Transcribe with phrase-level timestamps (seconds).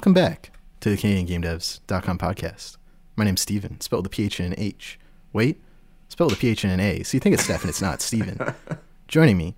[0.00, 0.50] welcome back
[0.80, 2.78] to the CanadianGameDevs.com podcast.
[3.16, 4.98] My name's Steven, spelled with a PH and an H.
[5.34, 5.60] Wait,
[6.08, 7.02] spelled with a PH and an A.
[7.02, 8.40] So you think it's Steph and it's not Steven.
[9.08, 9.56] Joining me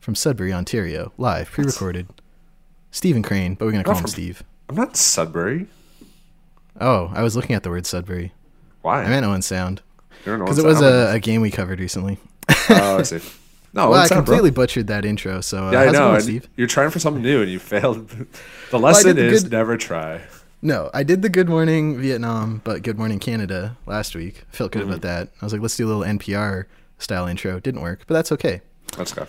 [0.00, 2.08] from Sudbury, Ontario, live, pre-recorded,
[2.90, 4.42] Stephen Crane, but we're gonna call Not him from- Steve.
[4.68, 5.68] I'm not Sudbury.
[6.80, 8.32] Oh, I was looking at the word Sudbury.
[8.82, 9.04] Why?
[9.04, 9.80] I meant Owen Sound
[10.24, 12.18] because it was a, a game we covered recently.
[12.68, 13.20] Oh, I see.
[13.74, 14.62] No, well, I completely bro.
[14.64, 15.40] butchered that intro.
[15.40, 16.10] So uh, Yeah, I know.
[16.10, 16.48] going, Steve?
[16.56, 18.08] You're trying for something new and you failed.
[18.70, 20.20] the lesson did the is good- never try.
[20.62, 24.44] No, I did the Good Morning Vietnam, but Good Morning Canada last week.
[24.50, 24.90] I felt good Mm-hmm.
[24.92, 25.28] about that.
[25.42, 26.64] I was like, let's do a little NPR
[26.98, 27.60] style intro.
[27.60, 28.62] Didn't work, but that's okay.
[28.96, 29.26] Let's go.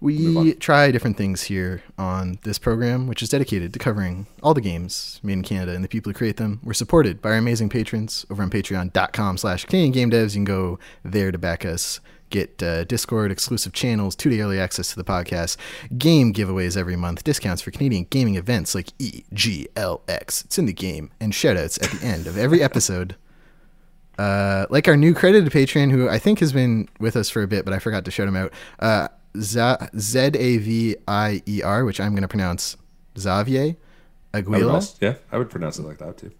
[0.00, 4.60] We try different things here on this program, which is dedicated to covering all the
[4.60, 6.60] games made in Canada and the people who create them.
[6.62, 10.34] We're supported by our amazing patrons over on patreon.com slash Canadian Game Devs.
[10.34, 14.90] You can go there to back us, get uh, Discord exclusive channels, two-day early access
[14.90, 15.56] to the podcast,
[15.98, 20.44] game giveaways every month, discounts for Canadian gaming events like EGLX.
[20.44, 23.16] It's in the game, and shoutouts at the end of every episode.
[24.18, 27.46] Uh, like our new credited patron, who I think has been with us for a
[27.46, 28.50] bit, but I forgot to shout him out.
[28.78, 32.78] Uh, Z A V I E R, which I'm going to pronounce
[33.18, 33.76] Xavier
[34.32, 34.82] Aguila.
[35.02, 36.30] yeah, I would pronounce it like that too.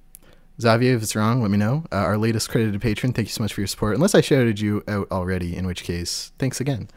[0.61, 1.85] Xavier, if it's wrong, let me know.
[1.93, 3.95] Uh, our latest credited patron, thank you so much for your support.
[3.95, 6.89] Unless I shouted you out already, in which case, thanks again.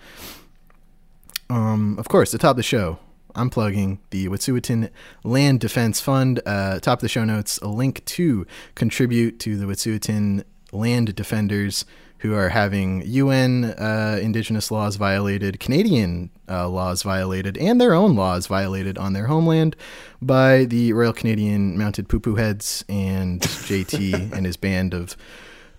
[1.50, 3.00] Um, of course, the top of the show,
[3.36, 4.90] I'm plugging the Wet'suwet'en
[5.24, 6.42] Land Defense Fund.
[6.46, 11.86] Uh, top of the show notes, a link to contribute to the Wet'suwet'en Land Defenders
[12.20, 18.16] who are having UN uh, Indigenous laws violated, Canadian uh, laws violated, and their own
[18.16, 19.76] laws violated on their homeland
[20.22, 25.16] by the Royal Canadian Mounted Poo Poo Heads and JT and his band of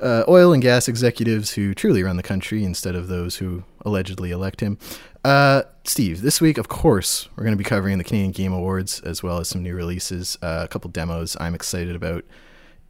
[0.02, 4.30] uh, oil and gas executives who truly run the country instead of those who allegedly
[4.30, 4.78] elect him.
[5.24, 9.00] Uh, Steve, this week, of course, we're going to be covering the Canadian Game Awards
[9.00, 12.24] as well as some new releases, uh, a couple demos I'm excited about,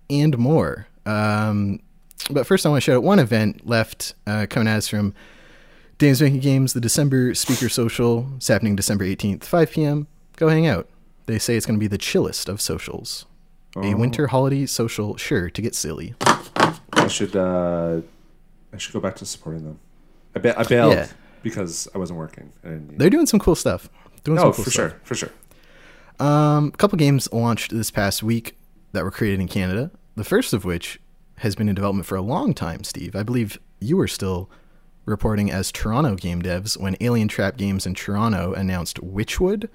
[0.09, 0.87] and more.
[1.05, 1.81] Um,
[2.31, 5.15] but first, I want to shout out one event left uh, coming at us from
[5.99, 8.29] Dames Making Games, the December Speaker Social.
[8.37, 10.07] It's happening December 18th, 5 p.m.
[10.37, 10.89] Go hang out.
[11.27, 13.27] They say it's going to be the chillest of socials.
[13.77, 13.97] A Oh.
[13.97, 16.15] winter holiday social, sure to get silly.
[16.93, 17.37] I should.
[17.37, 18.01] uh
[18.73, 19.79] I should go back to supporting them.
[20.35, 21.07] I ba- I bailed Yeah.
[21.43, 22.53] because I wasn't working.
[22.63, 23.89] And They're doing some cool stuff.
[24.25, 24.91] Doing some cool for stuff.
[24.91, 25.31] sure, for sure.
[26.19, 28.57] Um, a couple games launched this past week
[28.93, 29.91] that were created in Canada.
[30.17, 31.01] The first of which
[31.41, 33.15] has been in development for a long time, Steve.
[33.15, 34.51] I believe you were still
[35.07, 39.69] reporting as Toronto game devs when Alien Trap Games in Toronto announced Witchwood,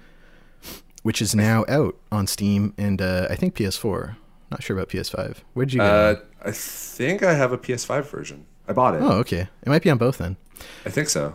[1.02, 4.16] which is now out on Steam and uh, I think PS4.
[4.50, 5.38] Not sure about PS5.
[5.54, 6.26] Where'd you get Uh, it?
[6.44, 8.46] I think I have a PS5 version.
[8.68, 9.02] I bought it.
[9.02, 9.48] Oh, okay.
[9.62, 10.36] It might be on both then.
[10.84, 11.34] I think so.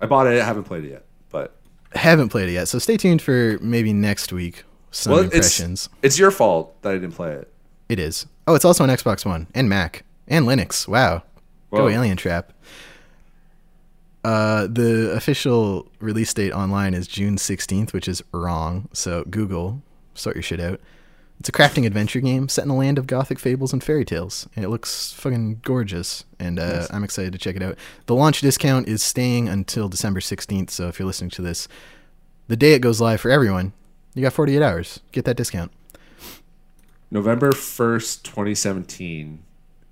[0.00, 0.40] I bought it.
[0.40, 1.56] I haven't played it yet, but
[1.94, 4.64] Haven't played it yet, so stay tuned for maybe next week.
[4.90, 5.86] Some well, impressions.
[5.86, 7.52] it's it's your fault that I didn't play it.
[7.88, 8.26] It is.
[8.46, 10.86] Oh, it's also on Xbox One and Mac and Linux.
[10.86, 11.22] Wow.
[11.70, 12.52] Go Alien Trap.
[14.22, 18.88] Uh, the official release date online is June 16th, which is wrong.
[18.92, 19.82] So Google,
[20.14, 20.80] sort your shit out.
[21.40, 24.48] It's a crafting adventure game set in a land of gothic fables and fairy tales,
[24.54, 26.24] and it looks fucking gorgeous.
[26.38, 26.92] And uh, Nice.
[26.92, 27.76] I'm excited to check it out.
[28.06, 30.70] The launch discount is staying until December 16th.
[30.70, 31.66] So if you're listening to this,
[32.46, 33.72] the day it goes live for everyone,
[34.14, 35.00] you got 48 hours.
[35.12, 35.72] Get that discount.
[37.14, 39.44] November first, twenty seventeen,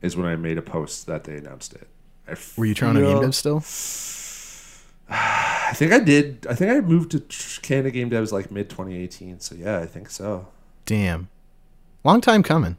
[0.02, 1.86] is when I made a post that they announced it.
[2.28, 3.62] I Were you Toronto to feel- Dev still?
[5.08, 6.46] I think I did.
[6.50, 9.40] I think I moved to Canada Game Devs like mid 2018.
[9.40, 10.48] So yeah, I think so.
[10.84, 11.28] Damn.
[12.04, 12.76] Long time coming.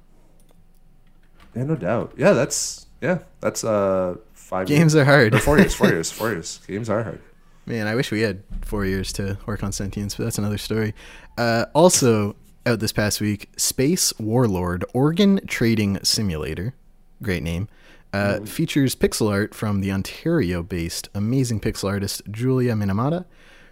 [1.56, 2.14] Yeah, no doubt.
[2.18, 5.02] Yeah, that's yeah, that's uh five Games years.
[5.02, 5.34] are hard.
[5.36, 6.60] Or four years, four years, four years.
[6.68, 7.22] Games are hard.
[7.66, 10.94] Man, I wish we had four years to work on Sentience, but that's another story.
[11.38, 16.74] Uh, also, out this past week, Space Warlord Organ Trading Simulator,
[17.22, 17.68] great name,
[18.14, 23.26] uh, features pixel art from the Ontario based amazing pixel artist Julia Minamata,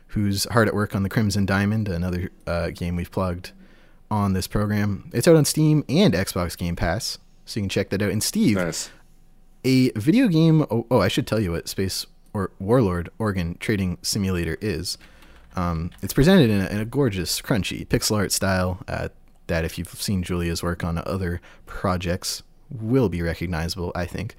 [0.07, 3.51] who's hard at work on the Crimson Diamond, another uh, game we've plugged
[4.09, 5.09] on this program.
[5.13, 8.11] It's out on Steam and Xbox Game Pass, so you can check that out.
[8.11, 8.89] And Steve, Nice.
[9.63, 10.63] a video game.
[10.69, 14.97] Oh, oh, I should tell you what Space or Warlord Organ Trading Simulator is.
[15.55, 19.09] Um, it's presented in a, in a gorgeous, crunchy pixel art style uh,
[19.47, 23.91] that, if you've seen Julia's work on other projects, will be recognizable.
[23.95, 24.35] I think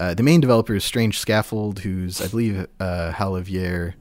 [0.00, 3.94] uh, the main developer is Strange Scaffold, who's I believe uh, Halavier,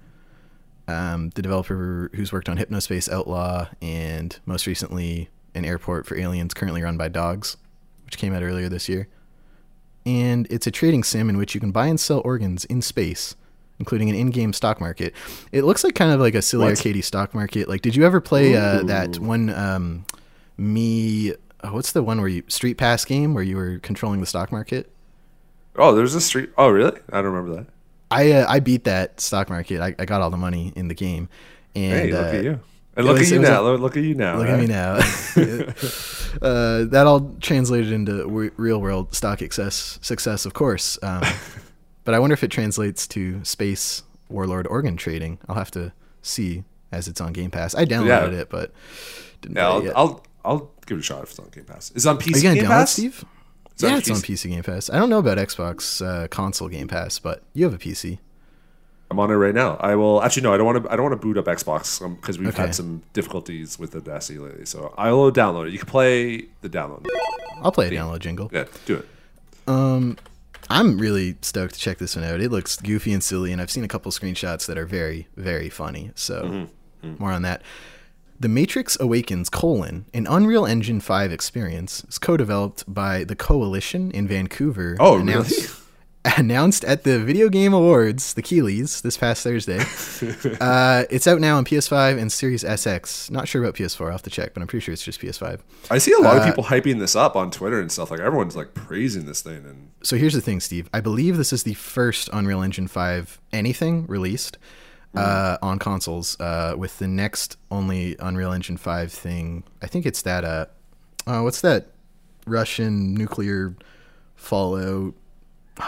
[0.87, 6.53] um, the developer who's worked on Hypnospace Outlaw and most recently an airport for aliens
[6.53, 7.57] currently run by dogs,
[8.05, 9.07] which came out earlier this year
[10.05, 13.35] and it's a trading sim in which you can buy and sell organs in space,
[13.79, 15.13] including an in-game stock market.
[15.51, 16.75] It looks like kind of like a silly What?
[16.75, 17.67] arcadey stock market.
[17.67, 20.05] Like, did you ever play uh, that one um,
[20.57, 21.33] me.
[21.63, 24.51] Oh, what's the one where you Street Pass game where you were controlling the stock
[24.51, 24.91] market?
[25.75, 26.51] Oh, there's a street.
[26.57, 26.99] Oh, really?
[27.11, 27.67] I don't remember that.
[28.11, 29.81] I uh, I beat that stock market.
[29.81, 31.27] I, I got all the money in the game.
[31.75, 32.59] And Hey, look uh, at you.
[32.95, 33.61] And look was- at you now.
[33.61, 34.37] look, at you now.
[34.37, 34.53] Look right?
[34.53, 34.93] at me now.
[36.41, 38.25] uh, that all translated into
[38.55, 40.97] real world stock success, success, of course.
[41.03, 41.23] Um,
[42.05, 45.37] but I wonder if it translates to space warlord organ trading.
[45.49, 45.91] I'll have to
[46.21, 47.75] see as it's on Game Pass.
[47.75, 48.39] I downloaded Yeah.
[48.41, 48.71] it, but
[49.41, 49.93] didn't Yeah, play I'll, yet.
[49.97, 51.91] I'll I'll give it a shot if it's on Game Pass.
[51.95, 52.91] Is it on PC Are you gonna Game download, Pass?
[52.93, 53.25] Steve?
[53.71, 54.33] It's on yeah, it's on PC.
[54.45, 54.89] PC Game Pass.
[54.89, 58.19] I don't know about Xbox uh, console Game Pass, but you have a PC.
[59.11, 59.75] I'm on it right now.
[59.81, 60.53] I will actually no.
[60.53, 60.91] I don't want to.
[60.91, 62.61] I don't want to boot up Xbox because we've Okay.
[62.63, 64.65] had some difficulties with the Audacity lately.
[64.65, 65.73] So I will download it.
[65.73, 67.05] You can play the download.
[67.61, 68.49] I'll play a download jingle.
[68.51, 69.07] Yeah, do it.
[70.69, 72.41] I'm really stoked to check this one out.
[72.41, 75.69] It looks goofy and silly, and I've seen a couple screenshots that are very, very
[75.69, 76.11] funny.
[76.15, 77.07] So, mm-hmm.
[77.07, 77.23] Mm-hmm.
[77.23, 77.61] more on that.
[78.39, 84.27] The Matrix Awakens: colon, an Unreal Engine 5 experience, is co-developed by the Coalition in
[84.27, 84.97] Vancouver.
[84.99, 85.69] Oh, announced,
[86.37, 89.77] Announced at the Video Game Awards, the Keighleys, this past Thursday.
[90.59, 93.29] uh, it's out now on PS5 and Series SX.
[93.29, 94.05] Not sure about PS4.
[94.07, 95.59] I'll have to check, but I'm pretty sure it's just PS5.
[95.91, 98.09] I see a lot Uh, of people hyping this up on Twitter and stuff.
[98.09, 99.57] Like everyone's like praising this thing.
[99.65, 100.89] And so here's the thing, Steve.
[100.93, 104.57] I believe this is the first Unreal Engine 5 anything released
[105.15, 106.39] uh, on consoles.
[106.39, 110.43] Uh, with the next only Unreal Engine 5 thing, I think it's that.
[110.43, 110.65] Uh,
[111.27, 111.87] uh, what's that
[112.47, 113.75] Russian nuclear
[114.35, 115.13] Fallout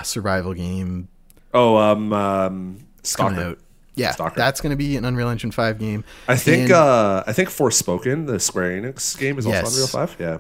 [0.03, 1.07] survival game
[1.53, 3.57] oh, um, um Stalker.
[3.95, 4.35] Yeah, Stalker.
[4.35, 6.03] that's going to be an Unreal Engine 5 game.
[6.27, 9.71] I think And- uh I think Forspoken, the Square Enix game, is also Yes.
[9.73, 10.15] Unreal Five.
[10.19, 10.37] Yeah.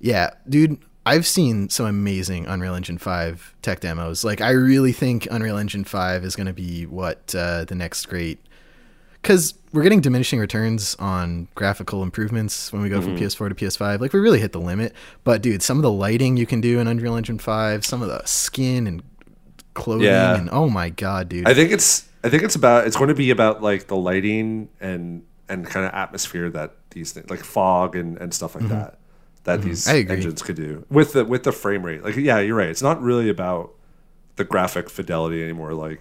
[0.00, 4.24] Yeah, dude, I've seen some amazing Unreal Engine 5 tech demos.
[4.24, 8.06] Like, I really think Unreal Engine 5 is going to be what uh, the next
[8.06, 8.40] great.
[9.26, 13.16] Because we're getting diminishing returns on graphical improvements when we go Mm-hmm.
[13.16, 14.00] from PS4 to PS5.
[14.00, 14.94] Like, we really hit the limit.
[15.24, 18.08] But, dude, some of the lighting you can do in Unreal Engine 5, some of
[18.08, 19.02] the skin and
[19.74, 20.36] clothing, Yeah.
[20.36, 21.46] and oh my god, dude.
[21.48, 24.68] I think it's I think it's about it's going to be about like the lighting
[24.80, 28.98] and and kind of atmosphere that these things like fog and, and stuff like that
[29.44, 29.96] that these Mm-hmm.
[29.98, 30.16] Agree.
[30.16, 32.02] engines could do with the with the frame rate.
[32.02, 32.68] Like yeah, you're right.
[32.70, 33.72] It's not really about
[34.36, 35.74] the graphic fidelity anymore.
[35.74, 36.00] Like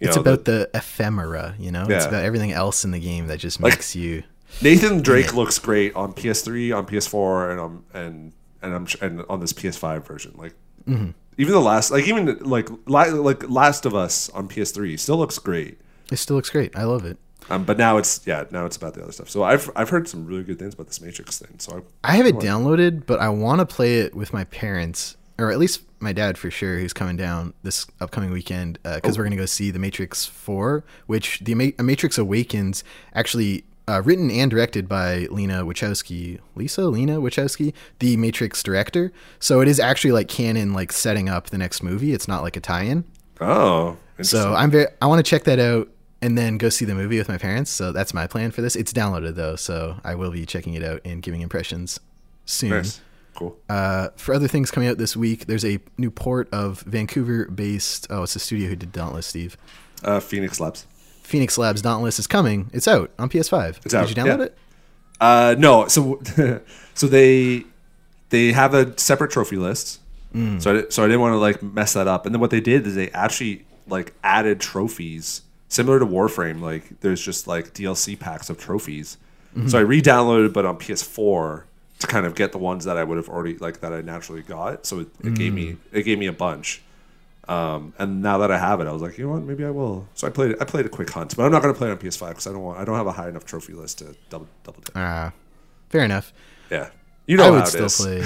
[0.00, 1.86] it's know, about the, ephemera, you know?
[1.88, 4.22] It's about everything else in the game that just makes you.
[4.62, 8.32] Nathan Drake looks great on PS3, on PS4, and on and
[8.62, 10.34] and I'm and on this PS5 version.
[10.36, 10.54] Like
[10.86, 11.10] Mm-hmm.
[11.36, 15.80] even the last, like even like like Last of Us on PS3 still looks great.
[16.12, 16.76] It still looks great.
[16.76, 17.18] I love it.
[17.50, 19.28] Um, but now it's yeah, now it's about the other stuff.
[19.28, 21.58] So I've I've heard some really good things about this Matrix thing.
[21.58, 25.16] So I, I have it downloaded, but I want to play it with my parents,
[25.38, 29.24] or at least my dad for sure, who's coming down this upcoming weekend because we're
[29.24, 32.84] going to go see The Matrix 4, which The Ma- Matrix Awakens
[33.14, 36.40] actually uh, written and directed by Lena Wachowski.
[36.54, 39.12] Lisa Lena Wachowski, the Matrix director.
[39.38, 42.12] So it is actually like canon, like setting up the next movie.
[42.12, 43.04] It's not like a tie-in.
[43.40, 44.86] oh, So I'm very.
[45.00, 45.88] I want to check that out
[46.22, 47.70] and then go see the movie with my parents.
[47.70, 48.74] So that's my plan for this.
[48.74, 52.00] It's downloaded though, so I will be checking it out and giving impressions
[52.44, 52.70] soon.
[52.70, 53.00] nice,
[53.36, 53.56] cool.
[53.68, 58.08] Uh, for other things coming out this week, there's a new port of Vancouver-based.
[58.10, 59.56] Oh, it's the studio who did Dauntless, Steve.
[60.02, 60.86] Uh, Phoenix Labs.
[61.22, 62.70] Phoenix Labs Dauntless is coming.
[62.72, 63.84] It's out on PS5.
[63.84, 64.44] It's out, Did you download yeah.
[64.44, 64.58] it?
[65.20, 66.20] Uh, no, so
[66.94, 67.64] so they
[68.30, 70.00] they have a separate trophy list.
[70.34, 70.60] Mm.
[70.60, 72.26] So I, so I didn't want to like mess that up.
[72.26, 76.60] And then what they did is they actually like added trophies similar to Warframe.
[76.60, 79.16] Like there's just like DLC packs of trophies.
[79.56, 79.68] Mm-hmm.
[79.68, 81.64] So I re-downloaded, but on PS4
[82.00, 84.42] to kind of get the ones that I would have already like that I naturally
[84.42, 84.84] got.
[84.86, 85.76] So it, it gave me Mm.
[85.92, 86.82] it gave me a bunch.
[87.48, 89.70] Um, and now that I have it, I was like, you know what, maybe I
[89.70, 90.08] will.
[90.14, 90.58] So I played it.
[90.60, 92.46] I played a quick hunt, but I'm not going to play it on PS5 because
[92.48, 92.78] I don't want.
[92.80, 94.96] I don't have a high enough trophy list to double double dip.
[94.96, 95.32] Ah,
[95.90, 96.32] fair enough.
[96.70, 96.90] Yeah,
[97.26, 98.24] you know I would still play.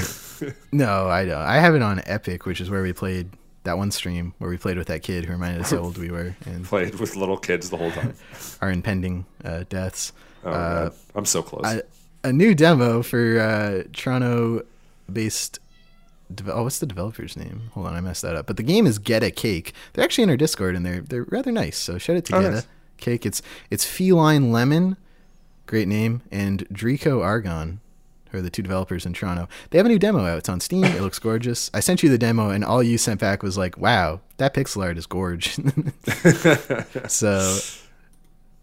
[0.73, 1.37] no, I don't.
[1.43, 3.29] I have it on Epic, which is where we played
[3.65, 6.11] that one stream where we played with that kid who reminded us how old we
[6.11, 8.15] were and Played with little kids the whole time.
[8.63, 10.15] our impending uh, deaths.
[10.47, 10.91] Oh, Uh.
[11.15, 11.67] I'm so close.
[11.67, 11.83] a,
[12.25, 15.59] a new demo for uh, Toronto-based.
[16.35, 17.71] Deve- oh, what's the developer's name?
[17.75, 18.47] Hold on, I messed that up.
[18.47, 19.73] But the game is Get a Cake.
[19.93, 21.77] They're actually in our Discord and they're they're rather nice.
[21.77, 22.63] So shout out to Oh, Get nice.
[22.63, 22.67] a
[22.99, 23.27] Cake.
[23.27, 24.97] It's it's Feline Lemon,
[25.67, 27.81] great name, and Drico Argon,
[28.31, 29.49] who are the two developers in Toronto.
[29.71, 30.39] They have a new demo out.
[30.39, 30.85] It's on Steam.
[30.85, 31.69] It looks gorgeous.
[31.75, 34.85] I sent you the demo, and all you sent back was like, "Wow, that pixel
[34.85, 35.57] art is gorge."
[37.09, 37.59] so,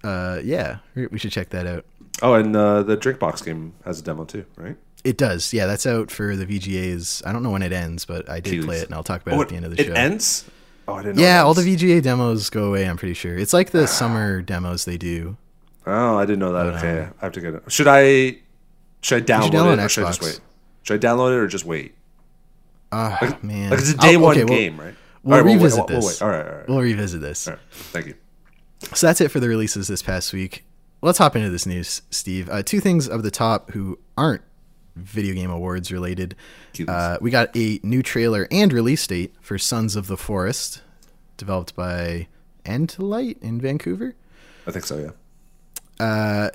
[0.05, 1.83] uh, yeah, we should check that out.
[2.21, 4.75] Oh, and uh, the Drinkbox game has a demo too, right?
[5.03, 5.53] It does.
[5.53, 7.25] Yeah, that's out for the VGAs.
[7.25, 8.65] I don't know when it ends, but I did Keys.
[8.65, 9.93] play it, and I'll talk about Oh, it at the end of the it show.
[9.93, 10.45] ends.
[10.87, 11.19] Oh, I didn't.
[11.19, 11.61] yeah, it all the.
[11.61, 12.87] VGA demos go away.
[12.87, 13.37] I'm pretty sure.
[13.37, 15.37] It's like the summer demos they do.
[15.85, 16.63] Oh, I didn't know that.
[16.63, 17.63] But, okay, um, I have to get it.
[17.71, 18.37] Should I?
[19.01, 20.39] Should I download, download it or should I just wait?
[20.83, 21.93] Should I download it or just wait?
[22.91, 23.69] Ah, man.
[23.69, 24.95] Like it's a day Oh, one okay, we'll- game, right?
[25.23, 26.21] we'll All right, revisit we'll this.
[26.21, 26.25] wait.
[26.25, 27.47] All right, all right, We'll revisit this.
[27.47, 27.61] all right.
[27.71, 28.15] Thank you.
[28.93, 30.63] So that's it for the releases this past week.
[31.01, 32.49] Let's hop into this news, Steve.
[32.49, 34.41] Uh, two things of the top who aren't
[34.95, 36.35] video game awards related.
[36.87, 40.81] Uh, we got a new trailer and release date for Sons of the Forest,
[41.37, 42.27] developed by
[42.65, 44.15] Endlight in Vancouver.
[44.65, 45.13] I think so.
[45.99, 46.49] Yeah.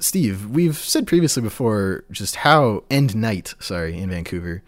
[0.00, 4.62] Steve, we've said previously before just how End Night, sorry, in Vancouver.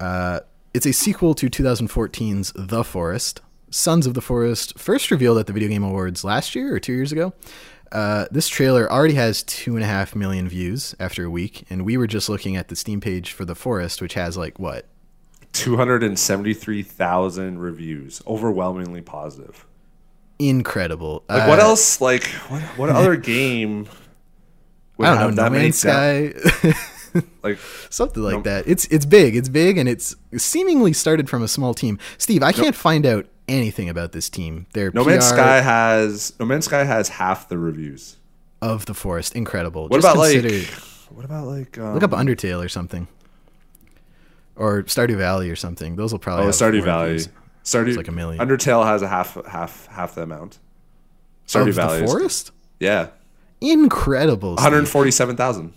[0.00, 0.40] Uh,
[0.74, 3.40] it's a sequel to 2014's The Forest.
[3.70, 6.92] Sons of the Forest first revealed at the Video Game Awards last year or two
[6.92, 7.32] years ago.
[7.92, 11.84] Uh, this trailer already has two and a half million views after a week, and
[11.84, 14.86] we were just looking at the Steam page for The Forest, which has like what?
[15.52, 19.66] Two hundred and seventy-three thousand reviews, overwhelmingly positive.
[20.38, 21.24] Incredible.
[21.28, 22.00] Like what Uh, else?
[22.00, 22.62] Like what?
[22.76, 23.88] What other game?
[24.98, 25.44] Would I don't have know.
[25.44, 26.34] No many Man's Sky.
[27.42, 28.44] Like Something like Nope.
[28.44, 28.68] that.
[28.68, 29.34] It's it's big.
[29.34, 31.98] It's big, and it's seemingly started from a small team.
[32.18, 34.66] Steve, I can't find out anything about this team.
[34.74, 38.16] Their No Man's Sky has No Man's Sky has half the reviews.
[38.62, 39.88] of the forest, incredible.
[39.88, 40.68] What Just about consider, like?
[41.10, 41.78] What about like?
[41.78, 43.08] Um, look up Undertale or something,
[44.56, 45.96] or Stardew Valley or something.
[45.96, 47.04] Those will probably Oh, Stardew Valley.
[47.12, 47.28] reviews.
[47.64, 48.46] Stardew like a million.
[48.46, 50.58] Undertale has a half half half the amount.
[51.46, 52.00] Stardew Of Valley.
[52.00, 52.50] the forest.
[52.80, 53.08] Yeah,
[53.60, 54.56] Incredible.
[54.58, 55.72] hundred forty-seven thousand.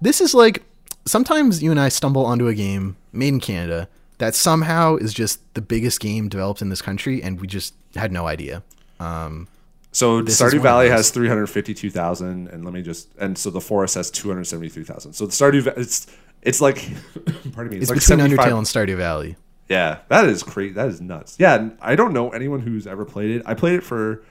[0.00, 0.62] This is like
[1.06, 3.88] sometimes you and I stumble onto a game made in Canada
[4.24, 8.10] that somehow is just the biggest game developed in this country, and we just had
[8.10, 8.62] no idea.
[8.98, 9.48] Um,
[9.92, 13.60] So Stardew Valley has three hundred fifty-two thousand, and let me just and so the
[13.60, 15.12] Forest has two hundred seventy-three thousand.
[15.12, 16.06] So the Stardew it's
[16.42, 16.76] it's like
[17.52, 19.36] pardon me, it's like between Undertale and Stardew Valley.
[19.68, 20.72] Yeah, that is crazy.
[20.74, 21.36] That is nuts.
[21.38, 23.42] Yeah, I don't know anyone who's ever played it.
[23.46, 24.22] I played it for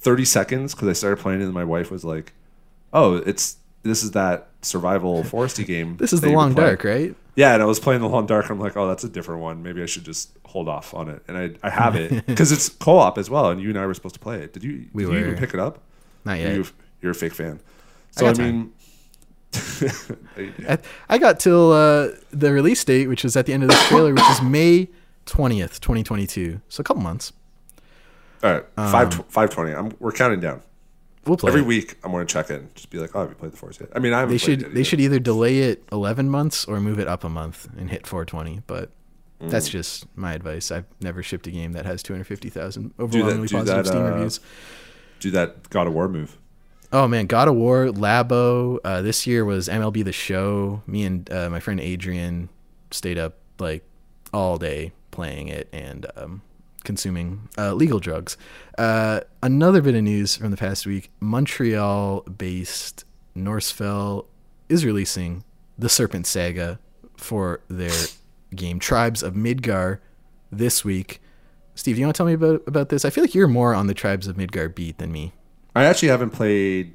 [0.00, 2.32] 30 seconds because I started playing it, and my wife was like,
[2.92, 6.54] "Oh, it's this is that survival foresty game." This is the Long.
[6.54, 7.14] Dark, right?
[7.34, 8.44] Yeah, and I was playing the Long Dark.
[8.44, 9.62] And I'm like, "Oh, that's a different one.
[9.62, 12.68] Maybe I should just hold off on it." And I, I have it because it's
[12.68, 14.52] co-op as well, and you and I were supposed to play it.
[14.52, 14.88] Did you?
[14.92, 15.26] We did you were.
[15.26, 15.80] even pick it up?
[16.24, 16.54] Not yet.
[16.54, 16.66] You,
[17.00, 17.60] you're a fake fan.
[18.10, 18.72] So I I, mean.
[20.68, 23.88] I, I got till uh, the release date, which is at the end of this
[23.88, 24.88] trailer, which is May
[25.26, 26.60] twentieth, twenty twenty two.
[26.68, 27.32] So a couple months.
[28.42, 29.72] all right, five tw- five twenty.
[29.74, 30.62] I'm we're counting down.
[31.26, 31.48] We'll play.
[31.48, 31.66] Every it.
[31.66, 33.80] week, I'm going to check in, just be like, "Oh, have you played the Forest
[33.80, 34.32] yet?" I mean, I haven't.
[34.34, 37.68] They should they should either delay it eleven months or move it up a month
[37.76, 38.62] and hit four twenty.
[38.66, 38.90] But
[39.40, 39.72] that's Mm.
[39.72, 40.70] just my advice.
[40.70, 43.90] I've never shipped a game that has two hundred fifty thousand overwhelmingly do positive that,
[43.90, 44.40] Steam uh, reviews.
[45.20, 46.38] do that God of War move.
[46.92, 48.78] Oh man, God of War, Labo.
[48.84, 50.82] Uh, this year was MLB The Show.
[50.86, 52.48] Me and uh, my friend Adrian
[52.90, 53.84] stayed up like
[54.34, 56.42] all day playing it and um,
[56.84, 58.36] consuming uh, legal drugs.
[58.78, 63.04] Uh, another bit of news from the past week: Montreal-based
[63.36, 64.26] Norsfell
[64.68, 65.44] is releasing
[65.78, 66.78] the Serpent Saga
[67.16, 67.92] for their
[68.54, 70.00] game Tribes of Midgard
[70.50, 71.20] this week.
[71.74, 73.04] Steve, do you want to tell me about about this?
[73.04, 75.32] I feel like you're more on the Tribes of Midgard beat than me.
[75.74, 76.94] I actually haven't played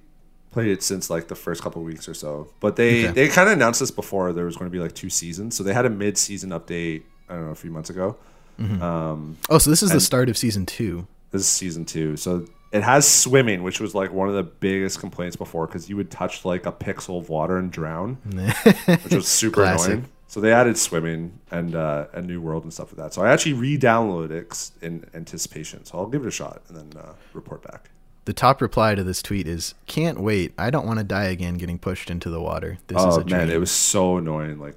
[0.51, 2.49] played it since like the first couple weeks or so.
[2.59, 3.13] But they Okay.
[3.13, 5.55] they kind of announced this before there was going to be like two seasons.
[5.55, 7.03] So they had a mid season update.
[7.29, 8.17] I don't know a few months ago.
[8.59, 11.07] Um, Oh, so this is the start of season two.
[11.31, 12.17] this is season two.
[12.17, 15.95] So it has swimming, which was like one of the biggest complaints before because you
[15.95, 18.15] would touch like a pixel of water and drown,
[19.03, 19.87] which was super Classic.
[19.93, 20.09] annoying.
[20.29, 23.13] So they added swimming and uh, a new world and stuff like that.
[23.13, 25.85] So I actually re-downloaded it 'cause- in anticipation.
[25.85, 27.89] So I'll give it a shot and then uh, report back.
[28.25, 30.53] The top reply to this tweet is, "Can't wait!
[30.57, 32.77] I don't want to die again getting pushed into the water.
[32.87, 34.59] This is oh a dream." man, it was so annoying.
[34.59, 34.75] Like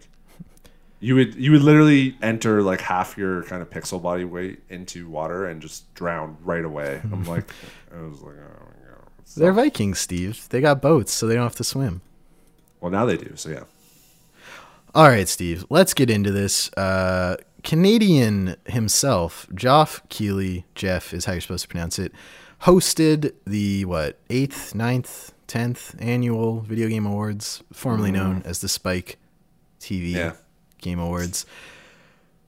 [1.01, 5.09] you would you would literally enter like half your kind of pixel body weight into
[5.09, 7.01] water and just drown right away.
[7.05, 7.51] I'm like,
[7.95, 9.05] I was like, oh my god.
[9.37, 10.47] They're Vikings, Steve.
[10.51, 12.03] They got boats, so they don't have to swim.
[12.81, 13.33] well, now they do.
[13.37, 13.65] So yeah.
[14.95, 15.65] All right, Steve.
[15.71, 16.71] Let's get into this.
[16.73, 22.13] Uh, Canadian himself, Geoff Keighley, Jeff is how you're supposed to pronounce it,
[22.63, 29.19] hosted the what eighth, ninth, tenth annual Video Game Awards, formerly known as the Spike
[29.81, 30.33] TV Yeah.
[30.81, 31.47] Game Awards.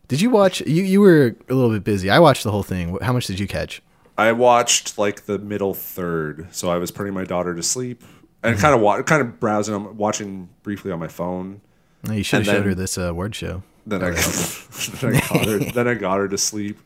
[0.09, 0.61] Did you watch?
[0.63, 2.11] You you were a little bit busy.
[2.11, 2.99] I watched the whole thing.
[3.01, 3.83] How much did you catch?
[4.19, 8.03] I watched like the middle third, so I was putting my daughter to sleep
[8.43, 11.61] and kind of wa- kind of browsing, on, watching briefly on my phone.
[12.09, 13.63] Oh, You should have showed then- her this uh, award show.
[13.87, 14.11] Then I,
[15.01, 15.59] then I got her.
[15.59, 16.79] Then I got her to sleep,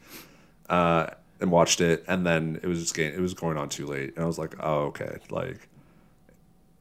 [0.71, 1.09] uh,
[1.41, 2.05] and watched it.
[2.09, 4.39] And then it was just getting, it was going on too late, and I was
[4.39, 5.69] like, oh okay, like.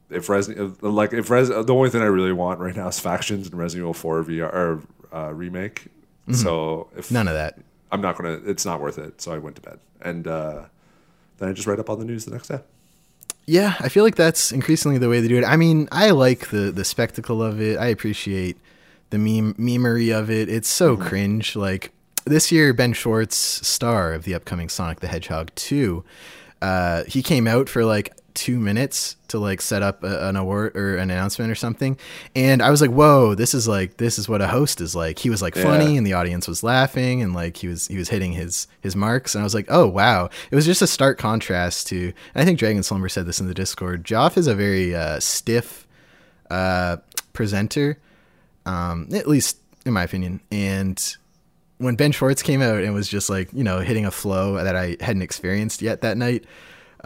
[0.10, 3.48] If Resident, like if Res, the only thing I really want right now is factions
[3.48, 4.82] and Resident Evil 4 VR or
[5.12, 5.88] uh, remake.
[6.32, 7.60] So if None of that.
[7.92, 9.22] I'm not gonna, it's not worth it.
[9.22, 10.64] So I went to bed, and uh,
[11.38, 12.60] then I just read up on the news the next day.
[13.48, 15.44] Yeah, I feel like that's increasingly the way they do it.
[15.46, 17.78] I mean, I like the the spectacle of it.
[17.78, 18.58] I appreciate
[19.12, 20.50] the meme memery of it.
[20.50, 21.08] It's so Mm-hmm.
[21.08, 21.56] cringe.
[21.56, 21.92] Like
[22.26, 26.04] this year, Ben Schwartz, star of the upcoming Sonic the Hedgehog two,
[26.64, 30.76] uh, he came out for like two minutes to like set up a, an award
[30.78, 31.98] or an announcement or something,
[32.36, 35.18] and I was like, "Whoa, this is like this is what a host is like."
[35.18, 35.98] He was like funny, Yeah.
[35.98, 39.34] and the audience was laughing, and like he was he was hitting his his marks,
[39.34, 42.14] and I was like, "Oh wow!" It was just a stark contrast to.
[42.36, 44.04] I think Dragon Slumber said this in the Discord.
[44.04, 45.88] Joff is a very uh, stiff
[46.52, 46.98] uh,
[47.34, 47.98] presenter,
[48.66, 51.16] um, at least in my opinion, and
[51.78, 54.78] when Ben Schwartz came out and was just like, you know, hitting a flow that
[54.78, 56.46] I hadn't experienced yet that night,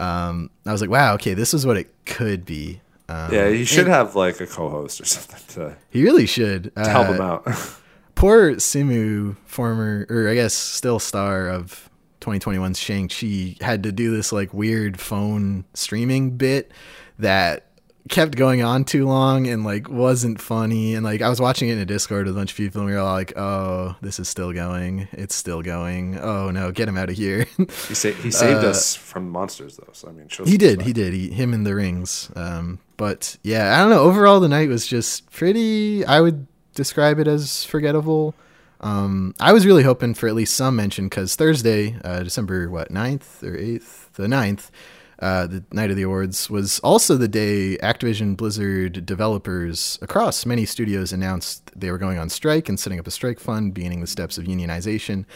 [0.00, 2.80] um, I was like, wow, okay, this is what it could be.
[3.08, 6.74] Um, Yeah, he should have like a co-host or something to, He really should.
[6.76, 7.46] to help Uh, him out.
[8.14, 11.88] Poor Simu, former, or I guess still star of
[12.20, 16.70] 2021's Shang-Chi, had to do this like weird phone streaming bit
[17.18, 17.66] that
[18.08, 21.72] kept going on too long and like wasn't funny and like I was watching it
[21.74, 24.18] in a Discord with a bunch of people and we were all like, "Oh, this
[24.18, 25.08] is still going.
[25.12, 26.18] It's still going.
[26.18, 29.92] Oh no, get him out of here." he, sa- he saved us from monsters though.
[29.92, 31.12] So I mean, Uh, he did, he did.
[31.12, 32.30] He, him in the rings.
[32.34, 34.00] Um, but yeah, I don't know.
[34.02, 36.04] Overall, the night was just pretty.
[36.04, 38.34] I would describe it as forgettable.
[38.82, 42.88] Um, I was really hoping for at least some mention because Thursday, uh, December what
[42.90, 44.70] 9th or eighth, the 9th,
[45.20, 50.64] uh, the night of the awards was also the day Activision Blizzard developers across many
[50.64, 54.06] studios announced they were going on strike and setting up a strike fund, beginning the
[54.06, 55.26] steps of unionization,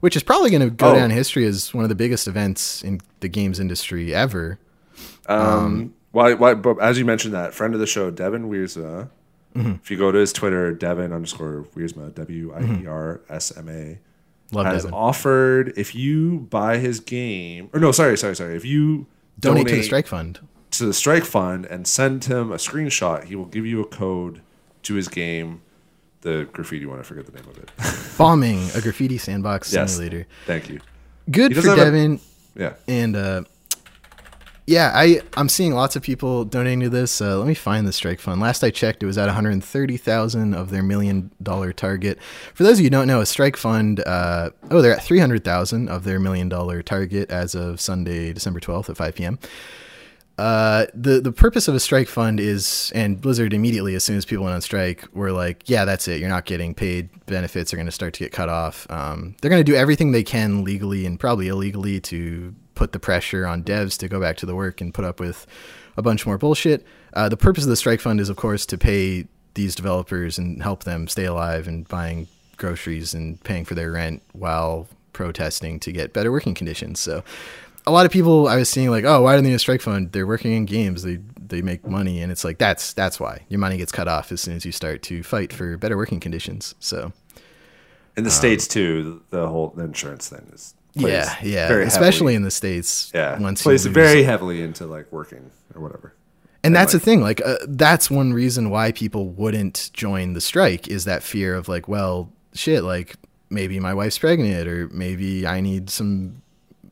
[0.00, 0.94] which is probably going to go Oh.
[0.94, 4.58] down in history as one of the biggest events in the games industry ever.
[5.26, 9.08] Um, why, why, but as you mentioned that friend of the show, Devin Wiersma.
[9.56, 9.72] Mm-hmm.
[9.82, 13.68] If you go to his Twitter, Devin underscore Wiersma, W I E R S M
[13.68, 13.98] A,
[14.52, 14.94] Love has Devin.
[14.94, 19.06] offered if you buy his game, or no, sorry, sorry, sorry, if you
[19.40, 20.38] Donate to the strike fund.
[20.72, 24.40] to the strike fund and send him a screenshot, he will give you a code
[24.84, 25.62] to his game,
[26.22, 26.98] the graffiti one.
[26.98, 27.70] I forget the name of it.
[28.18, 29.92] Bombing a graffiti sandbox Yes.
[29.92, 30.26] simulator.
[30.46, 30.80] Thank you.
[31.30, 32.20] Good for doesn't a- Devin.
[32.56, 32.74] Yeah.
[32.88, 33.42] and uh,
[34.70, 37.20] yeah, I I'm seeing lots of people donating to this.
[37.20, 38.40] Uh, let me find the strike fund.
[38.40, 42.22] Last I checked, it was at 130,000 of their million dollar target.
[42.54, 43.98] For those of you who don't know, a strike fund.
[44.06, 48.88] Uh, oh, they're at 300,000 of their million dollar target as of Sunday, December 12th
[48.90, 49.38] at 5 p.m.
[50.38, 54.24] Uh, the the purpose of a strike fund is, and Blizzard immediately, as soon as
[54.24, 56.20] people went on strike, were like, "Yeah, that's it.
[56.20, 57.10] You're not getting paid.
[57.26, 58.86] Benefits are going to start to get cut off.
[58.88, 62.98] Um, they're going to do everything they can legally and probably illegally to put the
[62.98, 65.46] pressure on devs to go back to the work and put up with
[65.98, 66.82] a bunch more bullshit.
[67.12, 70.62] Uh, the purpose of the strike fund is, of course, to pay these developers and
[70.62, 75.92] help them stay alive and buying groceries and paying for their rent while protesting to
[75.92, 77.00] get better working conditions.
[77.00, 77.22] So
[77.86, 79.82] a lot of people I was seeing like, oh, why do they need a strike
[79.82, 80.12] fund?
[80.12, 81.02] They're working in games.
[81.02, 84.32] They they make money, and it's like that's that's why your money gets cut off
[84.32, 86.74] as soon as you start to fight for better working conditions.
[86.80, 87.12] So
[88.16, 92.42] In the states too, the whole insurance thing is plays yeah, yeah, especially heavily- in
[92.42, 93.10] the states.
[93.14, 96.14] yeah once plays very heavily into like working or whatever.
[96.64, 97.20] and that's like- the thing.
[97.20, 101.68] Like uh, that's one reason why people wouldn't join the strike is that fear of
[101.68, 103.16] like, well, shit, like
[103.48, 106.42] maybe my wife's pregnant or maybe I need some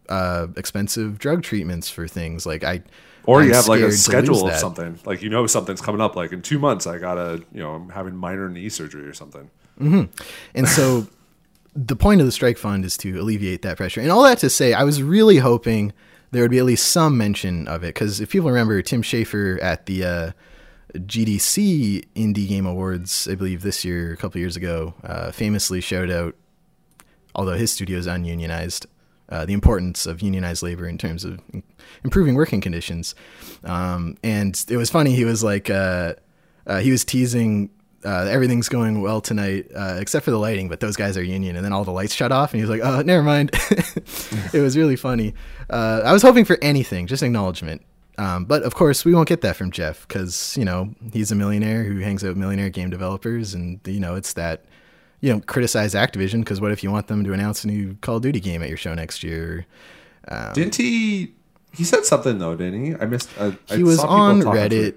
[0.09, 2.47] uh, expensive drug treatments for things.
[2.47, 2.83] Like I.
[3.27, 4.99] Or I'm you have like a schedule of something.
[5.05, 6.17] Like you know something's coming up.
[6.17, 9.51] Like in two months, I gotta you know I'm having minor knee surgery or something.
[9.79, 11.07] And so
[11.87, 14.01] the point of the strike fund is to alleviate that pressure.
[14.01, 15.93] And all that to say, I was really hoping
[16.33, 17.95] there would be at least some mention of it.
[17.95, 20.33] Because if people remember, Tim Schafer at the uh,
[20.95, 26.11] GDC Indie Game Awards, I believe this year, a couple years ago, uh, famously showed
[26.11, 26.35] out,
[27.37, 28.87] although his studio is ununionized,
[29.29, 31.41] uh, the importance of unionized labor in terms of
[32.03, 33.15] improving working conditions.
[33.63, 35.15] Um, and it was funny.
[35.15, 36.15] He was like, uh,
[36.67, 37.71] uh, he was teasing,
[38.05, 41.57] uh, everything's going well tonight, uh, except for the lighting, but those guys are union.
[41.57, 43.51] And then all the lights shut off, and he was like, oh, never mind.
[44.53, 45.35] it was really funny.
[45.69, 47.83] Uh, I was hoping for anything, just acknowledgement.
[48.19, 51.37] Um, but of course, we won't get that from Jeff because you know he's a
[51.37, 54.65] millionaire who hangs out with millionaire game developers, and you know it's that
[55.21, 58.17] you know criticize Activision because what if you want them to announce a new Call
[58.17, 59.67] of Duty game at your show next year?
[60.27, 61.35] Um, Didn't he?
[61.73, 62.95] He said something though, didn't he?
[62.97, 63.31] I missed.
[63.39, 64.97] I, I he was saw on Reddit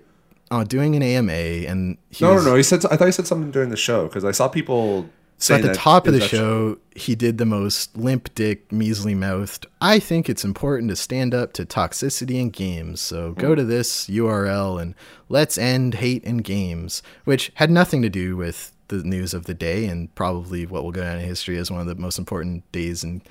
[0.51, 2.57] uh, doing an AMA, and he No, was, no, no.
[2.57, 2.85] He said.
[2.85, 5.09] I thought he said something during the show because I saw people.
[5.37, 9.65] So at the top of the show, he did the most limp dick, measly mouthed.
[9.81, 13.01] I think it's important to stand up to toxicity in games.
[13.01, 14.93] So go to this URL and
[15.29, 19.55] let's end hate in games, which had nothing to do with the news of the
[19.55, 22.71] day and probably what will go down in history as one of the most important
[22.71, 23.23] days in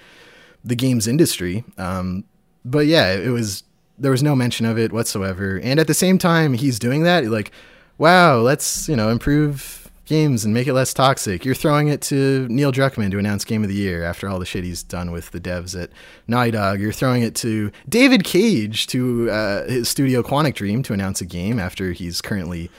[0.65, 1.63] the games industry.
[1.79, 2.25] Um,
[2.65, 3.63] but yeah, it was
[4.01, 5.61] there was no mention of it whatsoever.
[5.63, 7.25] And at the same time, he's doing that.
[7.27, 7.53] Like,
[7.99, 11.45] wow, let's you know improve games and make it less toxic.
[11.45, 14.45] You're throwing it to Neil Druckmann to announce Game of the Year after all the
[14.45, 15.91] shit he's done with the devs at
[16.27, 16.81] Naughty Dog.
[16.81, 21.25] You're throwing it to David Cage to uh, his studio Quantic Dream to announce a
[21.25, 22.71] game after he's currently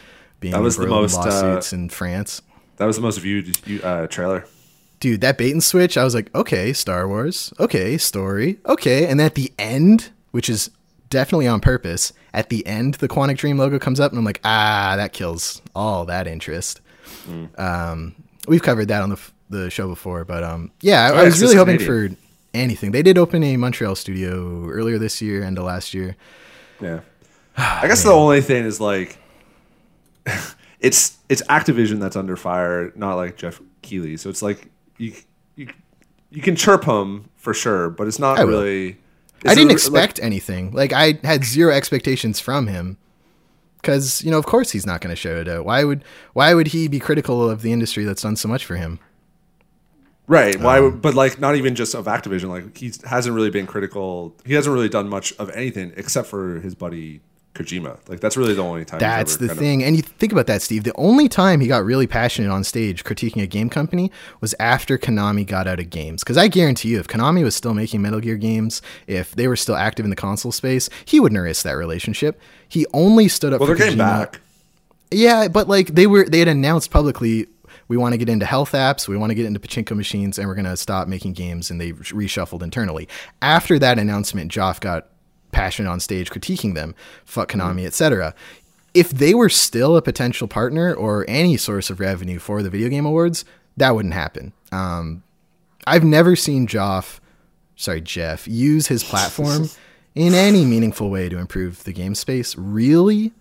[0.41, 2.41] being That was the most, uh, lawsuits in France.
[2.75, 4.45] That was the most viewed uh, trailer.
[4.99, 9.07] Dude, that bait and switch, I was like, okay, Star Wars, okay, story, okay.
[9.07, 10.69] And at the end, which is
[11.11, 14.41] definitely on purpose, at the end, the Quantic Dream logo comes up, and I'm like,
[14.43, 16.81] ah, that kills all that interest.
[17.57, 18.15] Um,
[18.47, 21.23] we've covered that on the, f- the show before, but um, yeah, I, Oh, I
[21.25, 22.15] was really hoping Canadian.
[22.15, 22.21] for
[22.55, 22.91] anything.
[22.91, 26.15] They did open a Montreal studio earlier this year, end of last year.
[26.81, 27.01] Yeah.
[27.57, 29.17] I guess the only thing is like
[30.79, 34.17] it's it's Activision that's under fire, not like Jeff Keighley.
[34.17, 35.13] So it's like you
[35.55, 35.67] you
[36.29, 38.43] you can chirp him for sure, but it's not I
[39.43, 39.51] will.
[39.51, 40.71] I didn't a- expect anything.
[40.71, 42.97] Like I had zero expectations from him.
[43.83, 45.65] Cause, you know, of course he's not gonna show it out.
[45.65, 48.75] Why would why would he be critical of the industry that's done so much for
[48.75, 48.99] him?
[50.27, 50.55] Right.
[50.59, 50.77] Why?
[50.77, 52.49] Um, would but like, not even just of Activision.
[52.49, 54.35] Like, he hasn't really been critical.
[54.45, 57.21] He hasn't really done much of anything except for his buddy
[57.53, 57.97] Kojima.
[58.07, 58.99] Like, that's really the only time.
[58.99, 59.83] That's the kind of- thing.
[59.83, 60.83] And you think about that, Steve.
[60.83, 64.09] The only time he got really passionate on stage critiquing a game company
[64.39, 66.23] was after Konami got out of games.
[66.23, 69.57] Because I guarantee you, if Konami was still making Metal Gear games, if they were
[69.57, 72.39] still active in the console space, he wouldn't risk that relationship.
[72.69, 74.39] He only stood up well, for they're getting back.
[75.11, 77.47] Yeah, but like they were, they had announced publicly,
[77.89, 80.47] we want to get into health apps, we want to get into pachinko machines, and
[80.47, 81.69] we're going to stop making games.
[81.69, 83.09] And they reshuffled internally.
[83.41, 85.07] After that announcement, Joff got
[85.51, 88.33] passionate on stage critiquing them, fuck Konami, etc.
[88.93, 92.89] If they were still a potential partner or any source of revenue for the video
[92.89, 93.45] game awards,
[93.77, 94.53] that wouldn't happen.
[94.71, 95.23] Um,
[95.87, 97.19] I've never seen Joff,
[97.75, 99.69] sorry Jeff, use his platform
[100.15, 102.55] in any meaningful way to improve the game space.
[102.57, 103.31] Really.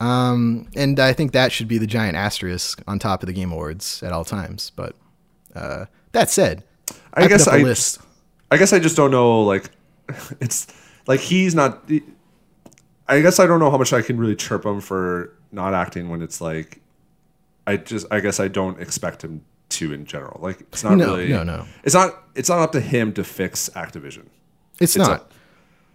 [0.00, 3.52] Um, and I think that should be the giant asterisk on top of the Game
[3.52, 4.72] Awards at all times.
[4.74, 4.96] But
[5.54, 6.64] uh, that said,
[7.14, 7.74] I guess put up a I.
[8.50, 9.42] I guess I just don't know.
[9.42, 9.70] Like,
[10.40, 10.66] it's
[11.10, 11.88] like he's not.
[13.08, 16.08] I guess I don't know how much I can really chirp him for not acting
[16.08, 16.80] when it's like.
[17.66, 18.06] I just.
[18.10, 20.38] I guess I don't expect him to in general.
[20.42, 21.28] Like, it's not No, really.
[21.28, 21.66] no, no.
[21.84, 22.22] It's not.
[22.36, 24.26] It's not up to him to fix Activision.
[24.80, 25.30] It's, It's not.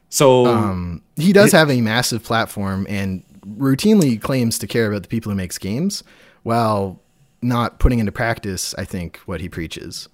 [0.10, 3.24] so um, he does have a massive platform and
[3.58, 6.04] routinely claims to care about the people who makes games,
[6.44, 7.02] while
[7.42, 10.08] not putting into practice, I think, what he preaches.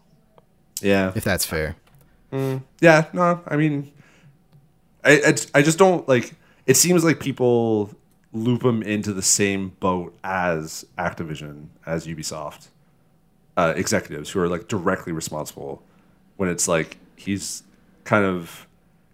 [0.82, 1.76] yeah, If that's fair.
[2.32, 3.06] yeah.
[3.14, 3.92] No, I mean,
[5.04, 6.34] I, I I just don't like.
[6.66, 7.92] It seems like people
[8.34, 12.68] loop him into the same boat as Activision, as Ubisoft
[13.58, 15.84] uh, executives who are like directly responsible.
[16.38, 17.64] When it's like he's
[18.04, 18.68] kind of,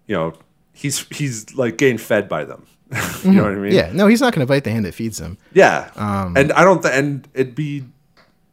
[0.08, 0.34] you know,
[0.73, 2.65] he's he's like getting fed by them.
[3.23, 3.73] you know what I mean?
[3.73, 5.38] Yeah, no, he's not going to bite the hand that feeds him.
[5.54, 5.91] Yeah.
[5.95, 7.84] Um, and I don't th- and it'd be,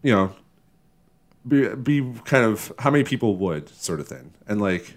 [0.02, 0.34] you know,
[1.46, 4.32] be be kind of how many people would sort of thing.
[4.48, 4.96] And like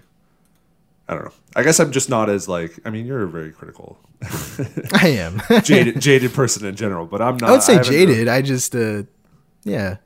[1.10, 1.32] I don't know.
[1.56, 3.98] I guess I'm just not as like I mean, you're a very critical
[4.94, 5.42] I am.
[5.64, 8.18] jaded jaded person in general, but I'm not I would say haven't jaded.
[8.18, 9.04] really- I just, uh,
[9.64, 9.98] yeah,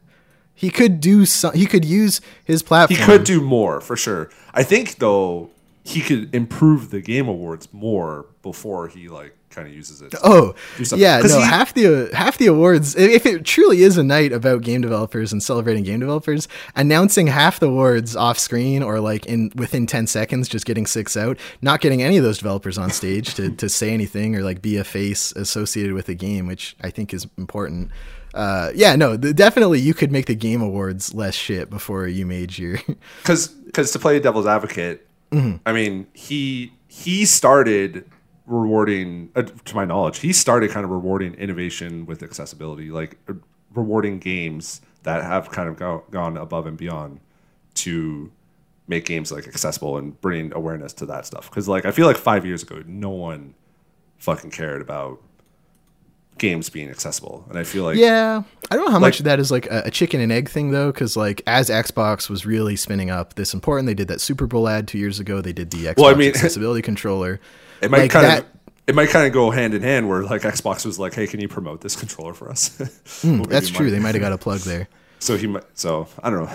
[0.54, 1.54] he could do some.
[1.54, 3.00] He could use his platform.
[3.00, 4.30] he could do more for sure.
[4.54, 5.50] I think though
[5.84, 10.16] he could improve the game awards more before he like kind of uses it.
[10.24, 10.56] Oh,
[10.96, 11.20] yeah.
[11.20, 12.96] No, he- half the half the awards.
[12.96, 17.60] If it truly is a night about game developers and celebrating game developers, announcing half
[17.60, 21.82] the awards off screen or like in within ten seconds, just getting six out, not
[21.82, 24.84] getting any of those developers on stage to to say anything or like be a
[24.84, 27.92] face associated with the game, which I think is important.
[28.34, 32.26] Uh, yeah, no, the, definitely you could make the game awards less shit before you
[32.26, 32.78] made your.
[33.22, 35.08] because because to play devil's advocate,
[35.66, 38.06] I mean he he started
[38.46, 43.34] rewarding, uh, to my knowledge, he started kind of rewarding innovation with accessibility, like uh,
[43.74, 47.20] rewarding games that have kind of go, gone above and beyond
[47.76, 48.32] to
[48.88, 51.50] make games like accessible and bring awareness to that stuff.
[51.50, 53.54] Because like I feel like five years ago, no one
[54.18, 55.22] fucking cared about
[56.42, 59.26] games being accessible, and I feel like Yeah, I don't know how Like- much of
[59.26, 62.46] that is like a, a chicken and egg thing though, because like as Xbox was
[62.46, 65.40] really spinning up this important, they did that Super Bowl ad two years ago.
[65.40, 67.40] They did the Xbox Well, I mean- accessibility controller.
[67.82, 68.46] It might Like kind that- of
[68.88, 71.40] it might kind of go hand in hand where like Xbox was like, "Hey, can
[71.40, 72.78] you promote this controller for us?"
[73.24, 73.90] We'll That's true.
[73.92, 74.90] They might have got a plug there.
[75.20, 75.64] So he might.
[75.76, 76.52] So I don't know.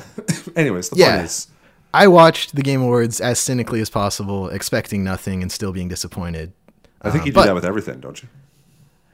[0.56, 1.12] Anyways, the Yeah.
[1.16, 1.46] point is,
[1.94, 6.52] I watched the Game Awards as cynically as possible, expecting nothing and still being disappointed.
[7.00, 8.28] I think Um, you do but- that with everything, don't you?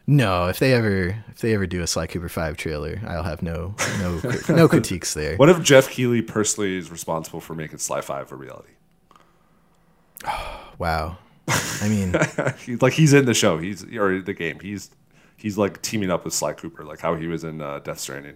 [0.06, 3.42] No, if they ever if they ever do a Sly Cooper Five trailer, I'll have
[3.42, 5.36] no no no critiques there.
[5.36, 8.70] What if Jeff Keighley personally is responsible for making Sly Five a reality?
[10.78, 11.18] Wow.
[11.80, 12.12] I mean,
[12.80, 13.58] like he's in the show.
[13.58, 14.58] He's or the game.
[14.58, 14.90] He's
[15.36, 18.34] he's like teaming up with Sly Cooper, like how he was in uh, Death Stranding.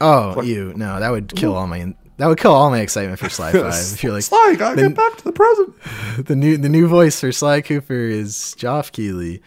[0.00, 3.30] oh, you no, that would kill all my that would kill all my excitement for
[3.30, 3.72] Sly Five.
[3.72, 5.74] If you're like Sly, gotta then- get back to the present.
[6.26, 9.42] the new the new voice for Sly Cooper is Geoff Keighley.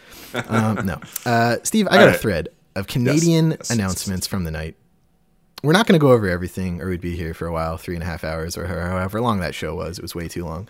[0.47, 4.51] Um, no, uh, Steve, I got a thread of Canadian yes, yes, announcements from the
[4.51, 4.75] night.
[5.61, 7.93] We're not going to go over everything, or we'd be here for a while, three
[7.93, 9.99] and a half hours, or however long that show was.
[9.99, 10.67] It was way too long.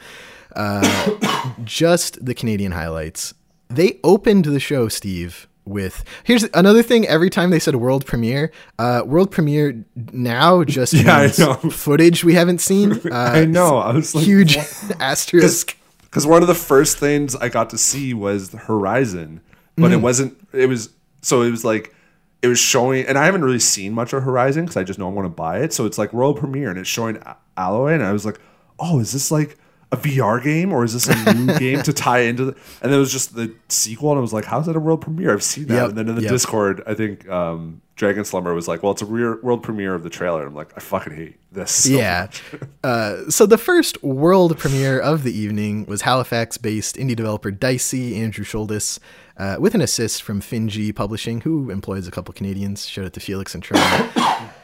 [0.55, 3.33] Uh, just the Canadian highlights.
[3.69, 7.07] They opened the show, Steve, with here's another thing.
[7.07, 12.59] Every time they said world premiere, uh, world premiere now just Yeah, footage we haven't
[12.59, 12.93] seen.
[13.05, 13.77] Uh, I know.
[13.77, 14.57] I was like, huge
[14.99, 15.77] asterisk.
[16.03, 19.41] because one of the first things I got to see was Horizon,
[19.75, 19.93] but Mm-hmm.
[19.93, 20.47] it wasn't.
[20.53, 20.89] It was
[21.21, 21.93] so it was like
[22.41, 25.07] it was showing, and I haven't really seen much of Horizon because I just know
[25.07, 25.71] I want to buy it.
[25.73, 27.15] So it's like world premiere, and it's showing
[27.57, 28.39] Aloy, and I was like,
[28.79, 29.57] oh, is this like
[29.93, 32.45] a VR game or is this a new game to tie into?
[32.45, 32.51] The,
[32.81, 35.01] and then it was just the sequel, and I was like, how's that a world
[35.01, 35.33] premiere?
[35.33, 35.75] I've seen that.
[35.75, 36.31] Yep, And then in the yep.
[36.31, 40.03] Discord, I think um, Dragon Slumber was like, well, it's a rear, world premiere of
[40.03, 40.45] the trailer.
[40.45, 41.71] I'm like, I fucking hate this.
[41.71, 42.27] so yeah.
[42.83, 48.43] Uh, so the first world premiere of the evening was Halifax-based indie developer Dicey Andrew
[48.43, 48.99] Shouldice,
[49.37, 52.85] uh, with an assist from Finji Publishing, who employs a couple Canadians.
[52.85, 54.09] Showed it to Felix and Toronto.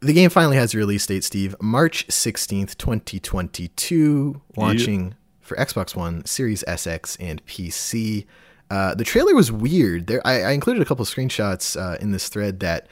[0.00, 5.94] the game finally has a release date, Steve, March sixteenth, twenty twenty-two, launching for Xbox
[5.94, 8.26] One, Series SX, and PC.
[8.70, 10.06] Uh, the trailer was weird.
[10.06, 12.88] There, I, I included a couple screenshots uh, in this thread that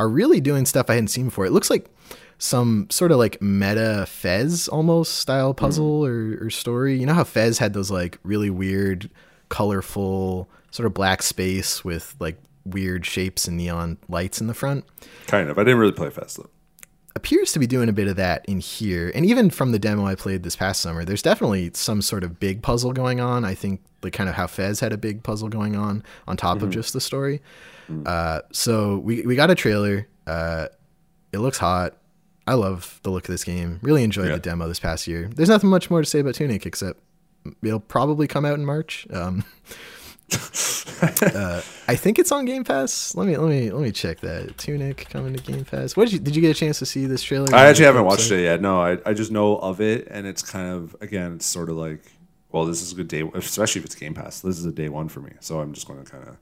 [0.00, 1.46] are really doing stuff I hadn't seen before.
[1.46, 1.88] It looks like
[2.38, 6.98] some sort of like meta Fez almost style puzzle or, or story.
[6.98, 9.10] You know how Fez had those like really weird,
[9.48, 14.84] colorful, sort of black space with like weird shapes and neon lights in the front?
[15.26, 15.58] kind of.
[15.58, 16.48] I didn't really play Fez though.
[17.14, 19.10] appears to be doing a bit of that in here.
[19.14, 22.40] And even from the demo I played this past summer, there's definitely some sort of
[22.40, 23.44] big puzzle going on.
[23.44, 26.62] I think like kind of how Fez had a big puzzle going on on top
[26.62, 27.40] of just the story.
[28.06, 30.08] Uh, so we, we got a trailer.
[30.26, 30.66] Uh,
[31.32, 31.96] it looks hot.
[32.46, 33.78] I love the look of this game.
[33.82, 34.34] Really enjoyed Yeah.
[34.34, 35.28] the demo this past year.
[35.34, 36.98] There's nothing much more to say about Tunic except
[37.62, 39.06] it'll probably come out in March.
[39.12, 39.44] Um,
[41.34, 43.14] uh, I think it's on Game Pass.
[43.14, 44.56] Let me let me let me check that.
[44.58, 45.96] Tunic coming to Game Pass.
[45.96, 47.54] What did you did you get a chance to see this trailer?
[47.54, 48.60] I actually haven't watched it yet.
[48.60, 51.76] No, I, I just know of it, and it's kind of again, it's sort of
[51.76, 52.04] like,
[52.50, 54.40] well, this is a good day, especially if it's Game Pass.
[54.40, 56.36] This is a day one for me, so I'm just going to kind of,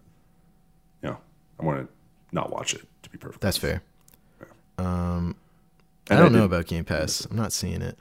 [1.03, 1.19] you know,
[1.59, 1.89] I want to
[2.33, 3.41] not watch it to be perfect.
[3.41, 3.83] That's fair.
[4.79, 5.37] Um,
[6.11, 7.27] I don't I know about Game Pass.
[7.31, 7.99] I'm not seeing it.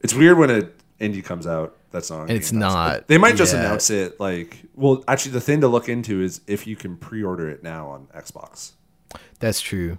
[0.00, 2.30] It's weird when an indie comes out that's not.
[2.30, 3.60] It's not, They might just yeah.
[3.60, 4.58] announce it like.
[4.74, 8.06] Well, actually, the thing to look into is if you can pre-order it now on
[8.14, 8.72] Xbox.
[9.40, 9.96] That's true.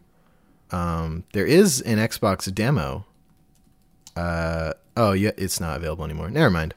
[0.72, 3.06] Um, there is an Xbox demo.
[4.16, 6.30] Uh, oh yeah, it's not available anymore.
[6.30, 6.76] Never mind.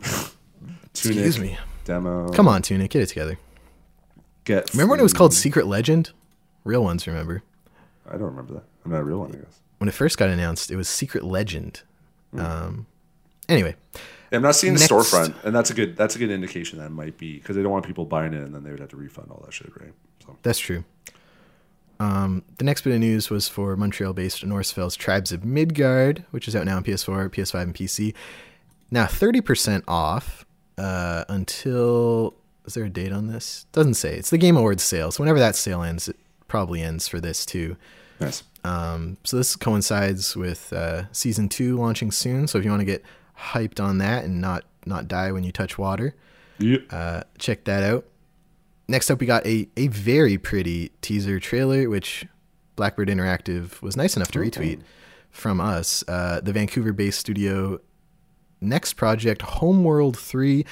[0.00, 1.58] Excuse Tunic me.
[1.84, 2.30] Demo.
[2.30, 3.38] Come on, Tunic, get it together.
[4.44, 4.72] Get.
[4.72, 6.12] Remember when it was called Secret Legend?
[6.64, 7.42] Real ones remember.
[8.08, 8.64] I don't remember that.
[8.84, 9.60] I'm not a real one, I guess.
[9.78, 11.82] When it first got announced, it was Secret Legend.
[12.32, 12.40] Hmm.
[12.40, 12.86] Um,
[13.48, 13.76] anyway,
[14.32, 14.92] I'm not seeing the Next.
[14.92, 17.62] storefront, and that's a good that's a good indication that it might be because they
[17.62, 19.70] don't want people buying it and then they would have to refund all that shit,
[19.80, 19.92] right?
[20.24, 20.84] So That's true.
[22.00, 26.56] Um, the next bit of news was for Montreal-based Norsfell's Tribes of Midgard, which is
[26.56, 28.14] out now on PS4, PS5, and PC.
[28.90, 30.46] Now, 30% off
[30.78, 32.34] uh, until...
[32.64, 33.66] Is there a date on this?
[33.72, 34.16] Doesn't say.
[34.16, 35.10] It's the Game Awards sale.
[35.10, 36.16] So whenever that sale ends, it
[36.48, 37.76] probably ends for this too.
[38.18, 38.44] nice.
[38.64, 42.46] Um, so this coincides with uh, season two launching soon.
[42.46, 43.04] So if you want to get
[43.52, 46.14] hyped on that and not not die when you touch water,
[46.58, 46.82] Yep.
[46.90, 48.06] uh, check that out.
[48.88, 52.26] Next up, we got a, a very pretty teaser trailer, which
[52.76, 54.80] Blackbird Interactive was nice enough to retweet
[55.30, 56.02] from us.
[56.08, 57.78] Uh, the Vancouver based studio
[58.60, 60.64] next project, Homeworld 3.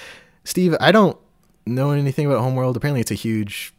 [0.44, 1.16] Steve, I don't
[1.66, 2.76] know anything about Homeworld.
[2.76, 3.72] Apparently, it's a huge,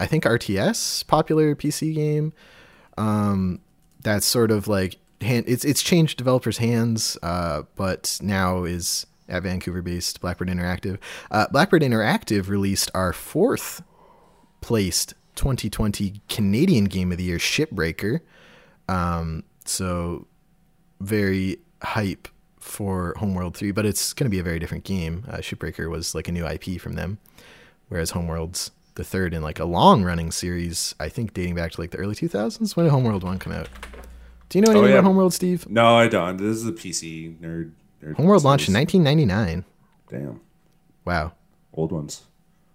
[0.00, 2.32] I think, RTS popular PC game.
[2.96, 3.60] Um,
[4.00, 9.42] that's sort of like hand, it's it's changed developers' hands, uh, but now is at
[9.42, 10.98] Vancouver-based Blackbird Interactive.
[11.30, 13.82] Uh, Blackbird Interactive released our fourth
[14.60, 18.20] placed 2020 Canadian Game of the Year, Shipbreaker.
[18.88, 20.26] Um, so
[21.00, 25.24] very hype for Homeworld 3, but it's going to be a very different game.
[25.28, 27.18] Uh, Shipbreaker was like a new IP from them,
[27.88, 31.80] whereas Homeworld's the third in like a long running series, I think dating back to
[31.80, 32.76] like the early 2000s.
[32.76, 33.68] When did Homeworld 1 come out?
[34.52, 34.96] Do you know anything yeah.
[34.98, 35.66] about Homeworld, Steve?
[35.70, 36.36] No, I don't.
[36.36, 37.70] This is a PC nerd.
[38.04, 39.64] nerd Homeworld launched in 1999.
[40.10, 40.42] Damn,
[41.06, 41.32] Wow.
[41.72, 42.24] old ones.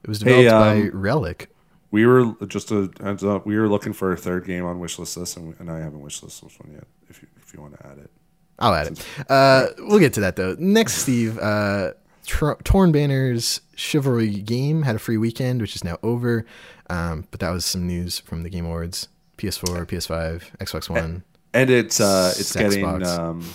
[0.03, 1.51] It was Hey, developed by um, Relic.
[1.91, 3.45] We were just a heads up.
[3.45, 6.41] We were looking for a third game on wishlist list, and, and I haven't wishlist
[6.41, 6.85] this one yet.
[7.09, 8.09] If you if you want to add it,
[8.57, 9.05] I'll add it.
[9.29, 10.55] Uh, we'll get to that though.
[10.57, 11.37] Next, Steve.
[11.37, 11.91] Uh,
[12.25, 16.43] Tor- Torn Banner's Chivalry game had a free weekend, which is now over.
[16.89, 19.09] Um, but that was some news from the Game Awards.
[19.37, 21.23] PS4, PS5, Xbox One.
[21.57, 22.71] And it's uh, it's Xbox.
[22.71, 23.45] getting um,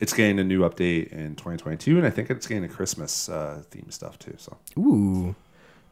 [0.00, 3.62] it's getting a new update in 2022, and I think it's getting a Christmas uh,
[3.70, 4.34] theme stuff too.
[4.38, 5.34] So Ooh.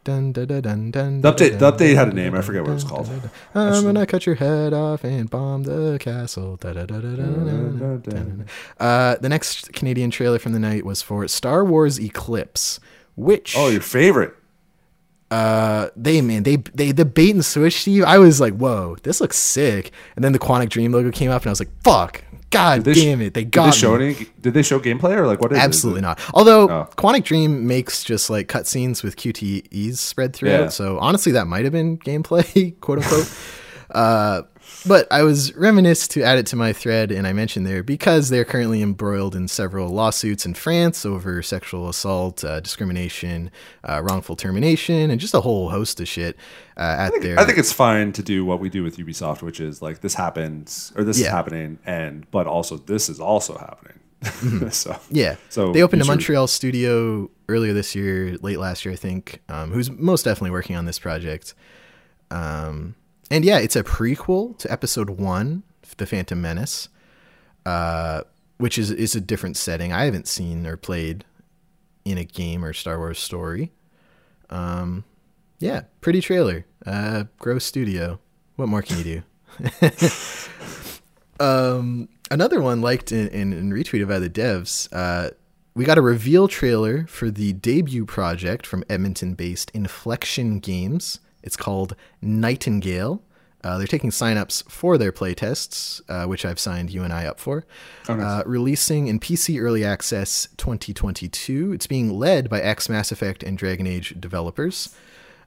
[0.04, 2.34] Dun, dun, dun, dun, dun, The update- the update had a name.
[2.34, 3.10] I forget what it was called.
[3.54, 6.56] I'm gonna cut your head off and bomb the castle.
[6.56, 8.82] Da, da, da, da, da, da, da, da, da, da.
[8.82, 12.80] Uh, the next Canadian trailer from the night was for Star Wars Eclipse,
[13.16, 14.34] which oh, your favorite?
[15.30, 18.04] Uh they man they they the bait and switch Steve.
[18.04, 19.92] I was like, whoa, this looks sick.
[20.16, 22.94] And then the Quantic Dream logo came up, and I was like, fuck, god Did
[22.94, 23.76] they damn it, they Did got they me.
[23.76, 24.16] show any?
[24.40, 25.60] Did they show gameplay or like what is it?
[25.62, 26.18] Absolutely not.
[26.32, 26.88] Although Oh.
[26.96, 30.68] Quantic Dream makes just like cutscenes with QTEs spread throughout, Yeah.
[30.68, 33.30] so honestly, that might have been gameplay, quote unquote.
[33.90, 34.42] uh,
[34.86, 38.28] but I was reminisced to add it to my thread, and I mentioned there because
[38.28, 43.50] they're currently embroiled in several lawsuits in France over sexual assault, uh, discrimination,
[43.84, 46.36] uh, wrongful termination, and just a whole host of shit
[46.76, 47.38] uh, at their.
[47.38, 50.14] I think it's fine to do what we do with Ubisoft, which is like this
[50.14, 53.98] happens or this is happening, and but also this is also happening.
[54.70, 55.36] so Yeah.
[55.48, 59.72] So they opened a Montreal studio earlier this year, late last year, I think, um,
[59.72, 61.54] who's most definitely working on this project.
[62.30, 62.94] Um,
[63.30, 65.62] and yeah, it's a prequel to episode one,
[65.96, 66.88] The Phantom Menace,
[67.66, 68.22] uh,
[68.58, 69.92] which is, is a different setting.
[69.92, 71.24] I haven't seen or played
[72.04, 73.72] in a game or Star Wars story.
[74.50, 75.04] Um,
[75.58, 76.64] yeah, pretty trailer.
[76.86, 78.18] Uh, gross studio.
[78.56, 79.22] What more can you do?
[81.44, 84.88] um, another one liked and, and, retweeted by the devs.
[84.92, 85.30] Uh,
[85.74, 91.20] we got a reveal trailer for the debut project from Edmonton-based Inflection Games.
[91.48, 93.22] It's called Nightingale.
[93.64, 97.40] Uh, they're taking signups for their playtests, uh, which I've signed you and I up
[97.40, 97.64] for.
[98.08, 98.24] Oh, nice.
[98.24, 101.72] uh, releasing in PC Early Access 2022.
[101.72, 104.94] It's being led by ex Mass Effect and Dragon Age developers.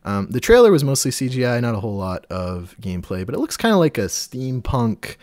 [0.04, 3.56] Um, the trailer was mostly CGI, not a whole lot of gameplay, but it looks
[3.56, 5.18] kind of like a steampunk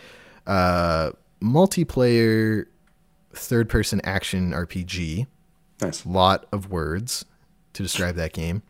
[0.47, 1.11] uh,
[1.43, 2.65] multiplayer
[3.33, 5.27] third person action RPG.
[5.81, 6.05] nice.
[6.05, 7.25] Lot of words
[7.73, 8.63] to describe that game.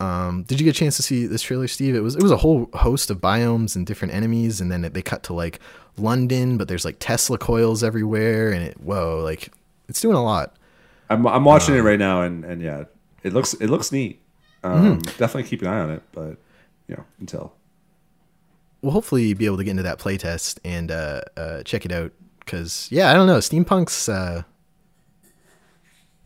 [0.00, 1.94] Um, did you get a chance to see this trailer, Steve?
[1.94, 4.94] It was it was a whole host of biomes and different enemies, and then it,
[4.94, 5.60] they cut to like
[5.98, 9.52] London, but there's like Tesla coils everywhere, and it whoa, like
[9.88, 10.56] it's doing a lot.
[11.10, 12.84] I'm I'm watching it right now, and and yeah,
[13.22, 14.20] it looks it looks neat.
[14.62, 15.18] Um, Mm-hmm.
[15.18, 16.36] Definitely keep an eye on it, but
[16.88, 17.52] you know, until
[18.82, 22.12] we'll hopefully be able to get into that playtest and uh, uh, check it out
[22.38, 24.42] because yeah, I don't know, steampunk's uh,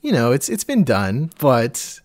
[0.01, 2.01] you know it's it's been done, but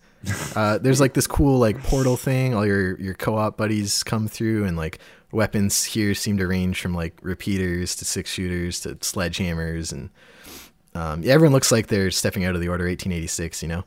[0.54, 2.54] uh, there's like this cool like portal thing.
[2.54, 4.98] All your your co-op buddies come through, and like
[5.32, 10.10] weapons here seem to range from like repeaters to six shooters to sledgehammers, and
[10.94, 13.62] um, yeah, everyone looks like they're stepping out of the Order 1886.
[13.62, 13.84] You know,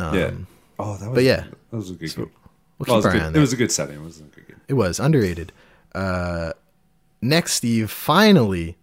[0.00, 0.30] yeah.
[0.78, 1.44] Oh, that was Um, but yeah.
[1.70, 2.30] that was a good game.
[2.78, 3.96] we'll Well, it, was a good, it was a good setting.
[3.96, 4.60] It was a good game.
[4.68, 5.52] It was underrated.
[5.94, 6.52] Uh,
[7.22, 8.76] next, Steve, finally,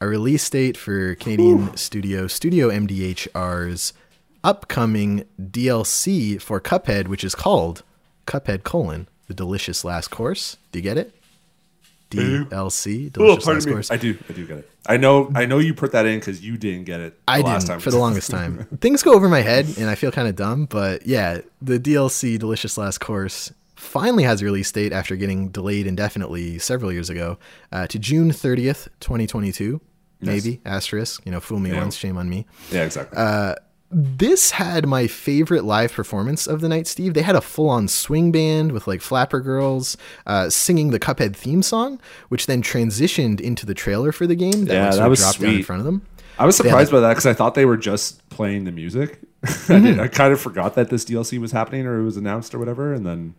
[0.00, 3.92] a release date for Canadian studio Studio MDHR's
[4.44, 7.82] upcoming DLC for Cuphead, which is called
[8.26, 10.56] Cuphead: colon The Delicious Last Course.
[10.72, 11.14] Do you get it?
[12.10, 13.72] DLC, Oh, pardon Last me.
[13.72, 13.90] Course.
[13.90, 14.18] I do.
[14.28, 14.70] I do get it.
[14.86, 15.30] I know.
[15.34, 17.18] I know you put that in because you didn't get it.
[17.28, 17.80] I last didn't time.
[17.80, 18.66] for the longest time.
[18.80, 20.64] Things go over my head, and I feel kind of dumb.
[20.66, 25.86] But yeah, the DLC Delicious Last Course finally has a release date after getting delayed
[25.86, 27.38] indefinitely several years ago
[27.70, 29.80] uh, to June thirtieth, twenty twenty two.
[30.20, 31.22] Maybe asterisk.
[31.24, 31.78] You know, fool me Yeah.
[31.78, 32.44] once, shame on me.
[32.72, 33.16] yeah, exactly.
[33.16, 33.54] Uh,
[33.92, 37.14] This had my favorite live performance of the night, Steve.
[37.14, 41.34] They had a full on swing band with like flapper girls uh, singing the Cuphead
[41.34, 44.66] theme song, which then transitioned into the trailer for the game.
[44.66, 46.02] That Yeah, like, that was dropped down in front of them.
[46.38, 49.18] I was surprised by that because I thought they were just playing the music.
[49.42, 49.84] I, Mm-hmm.
[49.84, 52.58] did, I kind of forgot that this DLC was happening or it was announced or
[52.60, 53.34] whatever, and then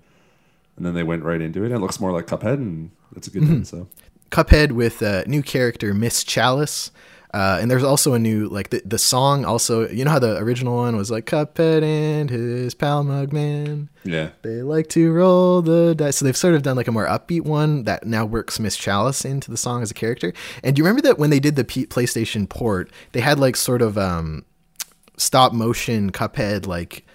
[0.76, 1.68] and then they went right into it.
[1.68, 3.54] And It looks more like Cuphead, and that's a good Mm-hmm.
[3.54, 3.64] thing.
[3.66, 3.88] So
[4.32, 6.92] Cuphead with a new character, Miss Chalice.
[7.34, 10.38] Uh, and there's also a new like the, the song also you know how the
[10.38, 15.96] original one was like Cuphead and his pal Mugman yeah, they like to roll the
[15.96, 18.76] dice so they've sort of done like a more upbeat one that now works Miss
[18.76, 20.34] Chalice into the song as a character.
[20.62, 23.56] And do you remember that when they did the P- PlayStation port they had like
[23.56, 24.44] sort of um
[25.16, 27.06] stop motion Cuphead like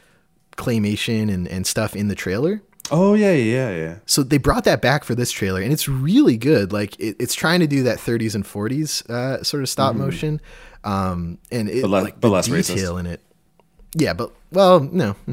[0.56, 3.97] claymation and, and stuff in the trailer Oh yeah, yeah, yeah.
[4.07, 6.72] so they brought that back for this trailer, and it's really good.
[6.72, 10.41] Like it, it's trying to do that 30s and 40s uh, sort of stop motion,
[10.84, 11.80] um, and it Mm-hmm.
[11.82, 12.74] But le- like but the less racist.
[12.74, 13.20] detail in it.
[13.95, 15.16] Yeah, but well, no.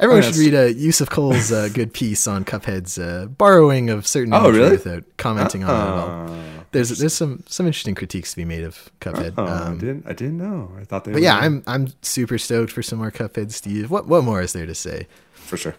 [0.00, 4.06] Everyone Oh, should read uh, Yussef Cole's uh, good piece on Cuphead's uh, borrowing of
[4.06, 4.70] certain Oh, really?
[4.70, 6.30] without commenting on it at all.
[6.30, 9.36] Uh, There's there's some some interesting critiques to be made of Cuphead.
[9.38, 10.06] I Um, didn't.
[10.06, 10.70] I didn't know.
[10.80, 11.10] I thought they.
[11.12, 11.44] but were yeah, good.
[11.46, 13.90] I'm I'm super stoked for some more Cuphead, Steve.
[13.90, 15.06] What what more is there to say?
[15.34, 15.74] for sure.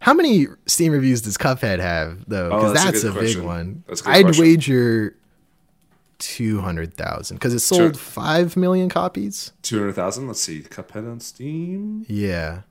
[0.00, 2.50] How many Steam reviews does Cuphead have though?
[2.50, 3.40] Oh, Because that's a that's, good a, question.
[3.40, 3.84] big one.
[3.86, 4.44] That's a good I'd question.
[4.44, 5.16] wager
[6.18, 7.92] two hundred thousand because it sold Sure.
[7.94, 9.52] five million copies.
[9.62, 10.26] Two hundred thousand.
[10.26, 10.60] Let's see.
[10.62, 12.04] Cuphead on Steam.
[12.08, 12.62] Yeah.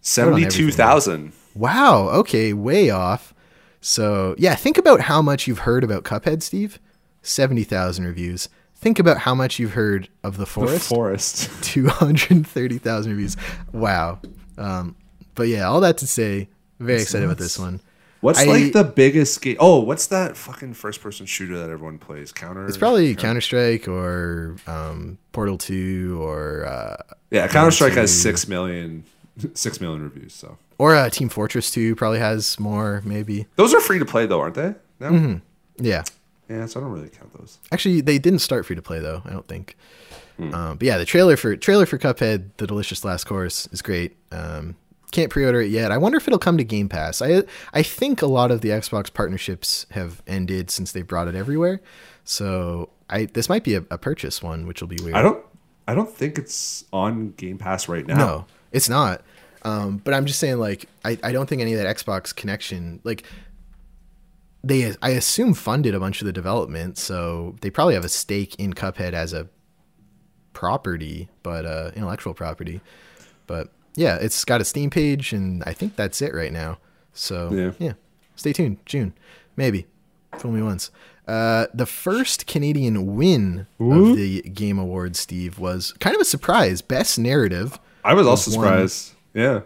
[0.00, 1.32] Seventy-two thousand.
[1.54, 2.08] Wow.
[2.10, 2.52] Okay.
[2.52, 3.34] Way off.
[3.80, 6.78] So yeah, think about how much you've heard about Cuphead, Steve.
[7.22, 8.48] Seventy thousand reviews.
[8.74, 10.88] Think about how much you've heard of the forest.
[10.90, 11.46] The forest.
[11.48, 11.64] forest.
[11.64, 13.36] Two hundred thirty thousand reviews.
[13.72, 14.20] Wow.
[14.58, 14.94] Um,
[15.34, 16.48] but yeah, all that to say,
[16.78, 17.80] very excited about this one.
[18.20, 19.56] What's I- like the biggest game?
[19.60, 22.32] Oh, what's that fucking first-person shooter that everyone plays?
[22.32, 22.66] Counter.
[22.66, 26.96] It's probably Counter Strike or um, Portal Two or uh,
[27.30, 29.04] Yeah, Counter Strike has to- six million,
[29.54, 30.32] six million reviews.
[30.34, 33.02] So or uh, Team Fortress Two probably has more.
[33.04, 33.46] Maybe.
[33.56, 34.74] those are free to play though, aren't they?
[35.00, 35.10] No.
[35.10, 35.84] Mm-hmm.
[35.84, 36.02] Yeah.
[36.48, 37.58] Yeah, so I don't really count those.
[37.72, 39.20] Actually, they didn't start free to play though.
[39.24, 39.76] I don't think.
[40.36, 40.54] Hmm.
[40.54, 44.16] Um, but yeah, the trailer for trailer for Cuphead, the delicious last course, is great.
[44.32, 44.76] Um,
[45.16, 45.90] can't pre-order it yet.
[45.90, 47.22] I wonder if it'll come to Game Pass.
[47.22, 47.42] I
[47.72, 51.80] I think a lot of the Xbox partnerships have ended since they brought it everywhere.
[52.24, 55.16] So I this might be a, a purchase one, which will be weird.
[55.16, 55.44] I don't.
[55.88, 58.16] I don't think it's on Game Pass right now.
[58.16, 59.22] No, it's not.
[59.62, 63.00] Um, but I'm just saying, like, I, I don't think any of that Xbox connection,
[63.04, 63.24] like,
[64.62, 68.54] they, I assume, funded a bunch of the development, so they probably have a stake
[68.56, 69.48] in Cuphead as a
[70.52, 72.80] property, but uh, intellectual property.
[73.46, 76.78] But yeah, it's got a Steam page, and I think that's it right now.
[77.12, 77.72] So Yeah.
[77.78, 77.92] yeah,
[78.36, 78.78] stay tuned.
[78.86, 79.12] June,
[79.56, 79.86] maybe.
[80.38, 80.90] Fool me once.
[81.26, 86.82] Uh, the first Canadian win of the Game Awards, Steve, was kind of a surprise.
[86.82, 87.80] Best narrative.
[88.04, 89.12] I was also surprised.
[89.34, 89.60] Yeah.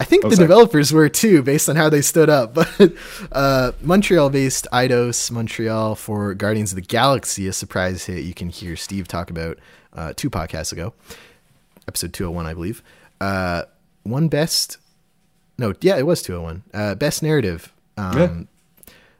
[0.00, 2.54] I think the developers were too, based on how they stood up.
[2.78, 2.92] But
[3.30, 8.74] uh, Montreal-based Eidos Montreal for Guardians of the Galaxy, a surprise hit you can hear
[8.74, 9.58] Steve talk about
[9.92, 10.94] uh, two podcasts ago,
[11.86, 12.82] episode 201, I believe.
[13.20, 13.62] Uh,
[14.04, 14.78] one best,
[15.58, 16.62] no, yeah, it was 201.
[16.74, 17.72] Uh, best narrative.
[17.96, 18.48] Um,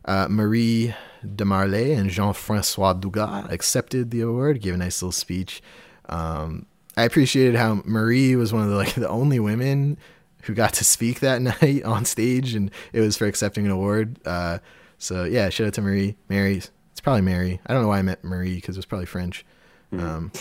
[0.05, 5.63] uh, Marie DeMarle and Jean-Francois Dugas accepted the award, gave a nice little speech.
[6.09, 6.67] Um,
[6.97, 9.99] I appreciated how Marie was one of the like the only women
[10.43, 14.19] who got to speak that night on stage, and it was for accepting an award.
[14.27, 14.59] Uh,
[14.99, 16.17] so yeah, shout out to Marie.
[16.29, 17.61] Mary, it's probably Mary.
[17.67, 19.45] I don't know why I meant Marie because it was probably French.
[19.93, 20.33] Um,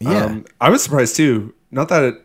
[0.00, 1.54] yeah, Um, I was surprised too.
[1.70, 2.23] Not that it,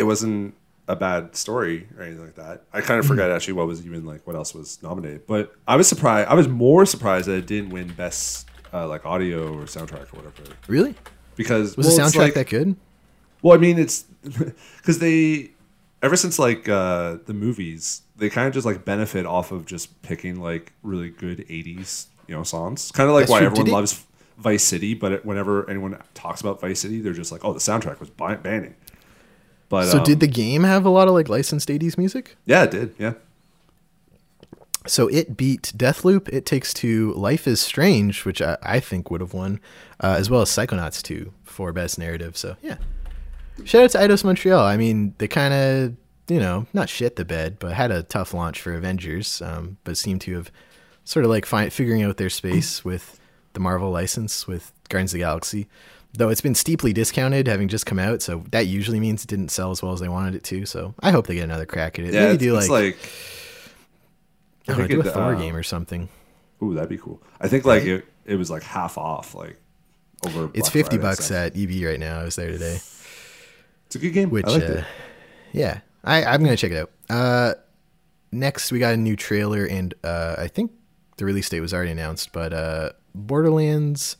[0.00, 0.54] it wasn't
[0.88, 2.64] a bad story or anything like that.
[2.72, 5.26] I kind of forgot actually what was even like what else was nominated.
[5.26, 6.28] But I was surprised.
[6.28, 10.16] I was more surprised that it didn't win best uh, like audio or soundtrack or
[10.22, 10.56] whatever.
[10.66, 10.94] really?
[11.36, 12.74] Because Was well, the soundtrack like- that good?
[13.42, 14.02] Well, I mean, it's
[14.78, 15.52] because they
[16.02, 20.02] ever since like uh, the movies, they kind of just like benefit off of just
[20.02, 22.90] picking like really good '80s you know songs.
[22.92, 23.46] Kind of like That's why true.
[23.46, 24.04] everyone Did loves
[24.38, 27.60] Vice City, but it, whenever anyone talks about Vice City, they're just like, "Oh, the
[27.60, 28.74] soundtrack was ban- banning."
[29.70, 32.36] But So um, did the game have a lot of like licensed 80s music?
[32.44, 33.14] yeah, it did yeah.
[34.86, 39.20] So it beat Deathloop, It Takes Two, Life is Strange, which I, I think would
[39.20, 39.60] have won,
[40.02, 42.36] uh, as well as Psychonauts 2 for Best Narrative.
[42.36, 42.76] So yeah.
[43.64, 44.64] Shout out to Eidos Montreal.
[44.64, 45.96] I mean, they kind of,
[46.28, 49.98] you know, not shit the bed, but had a tough launch for Avengers, um, but
[49.98, 50.50] seem to have
[51.04, 53.20] sort of like find, figuring out their space with
[53.52, 55.68] the Marvel license with Guardians of the Galaxy.
[56.12, 59.50] Though it's been steeply discounted, having just come out, so that usually means it didn't
[59.50, 60.66] sell as well as they wanted it to.
[60.66, 62.14] So I hope they get another crack at it.
[62.14, 62.96] Yeah, Maybe it's, do it's like, like,
[64.68, 66.08] I I don't know, think do a it, Thor uh, game or something.
[66.62, 67.22] ooh, that'd be cool.
[67.40, 69.56] I think like it, it was like half off, like
[70.26, 70.46] over.
[70.52, 72.20] It's Black fifty Friday bucks at EB right now.
[72.20, 72.74] I was there today.
[73.86, 74.30] It's a good game.
[74.30, 74.84] Which, uh, it.
[75.52, 76.90] yeah, I, I'm gonna check it out.
[77.08, 77.54] Uh,
[78.32, 80.72] next, we got a new trailer, and uh, I think
[81.18, 82.32] the release date was already announced.
[82.32, 84.16] But uh, Borderlands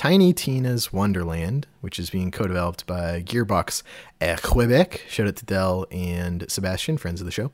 [0.00, 3.82] Tiny Tina's Wonderland, which is being co-developed by Gearbox
[4.18, 5.02] at Quebec.
[5.10, 7.52] Shout out to Dell and Sebastian, friends of the show.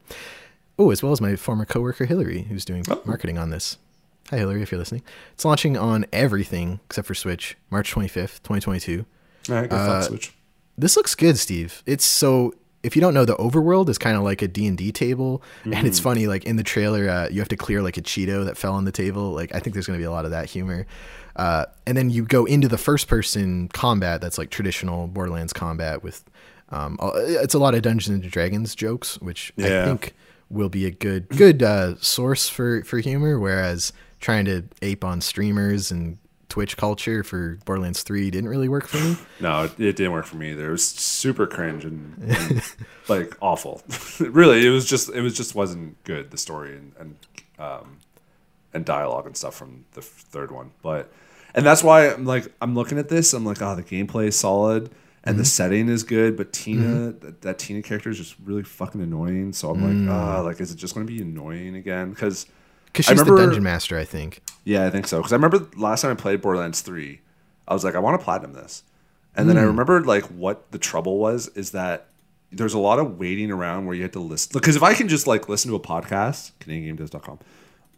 [0.78, 3.02] Oh, as well as my former coworker Hillary, who's doing Oh.
[3.04, 3.78] marketing on this.
[4.30, 5.02] Hi, Hillary, if you're listening.
[5.32, 9.04] It's launching on everything except for Switch, March 25th, 2022.
[9.48, 10.32] All right, go uh, Switch.
[10.78, 11.82] This looks good, Steve.
[11.84, 12.54] It's so
[12.86, 15.98] if you don't know, the overworld is kind of like a D&D table and it's
[15.98, 18.74] funny like in the trailer uh, you have to clear like a Cheeto that fell
[18.74, 19.32] on the table.
[19.32, 20.86] Like I think there's going to be a lot of that humor.
[21.34, 26.02] Uh, and then you go into the first person combat that's like traditional Borderlands combat
[26.02, 26.24] with
[26.70, 30.14] um, it's a lot of Dungeons and Dragons jokes, which I think
[30.48, 35.20] will be a good good uh, source for for humor whereas trying to ape on
[35.20, 36.18] streamers and
[36.48, 39.16] Twitch culture for Borderlands 3 didn't really work for me.
[39.40, 40.68] No, it, it didn't work for me either.
[40.68, 42.62] It was super cringe and, and
[43.08, 43.82] like awful.
[44.20, 47.16] really, it was just it was just wasn't good the story and and
[47.58, 47.98] um,
[48.72, 50.70] and dialogue and stuff from the third one.
[50.82, 51.12] But
[51.54, 53.32] and that's why I'm like I'm looking at this.
[53.34, 54.90] I'm like, oh, the gameplay is solid
[55.26, 59.00] and the setting is good, but Tina that, that Tina character is just really fucking
[59.00, 59.52] annoying.
[59.52, 62.10] So I'm like, ah, like is it just going to be annoying again?
[62.10, 62.46] Because
[62.96, 64.42] Because she's the dungeon master, I think.
[64.64, 65.18] yeah, I think so.
[65.18, 67.20] Because I remember last time I played Borderlands 3,
[67.68, 68.82] I was like, I want to platinum this.
[69.36, 69.66] And then I hmm.
[69.66, 72.06] remembered like what the trouble was is that
[72.50, 74.50] there's a lot of waiting around where you had to listen.
[74.54, 77.38] Because if I can just like listen to a podcast, CanadianGameDev.com,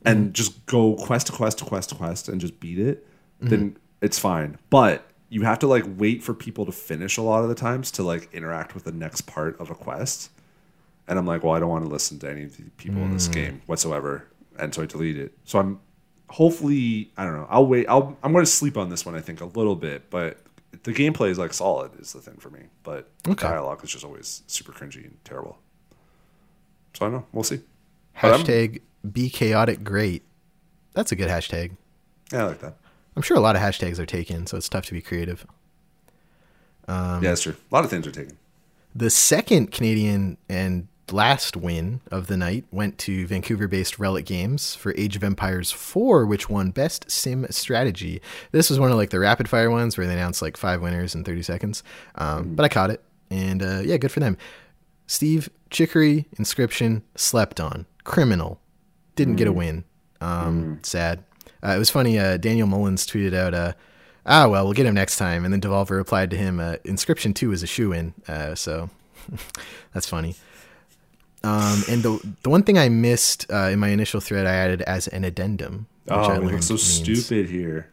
[0.04, 0.32] and hmm.
[0.32, 3.06] just go quest to quest to quest to quest and just beat it,
[3.40, 3.48] hmm.
[3.48, 4.58] then it's fine.
[4.70, 7.90] But you have to like wait for people to finish a lot of the times
[7.92, 10.30] to like interact with the next part of a quest.
[11.06, 13.12] And I'm like, well, I don't want to listen to any of the people in
[13.12, 14.26] this game whatsoever,
[14.58, 15.32] and so I delete it.
[15.44, 15.80] So I'm
[16.28, 17.46] hopefully, I don't know.
[17.48, 17.86] I'll wait.
[17.88, 19.14] I'll I'm going to sleep on this one.
[19.14, 20.38] I think a little bit, but
[20.82, 22.60] the gameplay is like solid is the thing for me.
[22.82, 23.48] But Okay.
[23.48, 25.58] dialogue is just always super cringy and terrible.
[26.94, 27.26] So I don't know.
[27.32, 27.60] We'll see.
[28.16, 28.80] Hashtag
[29.10, 30.22] be chaotic great.
[30.94, 31.72] That's a good hashtag.
[32.32, 32.76] Yeah, I like that.
[33.16, 35.46] I'm sure a lot of hashtags are taken, so it's tough to be creative.
[36.86, 37.54] Um, yeah, that's true.
[37.70, 38.36] A lot of things are taken.
[38.94, 44.74] The second Canadian and last win of the night went to Vancouver based Relic Games
[44.74, 48.20] for Age of Empires 4, which won Best Sim Strategy.
[48.52, 51.14] This was one of like the rapid fire ones where they announced like five winners
[51.14, 51.82] in 30 seconds.
[52.14, 53.02] Um, But I caught it.
[53.30, 54.36] And uh, yeah, good for them.
[55.06, 58.60] Steve, Chicory, Inscryption, Slept On, Criminal,
[59.16, 59.84] didn't get a win.
[60.20, 61.24] Um, Sad.
[61.62, 62.18] Uh, it was funny.
[62.18, 63.72] Uh, Daniel Mullins tweeted out, uh,
[64.24, 67.34] "Ah, well, we'll get him next time." And then Devolver replied to him, uh, "Inscryption
[67.34, 68.90] Two is a shoe in." Uh, so
[69.92, 70.36] that's funny.
[71.48, 74.82] Um, and the the one thing I missed uh, in my initial thread, I added
[74.82, 75.86] as an addendum.
[76.04, 77.90] Which I Oh, we look so stupid here.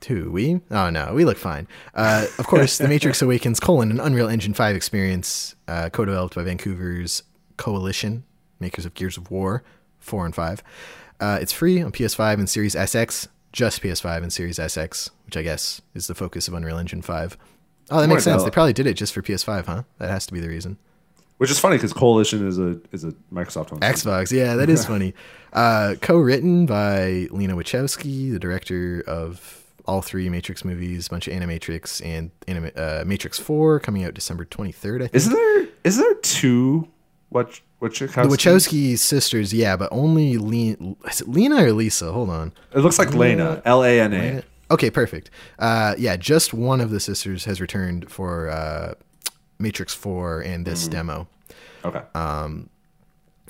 [0.00, 0.60] Two, we?
[0.70, 1.68] Oh no, we look fine.
[1.94, 6.42] Uh, of course, The Matrix Awakens: colon an Unreal Engine Five experience, uh, co-developed by
[6.42, 7.22] Vancouver's
[7.56, 8.24] Coalition,
[8.58, 9.62] makers of Gears of War
[10.00, 10.62] four and five.
[11.20, 15.42] Uh, it's free on PS5 and Series SX, just PS5 and Series SX, which I
[15.42, 17.38] guess is the focus of Unreal Engine Five.
[17.90, 18.42] Oh, that makes sense.
[18.42, 19.82] They probably did it just for PS5, huh?
[19.98, 20.78] That has to be the reason.
[21.42, 23.82] Which is funny because Coalition is a is a Microsoft owned.
[23.82, 25.12] Xbox, yeah, that is funny.
[25.52, 31.34] Uh, co-written by Lana Wachowski, the director of all three Matrix movies, a bunch of
[31.34, 35.02] Animatrix and Anima- uh, Matrix Four, coming out December twenty third.
[35.02, 35.16] I think.
[35.16, 36.88] Isn't there is there two
[37.28, 38.22] what Wachowski?
[38.22, 40.94] the Wachowski sisters, yeah, but only Lana.
[41.10, 42.12] Is it Lena or Lisa?
[42.12, 42.52] Hold on.
[42.72, 43.60] It looks like Lana.
[43.66, 44.42] L A N A.
[44.70, 45.28] Okay, perfect.
[45.58, 48.94] Uh, yeah, just one of the sisters has returned for uh,
[49.62, 51.26] Matrix Four and this demo.
[51.84, 52.02] Okay.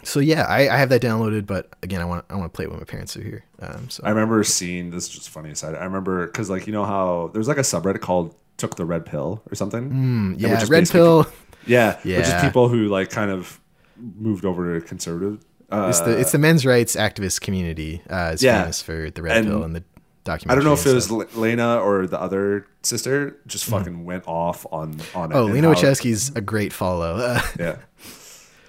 [0.04, 2.64] So yeah, I, I have that downloaded, but again, I want I want to play
[2.64, 3.44] it when my parents are here.
[3.60, 5.76] Um, so I remember seeing this is just funny aside.
[5.76, 9.06] I remember because like you know how there's like a subreddit called "Took the Red
[9.06, 10.32] Pill" or something.
[10.32, 11.26] Which yeah, is Red Pill.
[11.66, 13.60] Yeah, yeah, which is people who like kind of
[13.96, 15.44] moved over to conservative.
[15.70, 18.02] Uh, It's the it's the men's rights activist community.
[18.10, 18.62] Uh, is Yeah.
[18.62, 19.84] famous for the red And pill and the
[20.24, 20.52] documentary.
[20.52, 21.10] I don't know if it was.
[21.10, 23.36] L- Lana or the other sister.
[23.46, 25.32] Just fucking went off on on.
[25.32, 27.38] Oh, Lana Wachowski's a great follow.
[27.58, 27.76] Yeah.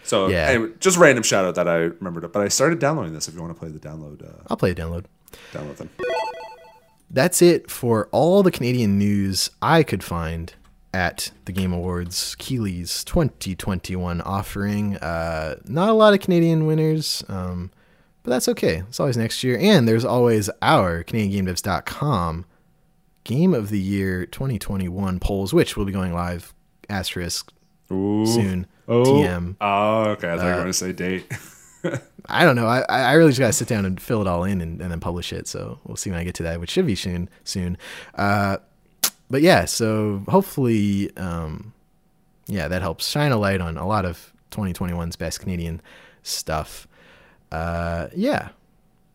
[0.05, 0.47] So Yeah.
[0.49, 2.33] anyway, just random shout out that I remembered it.
[2.33, 3.27] But I started downloading this.
[3.27, 5.05] If you want to play the download, uh, I'll play a download.
[5.53, 5.89] download them.
[7.09, 10.53] That's it for all the Canadian news I could find
[10.93, 14.97] at the Game Awards Keighley's 2021 offering.
[14.97, 17.71] Uh, not a lot of Canadian winners, um,
[18.23, 18.83] but that's okay.
[18.87, 19.57] It's always next year.
[19.59, 22.45] And there's always our CanadianGameDevs.com
[23.23, 26.53] Game of the Year 2021 polls, which will be going live
[26.89, 27.51] asterisk
[27.91, 28.25] Ooh.
[28.25, 28.67] soon.
[28.87, 29.03] Oh.
[29.03, 29.55] TM.
[29.61, 30.31] Oh, okay.
[30.31, 31.31] I thought you Uh, were going to say date.
[32.27, 32.65] I don't know.
[32.67, 35.01] I, I really just gotta sit down and fill it all in and, and then
[35.01, 35.47] publish it.
[35.47, 37.29] So we'll see when I get to that, which should be soon.
[37.43, 37.77] Soon.
[38.15, 38.57] Uh,
[39.29, 41.73] but yeah, so hopefully, um,
[42.47, 45.81] yeah, that helps shine a light on a lot of 2021's best Canadian
[46.21, 46.87] stuff.
[47.53, 48.49] Uh, yeah,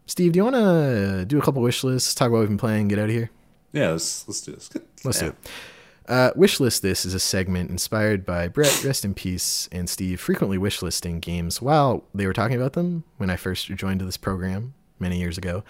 [0.07, 2.15] Steve, do you want to do a couple wish lists?
[2.15, 2.89] Talk about what we've been playing.
[2.89, 3.31] Get out of here.
[3.73, 4.71] yeah, let's let's do this.
[5.05, 5.29] Let's Yeah.
[5.29, 5.49] do it.
[6.09, 10.57] Uh, wishlist this is a segment inspired by Brett, rest in peace, and Steve frequently
[10.57, 15.19] wishlisting games while they were talking about them when I first joined this program many
[15.19, 15.65] years ago.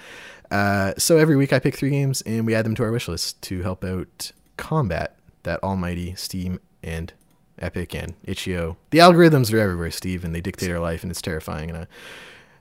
[0.49, 3.41] Uh, so every week I pick three games and we add them to our wishlist
[3.43, 7.13] to help out combat that almighty Steam and
[7.59, 8.77] Epic and itch.io.
[8.91, 11.71] The algorithms are everywhere, Steve, and they dictate our life, and it's terrifying.
[11.71, 11.87] And uh,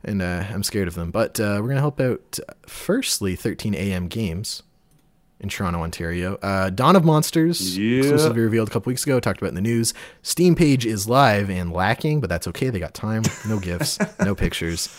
[0.04, 1.12] and uh, I'm scared of them.
[1.12, 2.40] But uh, we're gonna help out.
[2.68, 4.64] Firstly, 13 AM Games
[5.40, 6.36] in Toronto, Ontario.
[6.42, 8.00] Uh, Dawn of Monsters, Yeah.
[8.00, 9.20] exclusively revealed a couple weeks ago.
[9.20, 9.94] Talked about in the news.
[10.24, 12.70] Steam page is live and lacking, but that's okay.
[12.70, 13.24] They got time.
[13.48, 14.90] No gifs, no pictures.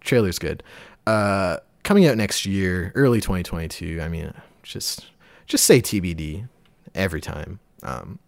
[0.00, 0.62] Trailer's good.
[1.06, 4.00] Uh, coming out next year, early 2022.
[4.02, 4.32] I mean,
[4.62, 5.06] just
[5.46, 6.48] just say TBD
[6.94, 7.60] every time.
[7.82, 8.18] Um,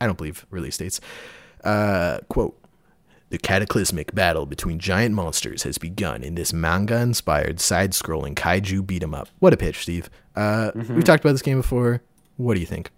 [0.00, 1.00] I don't believe release dates.
[1.64, 2.56] Uh, quote.
[3.30, 9.14] The cataclysmic battle between giant monsters has begun in this manga-inspired side-scrolling kaiju beat 'em
[9.14, 9.28] up.
[9.38, 10.10] What a pitch, Steve!
[10.36, 12.02] Uh, We've talked about this game before.
[12.36, 12.90] What do you think?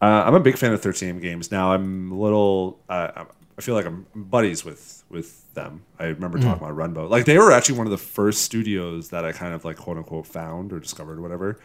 [0.00, 1.50] Uh, I'm a big fan of 13 games.
[1.50, 2.78] Now I'm a little.
[2.88, 3.24] Uh,
[3.56, 5.82] I feel like I'm buddies with with them.
[5.98, 7.08] I remember talking about Runbow.
[7.10, 9.96] Like they were actually one of the first studios that I kind of like quote
[9.96, 11.58] unquote found or discovered or whatever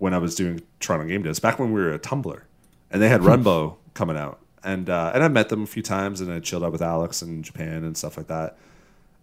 [0.00, 2.40] when I was doing Toronto Game Days back when we were a Tumblr,
[2.90, 6.20] and they had Runbow coming out, and uh, and I met them a few times
[6.20, 8.56] and I chilled out with Alex in Japan and stuff like that.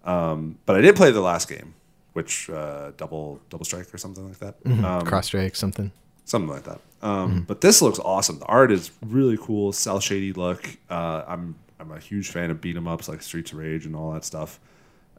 [0.04, 1.74] Um, but I did play the last game,
[2.14, 4.56] which uh, double double strike or something like that.
[4.66, 5.92] Um, Cross strike something.
[6.26, 6.80] something like that.
[7.02, 8.40] Um, But this looks awesome.
[8.40, 10.68] The art is really cool, cell shady look.
[10.90, 13.96] Uh, I'm I'm a huge fan of beat 'em ups like Streets of Rage and
[13.96, 14.60] all that stuff.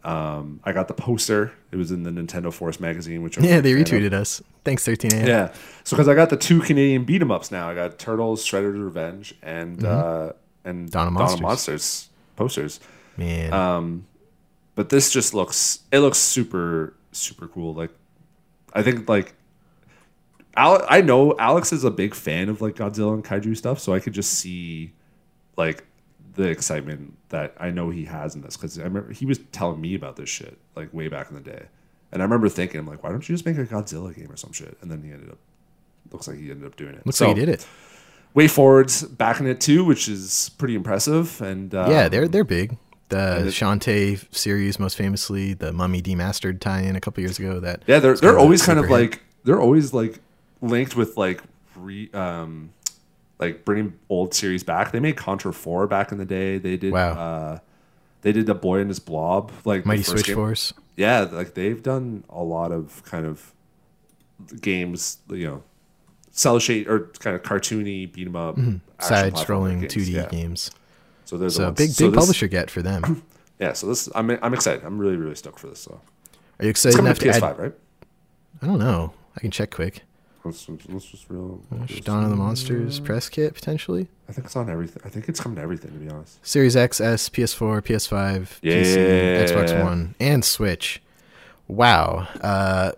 [0.04, 1.52] Um, I got the poster.
[1.72, 3.88] It was in the Nintendo Force magazine, which Yeah, they fan of.
[3.88, 4.40] retweeted us.
[4.64, 5.52] Thanks, 13 Yeah,
[5.84, 8.78] so because I got the two Canadian beat 'em ups now, I got Turtles, Shredder's
[8.78, 10.32] Revenge, and uh,
[10.64, 11.34] and of Monsters.
[11.34, 12.80] of Monsters posters.
[13.16, 13.52] Man.
[13.52, 14.06] Um,
[14.74, 17.74] but this just looks it looks super super cool.
[17.74, 17.90] Like
[18.72, 19.34] I think like
[20.56, 23.92] Al- I know Alex is a big fan of like Godzilla and kaiju stuff, so
[23.94, 24.92] I could just see
[25.56, 25.84] like
[26.38, 29.80] the excitement that I know he has in this because I remember he was telling
[29.80, 31.66] me about this shit like way back in the day,
[32.12, 34.36] and I remember thinking, I'm like, why don't you just make a Godzilla game or
[34.36, 34.78] some shit?
[34.80, 35.38] And then he ended up
[36.12, 37.04] looks like he ended up doing it.
[37.04, 37.66] Looks So, like he did it.
[38.36, 41.40] WayForward's backing it too, which is pretty impressive.
[41.42, 42.76] And uh, yeah, they're they're big.
[43.08, 47.58] The it- Shantae series, most famously, the Mummy Demastered tie-in a couple years ago.
[47.60, 48.92] That Yeah, they're they're always kind of hit.
[48.92, 50.20] like they're always like
[50.60, 51.42] linked with like
[51.76, 52.70] re um
[53.38, 54.92] like bringing old series back.
[54.92, 56.58] They made Contra Four back in the day.
[56.58, 57.12] They did Wow.
[57.12, 57.58] uh
[58.22, 60.34] they did the Boy and His Blob like the Mighty Switch game.
[60.36, 60.72] Force.
[60.96, 63.52] Yeah, like they've done a lot of kind of
[64.60, 65.62] games, you know,
[66.30, 70.26] cell shade or kind of cartoony beat 'em up, action platformer Side-scrolling 2D Yeah.
[70.28, 70.70] games.
[71.24, 73.22] So there's So a big so big this- publisher get for them.
[73.60, 74.84] Yeah, so this I'm I'm excited.
[74.84, 75.80] I'm really really stoked for this.
[75.80, 76.00] So
[76.60, 77.58] Are you excited enough to PS5, add?
[77.58, 77.74] right?
[78.62, 79.12] I don't know.
[79.36, 80.02] I can check quick.
[80.44, 81.60] Let's, let's just real.
[82.02, 84.08] Dawn of the Monsters press kit potentially.
[84.28, 85.02] I think it's on everything.
[85.04, 85.92] I think it's coming to everything.
[85.92, 86.44] To be honest.
[86.46, 91.02] Series X, S, PS4, PS5, PC, Xbox One, and Switch.
[91.66, 92.28] Wow.
[92.40, 92.92] Uh,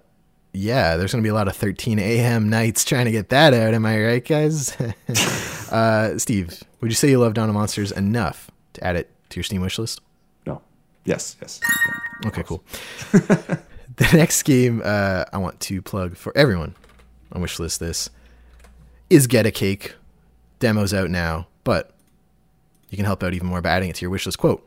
[0.53, 2.51] yeah, there's gonna be a lot of 13 a.m.
[2.51, 3.72] nights trying to get that out.
[3.74, 4.76] Am I right, guys?
[5.70, 9.36] uh, Steve, would you say you love Dawn of Monsters enough to add it to
[9.36, 10.01] your Steam wishlist?
[10.47, 10.61] No.
[11.05, 11.36] Yes.
[11.41, 11.61] Yes.
[11.64, 12.28] Yeah.
[12.28, 12.62] Okay, cool.
[13.12, 16.74] the next game uh, I want to plug for everyone
[17.33, 18.11] on wishlist this
[19.09, 19.95] is Get a Cake.
[20.61, 21.93] Demo's out now, but
[22.91, 24.39] you can help out even more by adding it to your wishlist.
[24.39, 24.66] Quote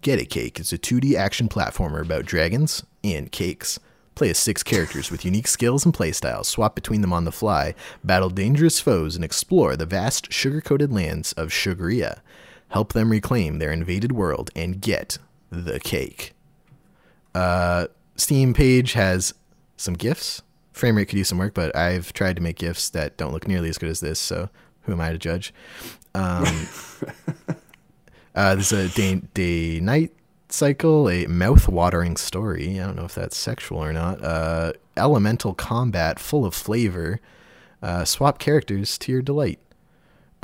[0.00, 3.78] Get a Cake is a 2D action platformer about dragons and cakes.
[4.14, 7.74] Play as six characters with unique skills and playstyles, swap between them on the fly,
[8.04, 12.22] battle dangerous foes, and explore the vast sugar coated lands of Sugaria.
[12.68, 15.18] Help them reclaim their invaded world and get
[15.50, 16.32] the cake.
[17.34, 19.34] Uh, Steam page has
[19.76, 20.42] some GIFs.
[20.74, 23.46] Frame rate could use some work, but I've tried to make GIFs that don't look
[23.46, 24.50] nearly as good as this, so
[24.82, 25.54] who am I to judge?
[26.16, 26.66] Um,
[28.34, 30.12] uh, there's a day, day night
[30.48, 32.80] cycle, a mouth watering story.
[32.80, 34.22] I don't know if that's sexual or not.
[34.22, 37.20] Uh, elemental combat full of flavor.
[37.80, 39.60] Uh, swap characters to your delight.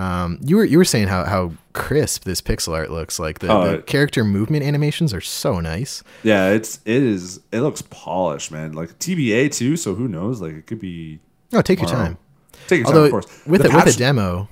[0.01, 3.19] Um, you were you were saying how, how crisp this pixel art looks.
[3.19, 6.03] Like the, Oh, the character movement animations are so nice.
[6.23, 6.51] Yeah.
[6.51, 7.41] It's it is.
[7.53, 8.73] It looks polished, man.
[8.73, 9.77] Like TBA too.
[9.77, 10.41] So who knows?
[10.41, 11.21] Like it could be.
[11.53, 12.17] Oh, take your time.
[12.69, 13.47] Take your time, of course.
[13.47, 14.49] with The a, with a demo.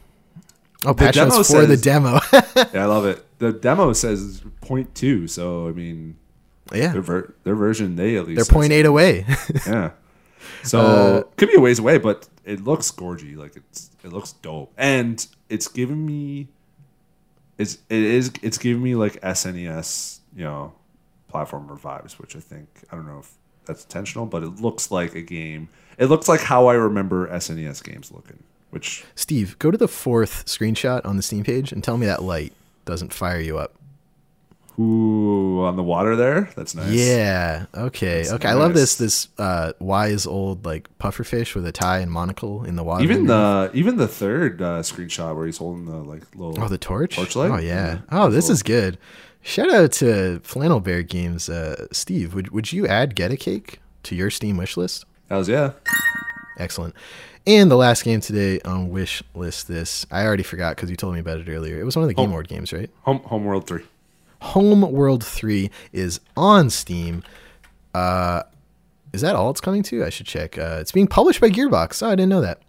[0.87, 2.21] Oh, patch demo for the demo.
[2.75, 3.25] Yeah, I love it.
[3.39, 5.29] The demo says point two.
[5.29, 6.17] So I mean,
[6.75, 9.25] yeah, their ver- their version they at least they're says- point eight away.
[9.67, 9.91] Yeah.
[10.63, 13.37] So Uh, could be a ways away, but it looks gorgy.
[13.37, 16.49] Like it's it looks dope, and it's giving me
[17.59, 20.73] it's it is it's giving me like SNES you know
[21.33, 23.33] platformer vibes, which I think I don't know if
[23.67, 25.69] that's intentional, but it looks like a game.
[25.99, 30.47] It looks like how I remember SNES games looking, which Steve, go to the fourth
[30.47, 32.53] screenshot on the Steam page and tell me that light
[32.85, 33.75] doesn't fire you up.
[34.79, 36.51] Ooh on the water there.
[36.57, 36.91] That's nice.
[36.93, 37.67] Yeah.
[37.75, 38.19] Okay.
[38.23, 38.49] That's okay.
[38.49, 42.77] I love this this uh, wise old like pufferfish with a tie and monocle in
[42.77, 43.03] the water.
[43.03, 46.79] Even the even the third uh, screenshot where he's holding the like little oh the
[46.79, 47.17] torch.
[47.17, 47.51] torchlight?
[47.51, 47.69] Oh yeah.
[47.95, 47.99] Yeah.
[48.13, 48.53] Oh, this Cool.
[48.53, 48.99] is good.
[49.43, 51.49] Shout out to Flannel Bear Games.
[51.49, 55.05] Uh, Steve, would would you add Get a Cake to your Steam wish list?
[55.29, 55.73] How's yeah.
[56.59, 56.95] Excellent.
[57.47, 59.69] And the last game today on wish list.
[59.69, 61.81] This I already forgot because you told me about it earlier.
[61.81, 62.33] It was one of the Game Oh.
[62.33, 62.91] Award games, right?
[63.03, 63.85] Home Homeworld three.
[64.41, 67.23] Home World 3 is on Steam.
[67.95, 68.43] Uh,
[69.13, 70.05] is that all it's coming to?
[70.05, 70.59] I should check.
[70.59, 72.03] Uh, it's being published by Gearbox.
[72.03, 72.61] Oh, I didn't know that.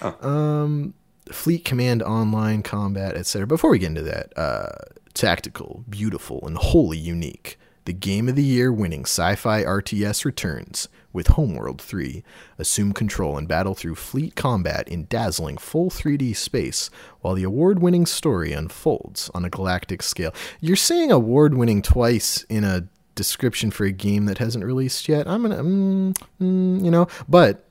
[0.00, 0.28] Oh.
[0.28, 0.94] Um,
[1.30, 3.46] Fleet Command Online Combat, etc.
[3.46, 4.68] Before we get into that, uh,
[5.14, 7.58] tactical, beautiful, and wholly unique.
[7.88, 12.22] The Game of the Year winning sci fi RTS returns with Homeworld 3.
[12.58, 16.90] Assume control and battle through fleet combat in dazzling full 3D space
[17.22, 20.34] while the award winning story unfolds on a galactic scale.
[20.60, 25.26] You're saying award winning twice in a description for a game that hasn't released yet.
[25.26, 27.64] I'm gonna, mm, mm, you know, but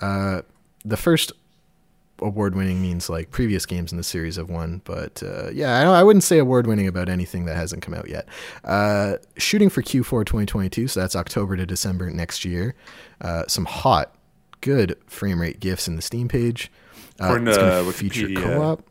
[0.00, 0.42] uh,
[0.84, 1.30] the first
[2.22, 6.00] award winning means like previous games in the series have won, but uh, yeah, I,
[6.00, 8.28] I wouldn't say award winning about anything that hasn't come out yet.
[8.64, 12.74] Uh, shooting for Q4 2022, so that's October to December next year.
[13.20, 14.14] Uh, some hot,
[14.60, 16.70] good frame rate gifs in the Steam page.
[17.20, 18.82] Uh, According to feature Wikipedia- co-op.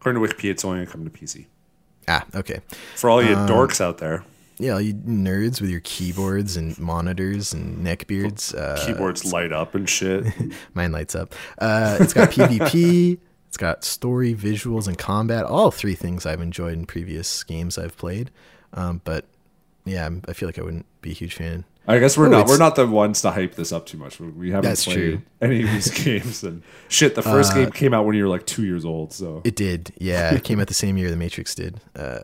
[0.00, 1.46] According to Wikipedia, it's only gonna come to PC.
[2.08, 2.60] Ah, okay.
[2.96, 4.24] For all Um, you dorks out there,
[4.60, 8.54] Yeah, you nerds with your keyboards and monitors and neckbeards.
[8.54, 10.26] Uh, keyboards light up and shit.
[10.74, 11.34] Mine lights up.
[11.58, 13.18] Uh, it's got PvP.
[13.48, 15.44] It's got story, visuals, and combat.
[15.44, 18.30] All three things I've enjoyed in previous games I've played.
[18.74, 19.24] Um, but
[19.84, 21.64] yeah, I'm- I feel like I wouldn't be a huge fan.
[21.88, 24.20] I guess we're Oh, not we're not the ones to hype this up too much.
[24.20, 25.22] We- haven't played true.
[25.42, 26.44] Uh, any of these games.
[26.44, 29.12] And shit, the first game came out when you were like two years old.
[29.12, 29.92] So It did.
[29.98, 31.80] Yeah, it came out the same year The Matrix did.
[31.96, 32.20] Uh,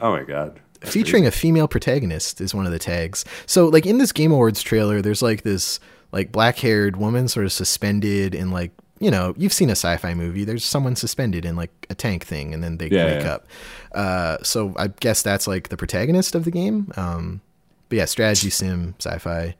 [0.00, 3.24] oh my god, featuring a female protagonist is one of the tags.
[3.46, 5.80] So like in this Game Awards trailer, there's like this
[6.12, 10.14] like black haired woman sort of suspended in like you know you've seen a sci-fi
[10.14, 10.44] movie.
[10.44, 13.32] There's someone suspended in like a tank thing, and then they Yeah, wake yeah.
[13.32, 13.46] up.
[13.92, 16.92] Uh, so I guess that's like the protagonist of the game.
[16.96, 17.40] Um,
[17.88, 19.54] but yeah, strategy sim, sci-fi,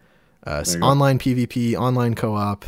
[0.46, 0.86] uh, you go.
[0.86, 2.64] online PvP, online co-op.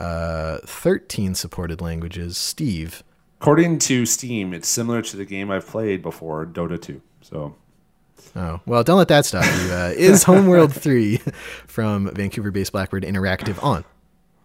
[0.00, 2.36] Uh, 13 supported languages.
[2.36, 3.02] Steve,
[3.40, 7.00] According to Steam, it's similar to the game I've played before, Dota 2.
[7.22, 7.54] So
[8.36, 9.72] Oh, well, don't let that stop you.
[9.72, 11.18] Uh, is Homeworld 3
[11.66, 13.84] from Vancouver based Blackbird Interactive on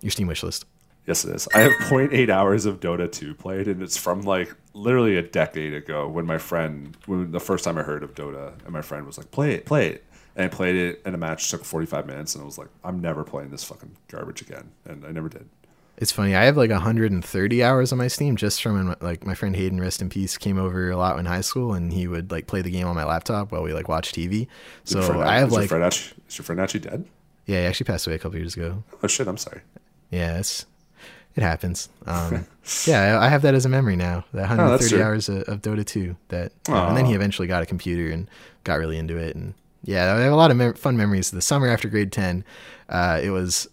[0.02, 0.66] your Steam wishlist?
[1.08, 1.48] yes, it is.
[1.56, 5.74] I have 0.8 hours of Dota 2 played, and it's from like literally a decade
[5.74, 9.08] ago when my friend, when the first time I heard of Dota, and my friend
[9.08, 10.04] was like, "Play it, play it."
[10.36, 13.02] And I played it, and a match took 45 minutes, and I was like, "I'm
[13.02, 15.50] never playing this fucking garbage again," and I never did.
[16.00, 16.34] It's funny.
[16.34, 19.82] I have like 130 hours on my Steam just from when, like my friend Hayden,
[19.82, 22.62] rest in peace, came over a lot in high school, and he would like play
[22.62, 24.48] the game on my laptop while we like watch TV.
[24.86, 27.06] So friend- I have is your like, friend actually, is your friend actually dead?
[27.46, 28.84] yeah, he actually passed away a couple years ago.
[29.04, 29.62] Oh shit, I'm sorry.
[30.10, 30.66] Yeah, it's
[31.36, 31.90] it happens.
[32.08, 32.48] Um,
[32.88, 34.24] yeah, I, I have that as a memory now.
[34.34, 35.04] That Oh, 130 true.
[35.04, 36.16] hours of, of Dota 2.
[36.30, 38.28] That, uh, and then he eventually got a computer and
[38.64, 39.36] got really into it.
[39.36, 41.32] And yeah, I have a lot of mem- fun memories.
[41.32, 42.44] The summer after grade 10,
[42.90, 43.68] uh, it was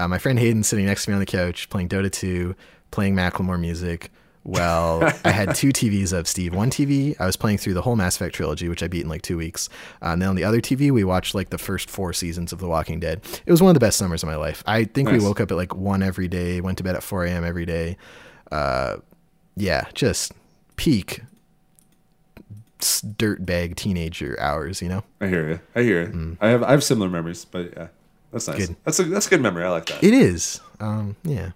[0.00, 2.54] uh, my friend Hayden sitting next to me on the couch playing Dota 2,
[2.90, 4.10] playing Macklemore music.
[4.42, 6.54] Well, I had two TVs of Steve.
[6.54, 9.08] One TV, I was playing through the whole Mass Effect trilogy, which I beat in
[9.08, 9.68] like two weeks.
[10.02, 12.58] Uh, and then on the other TV, we watched like the first four seasons of
[12.58, 13.20] The Walking Dead.
[13.44, 14.62] It was one of the best summers of my life.
[14.66, 15.20] I think Nice.
[15.20, 17.44] we woke up at like one every day, went to bed at 4 a.m.
[17.44, 17.98] every day.
[18.50, 18.96] Uh,
[19.56, 20.32] yeah, just
[20.76, 21.20] peak
[22.80, 25.04] dirtbag teenager hours, you know?
[25.20, 25.60] I hear you.
[25.74, 26.36] I hear you.
[26.40, 27.88] I have I have similar memories, but yeah,
[28.32, 28.66] that's nice.
[28.68, 28.76] Good.
[28.84, 29.64] That's a that's a good memory.
[29.64, 30.02] I like that.
[30.02, 30.60] It is.
[30.78, 31.50] Um, yeah.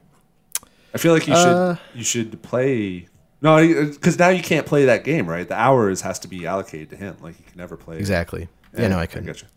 [0.95, 3.09] I feel like you Uh, should you should play.
[3.43, 3.57] No,
[3.87, 5.47] because now you can't play that game, right?
[5.47, 7.17] The hours has to be allocated to him.
[7.21, 7.99] Like you can never play.
[7.99, 8.49] Exactly.
[8.77, 9.27] Yeah, no, I couldn't.
[9.27, 9.49] get you.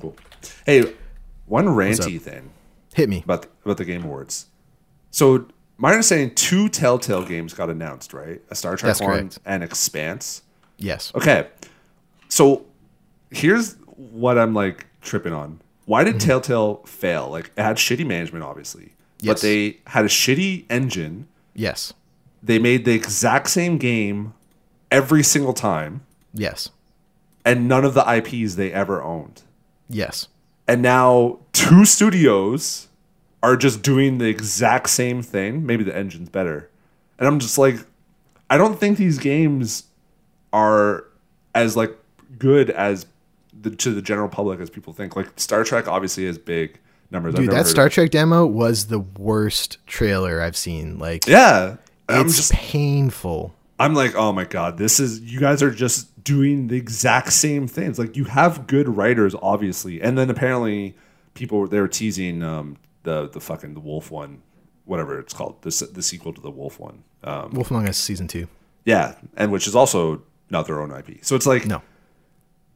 [0.00, 0.16] Cool.
[0.66, 0.92] Hey,
[1.46, 2.50] one ranty thing
[2.94, 3.22] Hit me.
[3.24, 4.46] about the, about the Game Awards.
[5.10, 5.46] So
[5.78, 8.40] my understanding, two Telltale games got announced, right?
[8.50, 9.38] A Star Trek That's one correct.
[9.46, 10.42] and Expanse.
[10.78, 11.12] Yes.
[11.14, 11.46] Okay,
[12.28, 12.64] so
[13.30, 15.60] here's what I'm like tripping on.
[15.92, 16.26] Why did mm-hmm.
[16.26, 17.28] Telltale fail?
[17.28, 19.34] Like it had shitty management, obviously, yes.
[19.34, 21.28] but they had a shitty engine.
[21.52, 21.92] Yes.
[22.42, 24.32] They made the exact same game
[24.90, 26.00] every single time,
[26.32, 26.70] Yes.
[27.44, 29.42] and none of the IPs they ever owned.
[29.86, 30.28] Yes.
[30.66, 32.88] And now two studios
[33.42, 35.66] are just doing the exact same thing.
[35.66, 36.70] Maybe the engine's better.
[37.18, 37.76] And I'm just like,
[38.48, 39.84] I don't think these games
[40.54, 41.04] are
[41.54, 41.94] as like
[42.38, 43.04] good as
[43.62, 45.16] the, to the general public as people think.
[45.16, 46.78] Like Star Trek obviously has big
[47.10, 47.34] numbers.
[47.34, 50.98] Dude, that Star Trek demo was the worst trailer I've seen.
[50.98, 51.76] Like, Yeah.
[52.08, 53.54] I'm it's just painful.
[53.78, 57.66] I'm like, oh my god, this is you guys are just doing the exact same
[57.66, 57.98] things.
[57.98, 60.94] Like you have good writers, obviously, and then apparently
[61.34, 64.42] people they were teasing um, the the fucking the Wolf one,
[64.84, 67.02] whatever it's called, the the sequel to the Wolf one.
[67.24, 68.46] Um, Wolf Among Us season two.
[68.84, 71.24] yeah, and which is also not their own IP.
[71.24, 71.82] So it's like, No.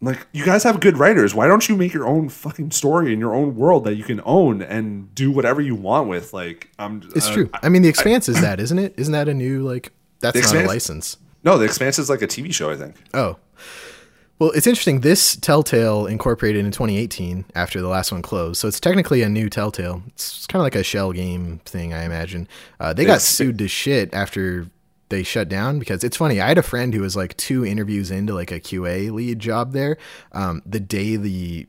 [0.07, 1.35] Like you guys have good writers.
[1.35, 4.21] Why don't you make your own fucking story in your own world that you can
[4.25, 6.33] own and do whatever you want with?
[6.33, 7.03] Like, I'm.
[7.15, 7.51] It's uh, true.
[7.63, 8.95] I mean, The Expanse is that, isn't it?
[8.97, 11.19] Isn't that a new, like, that's not a license.
[11.45, 12.71] No, the Expanse is like a TV show.
[12.71, 12.97] I think.
[13.13, 13.37] Oh.
[14.39, 15.01] Well, it's interesting.
[15.01, 19.49] This Telltale incorporated in 2018 after the last one closed, so it's technically a new
[19.49, 20.03] Telltale.
[20.09, 22.47] It's kind of like a shell game thing, I imagine.
[22.79, 24.67] Uh, they got sued to shit after
[25.09, 26.41] they shut down because it's funny.
[26.41, 29.73] I had a friend who was like two interviews into like a QA lead job
[29.73, 29.97] there.
[30.33, 31.67] Um, the day the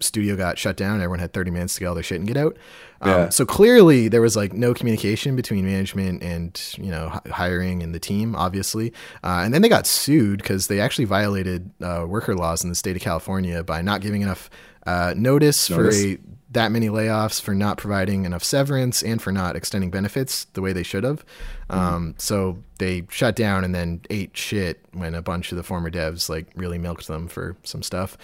[0.00, 2.36] studio got shut down, everyone had 30 minutes to get all their shit and get
[2.36, 2.56] out.
[3.02, 3.28] Um, Yeah.
[3.28, 7.94] So clearly there was like no communication between management and you know hi- hiring and
[7.94, 8.92] the team, obviously.
[9.22, 12.74] Uh, and then they got sued because they actually violated uh, worker laws in the
[12.76, 14.48] state of California by not giving enough
[14.86, 16.02] uh, notice, Notice.
[16.02, 16.18] for a
[16.50, 20.72] that many layoffs, for not providing enough severance, and for not extending benefits the way
[20.72, 21.24] they should have.
[21.68, 25.90] Um, so they shut down and then ate shit when a bunch of the former
[25.90, 28.18] devs like really milked them for some stuff.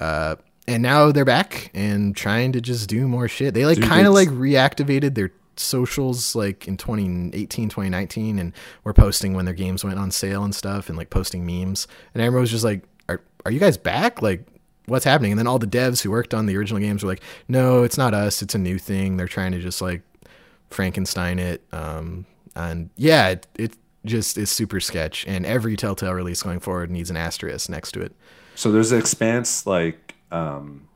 [0.00, 3.54] Uh, and now they're back and trying to just do more shit.
[3.54, 8.52] They like kind of like reactivated their socials like in 2018 2019 and
[8.82, 12.20] were posting when their games went on sale and stuff and like posting memes and
[12.20, 14.44] everyone was just like are, are you guys back like
[14.86, 15.32] what's happening.
[15.32, 17.98] And then all the devs who worked on the original games were like no it's
[17.98, 18.42] not us.
[18.42, 19.16] It's a new thing.
[19.16, 20.02] They're trying to just like
[20.70, 21.62] frankenstein it.
[21.72, 25.24] Um and yeah it, it just is super sketch.
[25.26, 28.12] And every telltale release going forward needs an asterisk next to it.
[28.54, 30.88] So there's the Expanse, like, um,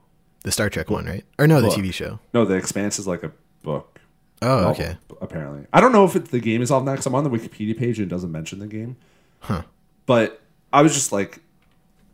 [0.45, 1.24] the star trek one right?
[1.39, 2.20] Or no the tv show.
[2.32, 3.32] No, the Expanse is like a
[3.62, 4.01] book.
[4.43, 4.97] oh novel, okay.
[5.20, 7.30] Apparently, I don't know if it, the game is off now because I'm on the
[7.30, 8.97] Wikipedia page and it doesn't mention the game.
[9.41, 9.62] Huh.
[10.07, 10.41] But
[10.72, 11.41] I was just like,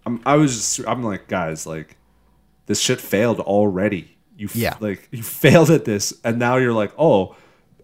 [0.06, 1.96] I'm, I was just, I'm like, guys, like,
[2.66, 4.16] this shit failed already.
[4.36, 4.76] You, f- Yeah.
[4.80, 7.36] like, you failed at this, and now you're like, oh,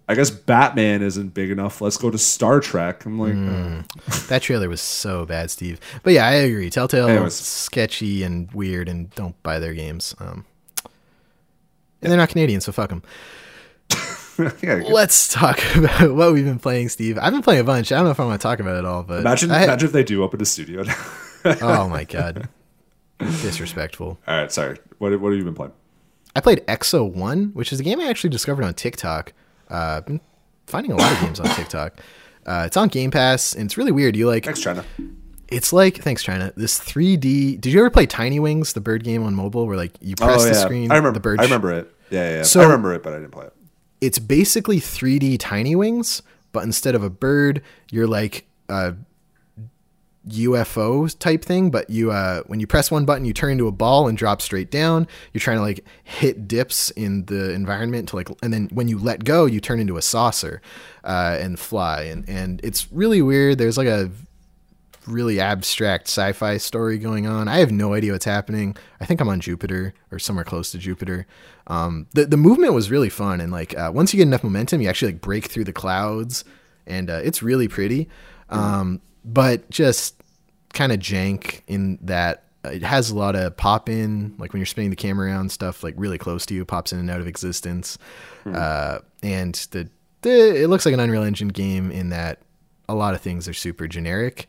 [0.09, 1.81] I guess Batman isn't big enough.
[1.81, 3.05] Let's go to Star Trek.
[3.07, 3.83] I'm like, uh,
[4.29, 5.79] That trailer was so bad, Steve.
[6.03, 6.69] But yeah, I agree.
[6.69, 7.35] Telltale Anyways.
[7.35, 10.15] sketchy and weird, and don't buy their games.
[10.19, 10.45] Um,
[12.03, 13.03] and they're not Canadian, so fuck them.
[14.63, 17.17] yeah, Let's talk about what we've been playing, Steve.
[17.17, 17.93] I've been playing a bunch.
[17.93, 19.87] I don't know if I want to talk about it all, but imagine, I- imagine
[19.87, 20.83] if they do open a studio.
[21.45, 22.49] Oh my god,
[23.19, 24.19] disrespectful.
[24.27, 24.79] All right, sorry.
[24.99, 25.73] What, what have you been playing?
[26.35, 29.33] I played Exo One, which is a game I actually discovered on TikTok.
[29.71, 30.21] Uh, I've been
[30.67, 31.99] finding a lot of games on TikTok.
[32.47, 34.17] Uh, it's on Game Pass, and it's really weird.
[34.17, 34.85] You like Thanks, China.
[35.49, 36.53] it's like thanks China.
[36.57, 37.61] This 3D.
[37.61, 40.43] Did you ever play Tiny Wings, the bird game on mobile, where like you press
[40.45, 41.15] oh the screen, I remember.
[41.15, 41.95] the bird I remember it.
[42.11, 42.37] Yeah, yeah.
[42.39, 42.43] yeah.
[42.43, 43.55] So- I remember it, but I didn't play it.
[44.01, 46.23] It's basically 3D Tiny Wings,
[46.53, 47.61] but instead of a bird,
[47.91, 48.95] you're like a
[50.29, 51.71] UFO type thing.
[51.71, 54.43] But you, uh, when you press one button, you turn into a ball and drop
[54.43, 55.07] straight down.
[55.33, 58.99] You're trying to like hit dips in the environment to like, and then when you
[58.99, 60.61] let go, you turn into a saucer
[61.05, 62.03] uh, and fly.
[62.03, 63.59] And and it's really weird.
[63.59, 64.11] There's like a
[65.07, 67.49] really abstract sci-fi story going on.
[67.49, 68.77] I have no idea what's happening.
[69.01, 71.27] I think I'm on Jupiter or somewhere close to Jupiter.
[71.67, 74.81] Um, the the movement was really fun, and like uh, once you get enough momentum,
[74.81, 76.45] you actually like break through the clouds,
[76.87, 78.09] and uh, it's really pretty.
[78.49, 80.23] Um, but just
[80.73, 84.67] kind of jank in that it has a lot of pop in, like when you're
[84.67, 87.27] spinning the camera around, stuff like really close to you pops in and out of
[87.27, 87.99] existence.
[88.47, 89.89] Uh, and the,
[90.23, 92.41] the it looks like an Unreal Engine game in that
[92.89, 94.49] a lot of things are super generic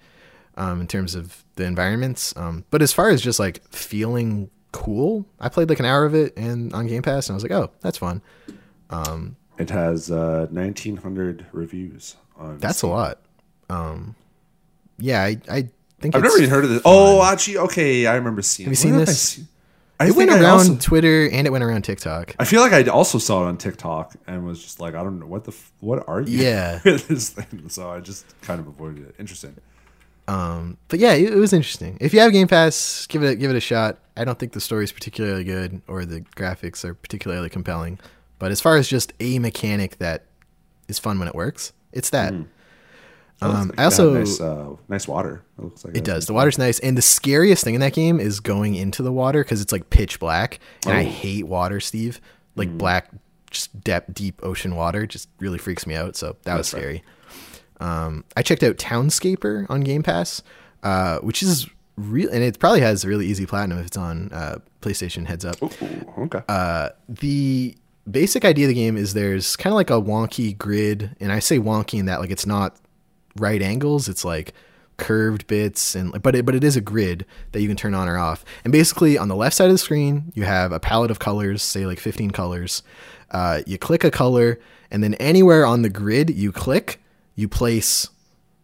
[0.56, 2.36] um, in terms of the environments.
[2.36, 6.14] Um, but as far as just like feeling cool, I played like an hour of
[6.14, 8.22] it and on Game Pass, and I was like, oh, that's fun.
[9.58, 12.16] It has uh, 1,900 reviews.
[12.38, 13.20] On That's a lot.
[13.70, 14.16] Um,
[15.02, 16.82] yeah, I, I think I've never even heard of this.
[16.86, 18.06] Oh, actually, okay.
[18.08, 18.66] I remember seeing.
[18.68, 19.22] Have you seen where have I this?
[19.22, 19.48] seen-
[20.00, 22.36] it went around also- Twitter and it went around TikTok.
[22.40, 25.20] I feel like I also saw it on TikTok and was just like, I don't
[25.20, 26.40] know what the f- what are you?
[26.44, 26.80] Yeah.
[26.84, 27.70] this thing.
[27.70, 29.16] So I just kind of avoided it.
[29.20, 29.56] Interesting.
[30.28, 31.98] Um, but yeah, it, it was interesting.
[32.02, 34.00] If you have Game Pass, give it give it a shot.
[34.18, 38.00] I don't think the story is particularly good or the graphics are particularly compelling,
[38.40, 40.26] but as far as just a mechanic that
[40.88, 42.34] is fun when it works, it's that.
[42.34, 42.50] Looks
[43.42, 45.42] Um, I also nice, uh, nice water.
[45.58, 46.28] It looks like It does.
[46.28, 49.44] The water's nice, and the scariest thing in that game is going into the water
[49.44, 51.10] because it's like pitch black, and I Oh.
[51.10, 52.22] hate water, Steve.
[52.56, 53.10] Like black,
[53.50, 56.16] just depth, deep ocean water just really freaks me out.
[56.16, 56.82] So that was That's fair.
[56.82, 57.04] scary.
[57.80, 60.44] Um, I checked out Townscaper on Game Pass,
[60.84, 64.30] uh, which is real, and it probably has a really easy platinum if it's on
[64.32, 65.26] uh, PlayStation.
[65.26, 65.56] Heads up.
[65.64, 65.70] Ooh,
[66.26, 66.42] okay.
[66.48, 67.76] Uh, the
[68.10, 71.40] basic idea of the game is there's kind of like a wonky grid, and I
[71.40, 72.76] say wonky in that like it's not
[73.38, 74.54] right angles, it's like
[75.02, 78.08] curved bits, and but it, but it is a grid that you can turn on
[78.08, 78.46] or off.
[78.64, 81.62] And basically, on the left side of the screen, you have a palette of colors,
[81.64, 82.84] say like 15 colors.
[83.32, 84.60] Uh, you click a color,
[84.92, 87.02] and then anywhere on the grid you click,
[87.36, 88.08] you place.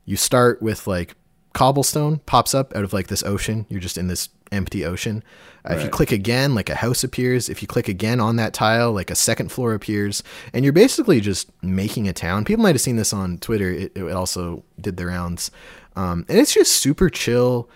[0.05, 1.15] You start with like
[1.57, 3.65] cobblestone pops up out of like this ocean.
[3.67, 5.23] You're just in this empty ocean.
[5.67, 7.49] Uh, If you click again, like a house appears.
[7.49, 10.21] If you click again on that tile, like a second floor appears.
[10.53, 12.45] And you're basically just making a town.
[12.45, 13.71] People might have seen this on Twitter.
[13.71, 15.49] It, it also did the rounds.
[15.95, 17.67] Um, and it's just super chill,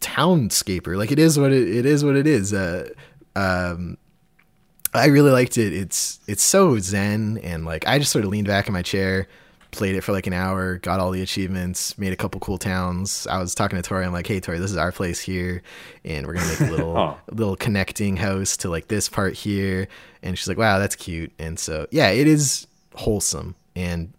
[0.00, 0.96] townscaper.
[0.96, 2.52] Like it is what it, it is what it is.
[2.52, 2.88] Uh,
[3.36, 3.96] um,
[4.92, 5.72] I really liked it.
[5.72, 9.28] It's it's so zen and like I just sort of leaned back in my chair,
[9.76, 13.26] played it for like an hour, got all the achievements, made a couple cool towns.
[13.26, 14.04] I was talking to Tori.
[14.04, 15.62] I'm like, hey Tori, this is our place here,
[16.04, 19.88] and we're gonna make a little little connecting house to like this part here.
[20.22, 21.32] And she's like, wow, that's cute.
[21.38, 24.12] And so yeah, it is wholesome and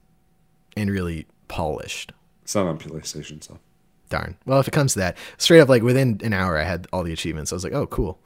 [0.78, 2.14] and really polished.
[2.43, 3.60] It's not on PlayStation, so
[4.10, 4.38] Darn.
[4.45, 7.03] Well, if it comes to that, straight up, like within an hour, I had all
[7.03, 7.51] the achievements.
[7.51, 8.20] I was like, oh, cool.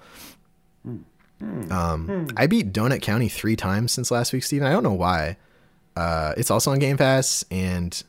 [0.83, 0.97] Hmm.
[1.39, 1.71] Hmm.
[1.71, 2.27] Um, hmm.
[2.37, 4.67] I beat Donut County three times since last week, Steven.
[4.67, 5.37] I don't know why.
[5.95, 8.01] Uh, it's also on Game Pass, and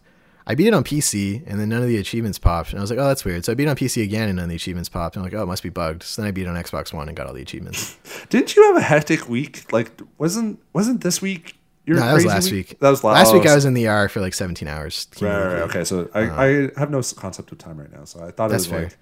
[0.46, 2.70] I beat it on PC, and then none of the achievements popped.
[2.70, 3.44] And I was like, oh, that's weird.
[3.44, 5.16] So I beat it on PC again, and none of the achievements popped.
[5.16, 6.02] And I'm like, oh, it must be bugged.
[6.02, 7.96] So then I beat it on Xbox One and got all the achievements.
[8.28, 9.72] didn't you have a hectic week?
[9.72, 11.56] Like wasn't wasn't this week?
[11.84, 12.78] Your no, that was last week.
[12.78, 13.46] That was la- last oh, week.
[13.46, 15.08] I was in the ER for like 17 hours.
[15.20, 15.62] Right, right, right.
[15.62, 18.54] Okay, so I, I have no concept of time right now, so I thought it
[18.54, 18.84] was fair.
[18.84, 18.96] like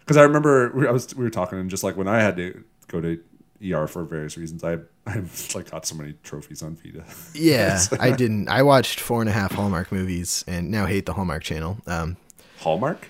[0.00, 2.36] because I remember we, I was we were talking and just like when I had
[2.36, 3.20] to go to
[3.64, 4.78] ER for various reasons, I
[5.08, 5.22] I
[5.54, 7.04] like got so many trophies on Vita.
[7.34, 8.48] Yeah, I didn't.
[8.48, 11.78] I watched four and a half Hallmark movies and now hate the Hallmark Channel.
[11.86, 12.16] Um,
[12.58, 13.08] Hallmark.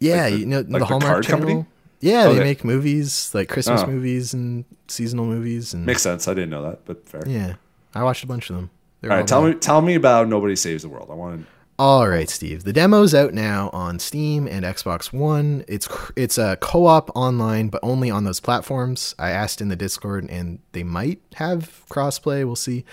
[0.00, 1.40] Yeah, Like the- you know like the the Hallmark channel.
[1.40, 1.66] company?
[2.00, 3.86] Yeah, Oh, they they- make movies like Christmas Oh.
[3.86, 6.28] movies and seasonal movies and Makes sense.
[6.28, 7.22] I didn't know that, but fair.
[7.26, 7.54] yeah.
[7.94, 8.70] I watched a bunch of them.
[9.00, 9.54] They're All all right, tell good.
[9.54, 11.08] me tell me about Nobody Saves the World.
[11.10, 11.46] I want to.
[11.78, 12.64] All right, Steve.
[12.64, 15.62] The demo's out now on Steam and Xbox One.
[15.68, 19.14] It's it's a co-op online, but only on those platforms.
[19.18, 22.46] I asked in the Discord, and they might have crossplay.
[22.46, 22.86] We'll see.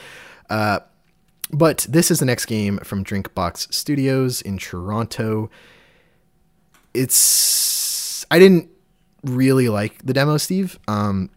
[0.49, 0.79] Uh,
[1.49, 5.49] but this is the next game from Drinkbox Studios in Toronto.
[6.93, 8.69] It's I didn't
[9.23, 10.77] really like the demo, Steve.
[10.89, 11.29] Um,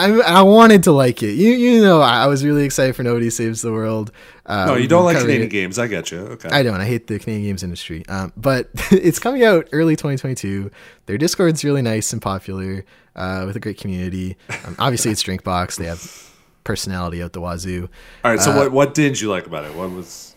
[0.00, 1.32] I I wanted to like it.
[1.34, 4.10] You you know I was really excited for Nobody Saves the World.
[4.46, 5.50] Uh, No, you don't like Canadian it.
[5.50, 5.78] games.
[5.78, 6.18] I get you.
[6.18, 6.48] Okay.
[6.50, 6.80] I don't.
[6.80, 8.04] I hate the Canadian games industry.
[8.08, 10.70] Um, but it's coming out early 2022.
[11.06, 12.84] Their Discord's really nice and popular
[13.14, 14.36] uh, with a great community.
[14.66, 15.76] Um, obviously, it's Drinkbox.
[15.76, 16.30] They have
[16.64, 17.88] personality out the wazoo.
[18.24, 18.40] All right.
[18.40, 19.74] So uh, what what did you like about it?
[19.74, 20.34] What was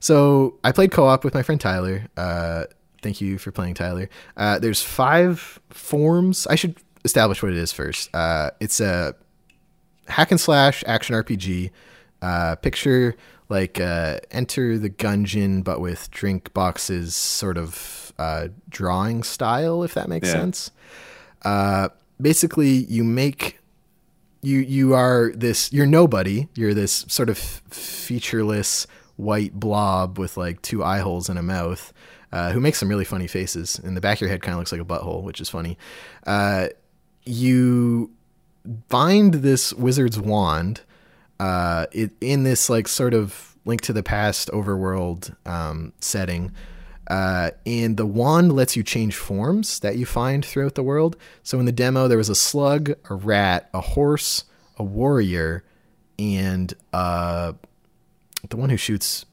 [0.00, 2.06] So I played co-op with my friend Tyler.
[2.16, 2.64] Uh,
[3.02, 4.08] thank you for playing, Tyler.
[4.36, 6.46] Uh, there's five forms.
[6.46, 6.76] I should
[7.06, 8.14] establish what it is first.
[8.14, 9.14] Uh, it's a
[10.08, 11.70] hack and slash action RPG.
[12.22, 13.14] Uh, picture
[13.48, 20.08] like uh, Enter the Gungeon, but with Drinkbox's sort of uh, drawing style, if that
[20.08, 20.34] makes Yeah.
[20.34, 20.70] sense.
[21.42, 21.88] Uh,
[22.20, 23.58] basically, you make
[24.42, 28.86] you you are this you're nobody you're this sort of featureless
[29.16, 31.92] white blob with like two eye holes and a mouth
[32.32, 34.58] uh, who makes some really funny faces and the back of your head kind of
[34.58, 35.76] looks like a butthole which is funny
[36.26, 36.68] uh,
[37.26, 38.10] you
[38.88, 40.80] find this wizard's wand
[41.38, 46.52] uh, it, in this like sort of link to the past overworld um, setting
[47.08, 51.16] uh, and the wand lets you change forms that you find throughout the world.
[51.42, 54.44] So in the demo, there was a slug, a rat, a horse,
[54.76, 55.62] a warrior,
[56.18, 57.52] and uh,
[58.48, 59.24] the one who shoots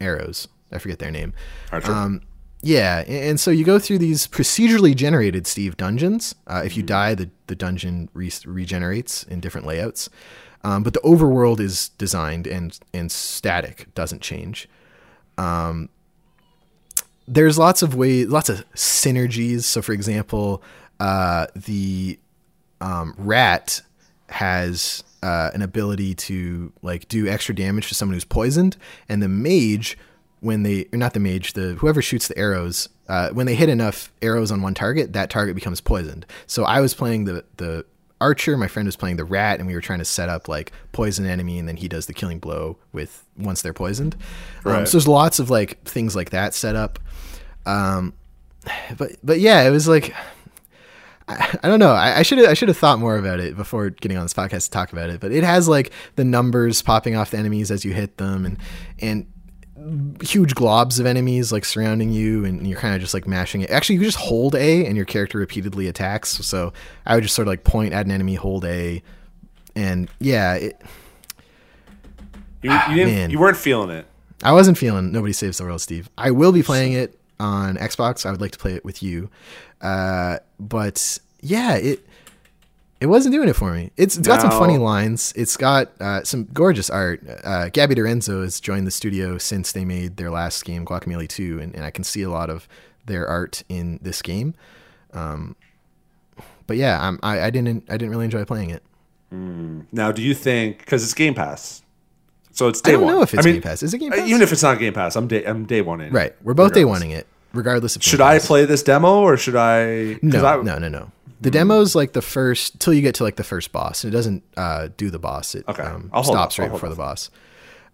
[0.00, 0.48] arrows.
[0.70, 1.34] I forget their name.
[1.70, 1.92] Archer?
[1.92, 2.22] Um,
[2.62, 6.34] yeah, and so you go through these procedurally generated Steve dungeons.
[6.46, 10.08] Uh, if you die, the the dungeon re- regenerates in different layouts.
[10.64, 14.68] Um, but the overworld is designed and and static, doesn't change.
[15.36, 15.88] Um,
[17.26, 19.62] there's lots of ways, lots of synergies.
[19.64, 20.62] So, for example,
[21.00, 22.18] uh, the
[22.80, 23.82] um, rat
[24.28, 28.76] has uh, an ability to like do extra damage to someone who's poisoned,
[29.08, 29.98] and the mage,
[30.42, 33.68] when they or not the mage, the whoever shoots the arrows, uh, when they hit
[33.68, 36.26] enough arrows on one target, that target becomes poisoned.
[36.46, 37.86] So I was playing the the
[38.20, 40.72] archer, my friend was playing the rat, and we were trying to set up like
[40.90, 44.16] poison enemy, and then he does the killing blow with once they're poisoned.
[44.64, 46.98] Um, so there's lots of like things like that set up.
[47.64, 48.12] Um,
[48.98, 50.12] but but yeah, it was like
[51.28, 51.92] I, I don't know.
[51.92, 54.64] I, I should I should have thought more about it before getting on this podcast
[54.64, 55.20] to talk about it.
[55.20, 58.58] But it has like the numbers popping off the enemies as you hit them, and
[58.98, 59.26] and
[60.22, 63.70] huge globs of enemies like surrounding you, and you're kind of just like mashing it.
[63.70, 66.30] Actually, you just hold A, and your character repeatedly attacks.
[66.46, 66.72] So
[67.06, 69.02] I would just sort of like point at an enemy, hold A,
[69.74, 70.80] and yeah, it,
[72.62, 73.14] you, you didn't.
[73.14, 73.30] man.
[73.30, 74.06] You weren't feeling it.
[74.42, 76.10] I wasn't feeling Nobody Saves the World, Steve.
[76.18, 78.26] I will be playing it on Xbox.
[78.26, 79.30] I would like to play it with you.
[79.80, 82.06] Uh, but yeah, it
[83.02, 83.90] it wasn't doing it for me.
[83.96, 85.32] It's, it's got some funny lines.
[85.34, 87.20] It's got uh, some gorgeous art.
[87.42, 91.58] Uh, Gabby DaRienzo has joined the studio since they made their last game, Guacamelee 2,
[91.60, 92.68] and, and I can see a lot of
[93.04, 94.54] their art in this game.
[95.12, 95.56] Um,
[96.68, 98.84] but yeah, I'm, I, I didn't I didn't really enjoy playing it.
[99.32, 101.82] Now, do you think because it's Game Pass,
[102.52, 103.14] So it's day I don't one.
[103.14, 103.82] know if it's I mean, Game Pass.
[103.82, 104.28] Is it Game uh, Pass?
[104.28, 106.12] Even if it's not Game Pass, I'm day I'm day one in.
[106.12, 107.08] right, we're both day regardless.
[107.08, 108.02] oneing it, regardless of.
[108.04, 108.46] Should Game I Pass.
[108.46, 110.18] play this demo or should I?
[110.22, 111.10] No, I, no, no, no.
[111.42, 114.16] The demo's like the first till you get to like the first boss, and it
[114.16, 115.54] doesn't uh, do the boss.
[115.54, 117.30] It Okay, um, stops right before the boss.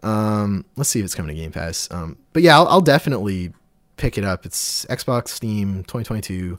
[0.02, 1.88] Um, let's see if it's coming to Game Pass.
[1.90, 3.52] Um, but yeah, I'll, I'll definitely
[3.96, 4.46] pick it up.
[4.46, 6.58] It's Xbox, Steam, 2022.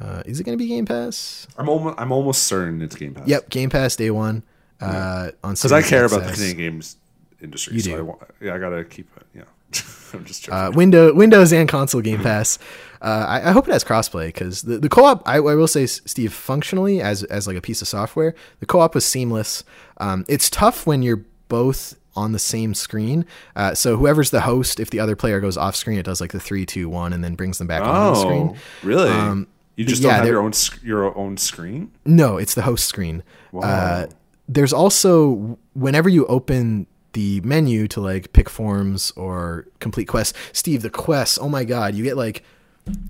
[0.00, 1.46] Uh, is it going to be Game Pass?
[1.58, 3.28] I'm almost I'm almost certain it's Game Pass.
[3.28, 4.42] Yep, Game Pass day one.
[4.80, 6.32] Uh, on Because I care about the.
[6.32, 6.96] Canadian games
[7.40, 7.74] industry.
[7.74, 7.96] You so do.
[7.98, 9.26] I want, yeah, I gotta keep it.
[9.34, 9.42] Yeah,
[10.14, 10.58] I'm just joking.
[10.58, 12.58] uh, window Windows and console Game Pass.
[13.02, 15.86] Uh, I, I hope it has crossplay because the, the co-op I, I will say
[15.86, 19.64] Steve functionally as as like a piece of software the co-op was seamless.
[19.98, 23.26] Um, it's tough when you're both on the same screen.
[23.56, 26.32] Uh, so whoever's the host, if the other player goes off screen, it does like
[26.32, 28.58] the three two one and then brings them back on the oh, screen.
[28.82, 29.10] really?
[29.10, 31.90] Um, you just yeah, don't have your own your own screen?
[32.04, 33.22] No, it's the host screen.
[33.60, 34.06] Uh,
[34.48, 40.82] there's also whenever you open the menu to like pick forms or complete quests, Steve,
[40.82, 41.38] the quests.
[41.40, 42.44] Oh my god, you get like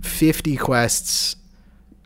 [0.03, 1.37] 50 quests,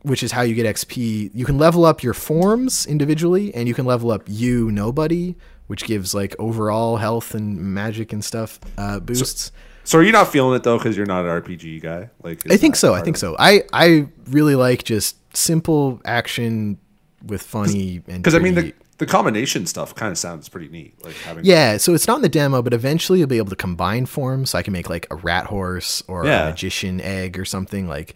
[0.03, 1.31] which is how you get XP.
[1.35, 5.35] You can level up your forms individually, and you can level up you nobody,
[5.67, 9.53] which gives like overall health and magic and stuff uh, boosts.
[9.85, 12.11] So are you not feeling it though because you're not an RPG guy?
[12.23, 12.93] Like I think so.
[12.95, 13.37] I think so.
[13.39, 16.79] I I really like just simple action
[17.25, 20.95] with funny and Because I mean the the combination stuff kind of sounds pretty neat.
[21.05, 23.57] Like having Yeah, so it's not in the demo, but eventually you'll be able to
[23.57, 24.51] combine forms.
[24.51, 26.45] So I can make like a rat horse or Yeah.
[26.47, 27.87] a magician egg or something.
[27.89, 28.15] Like,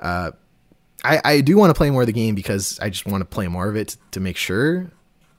[0.00, 0.30] uh,
[1.04, 3.24] I I do want to play more of the game because I just want to
[3.26, 4.90] play more of it to make sure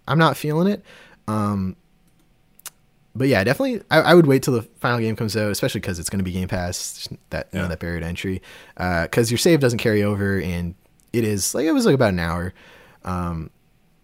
[0.08, 0.84] I'm not feeling it.
[1.28, 1.76] Um,
[3.16, 6.00] but yeah, definitely, I, I would wait till the final game comes out, especially because
[6.00, 7.08] it's going to be Game Pass.
[7.30, 8.41] That you know that barrier to entry,
[8.76, 10.74] because your save doesn't carry over, and
[11.14, 12.54] it is like it was like about an hour.
[13.06, 13.52] Um,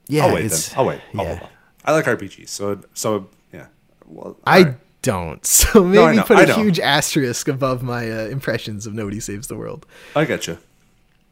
[0.09, 0.79] yeah, I'll wait it's, then.
[0.79, 1.01] I'll wait.
[1.17, 1.47] I'll yeah.
[1.85, 3.67] I like RPGs, so so yeah.
[4.05, 4.75] Well, I alright.
[5.01, 5.45] don't.
[5.45, 9.55] So maybe know, put a huge asterisk above my uh, impressions of Nobody Saves the
[9.55, 9.85] World.
[10.15, 10.57] I you.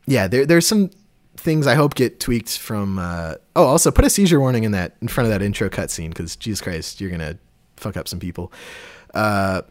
[0.05, 0.91] Yeah, there, there's some
[1.35, 2.99] things I hope get tweaked from.
[2.99, 6.09] Uh, oh, also put a seizure warning in that in front of that intro cutscene
[6.09, 7.37] because Jesus Christ, you're gonna
[7.75, 8.51] fuck up some people.
[9.13, 9.63] Uh,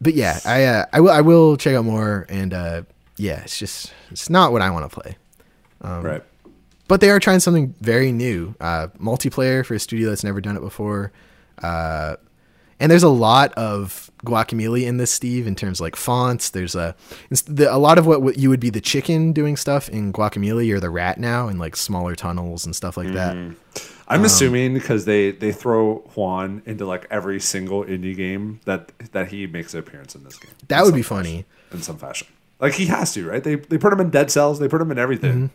[0.00, 2.82] but yeah, I uh, I will I will check out more and uh,
[3.16, 5.16] yeah, it's just it's not what I want to play.
[5.80, 6.22] Um, right.
[6.92, 10.58] But they are trying something very new uh, multiplayer for a studio that's never done
[10.58, 11.10] it before
[11.62, 12.16] uh,
[12.78, 16.74] and there's a lot of guacamelee in this steve in terms of like fonts there's
[16.74, 16.94] a
[17.58, 20.90] a lot of what, you would be the chicken doing stuff in guacamelee you're the
[20.90, 23.56] rat now in like smaller tunnels and stuff like that I'm
[24.20, 29.28] Um, assuming because they they throw Juan into like every single indie game that that
[29.28, 30.52] he makes an appearance in this game.
[30.68, 32.26] that would be fashion- funny in some fashion.
[32.60, 33.42] Like he has to, right?
[33.42, 34.58] They they put him in Dead Cells.
[34.58, 35.50] They put him in everything.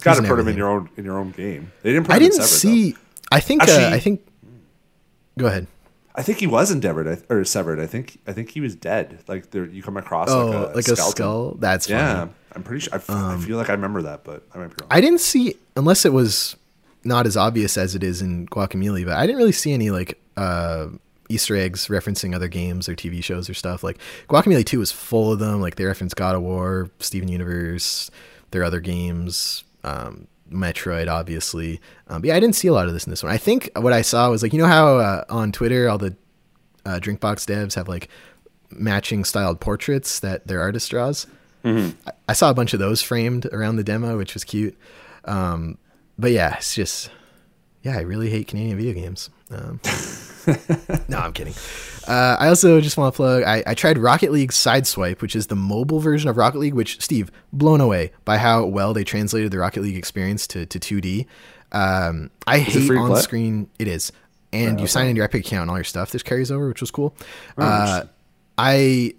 [0.00, 1.72] Got to put him in your own in your own game.
[1.82, 2.06] They didn't.
[2.06, 2.98] Put i didn't Severed, see though.
[3.32, 4.24] i think uh, i think
[5.36, 5.66] go ahead
[6.16, 7.78] I think he was endeavored or severed.
[7.78, 9.18] I think I think he was dead.
[9.28, 11.98] Like there, you come across oh like a, like a skull that's funny.
[11.98, 12.94] Yeah, I'm pretty sure.
[12.94, 14.88] I feel like I remember that, but I might be wrong.
[14.90, 16.56] I didn't see unless it was
[17.04, 20.18] not as obvious as it is in Guacamelee, but I didn't really see any like
[20.38, 20.88] uh
[21.28, 23.82] Easter eggs referencing other games or TV shows or stuff.
[23.84, 23.98] Like
[24.28, 25.60] Guacamelee 2 was full of them.
[25.60, 28.10] Like they reference God of War, Steven Universe,
[28.50, 31.80] their other games, um, Metroid, obviously.
[32.08, 33.32] Um, but yeah, I didn't see a lot of this in this one.
[33.32, 36.16] I think what I saw was like, you know how uh, on Twitter all the
[36.84, 38.08] uh, Drinkbox devs have like
[38.70, 41.26] matching styled portraits that their artist draws?
[42.06, 44.78] I, I saw a bunch of those framed around the demo, which was cute.
[45.24, 45.78] Um,
[46.18, 47.10] but yeah, it's just
[47.82, 49.30] yeah, I really hate Canadian video games.
[51.08, 51.54] No, I'm kidding.
[52.06, 53.42] Uh, I also just want to plug.
[53.44, 56.74] I, I tried Rocket League Sideswipe, which is the mobile version of Rocket League.
[56.74, 60.78] Which Steve blown away by how well they translated the Rocket League experience to to
[60.78, 61.26] 2D.
[61.72, 63.20] Um, I it hate on play?
[63.20, 63.70] screen.
[63.78, 64.12] It is,
[64.52, 64.86] and you okay.
[64.86, 67.14] sign in your Epic account, and all your stuff this carries over, which was cool.
[67.58, 68.04] Oh, uh.
[68.58, 69.14] I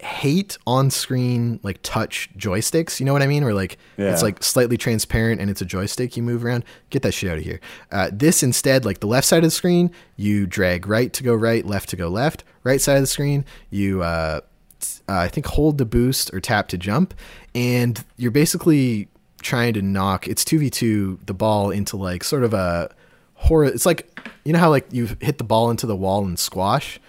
[0.00, 3.00] hate on screen like touch joysticks.
[3.00, 3.44] You know what I mean?
[3.44, 3.78] Where like
[4.12, 6.64] it's like slightly transparent and it's a joystick you move around.
[6.90, 7.60] Get that shit out of here.
[7.90, 11.34] Uh, this instead, like the left side of the screen, you drag right to go
[11.34, 12.44] right, left to go left.
[12.62, 14.40] Right side of the screen, you uh,
[14.80, 17.14] t- uh, I think hold to boost or tap to jump,
[17.54, 19.08] and you're basically
[19.42, 20.28] trying to knock.
[20.28, 22.94] It's two v two the ball into like sort of a
[23.34, 23.64] horror.
[23.64, 27.00] It's like you know how like you hit the ball into the wall and squash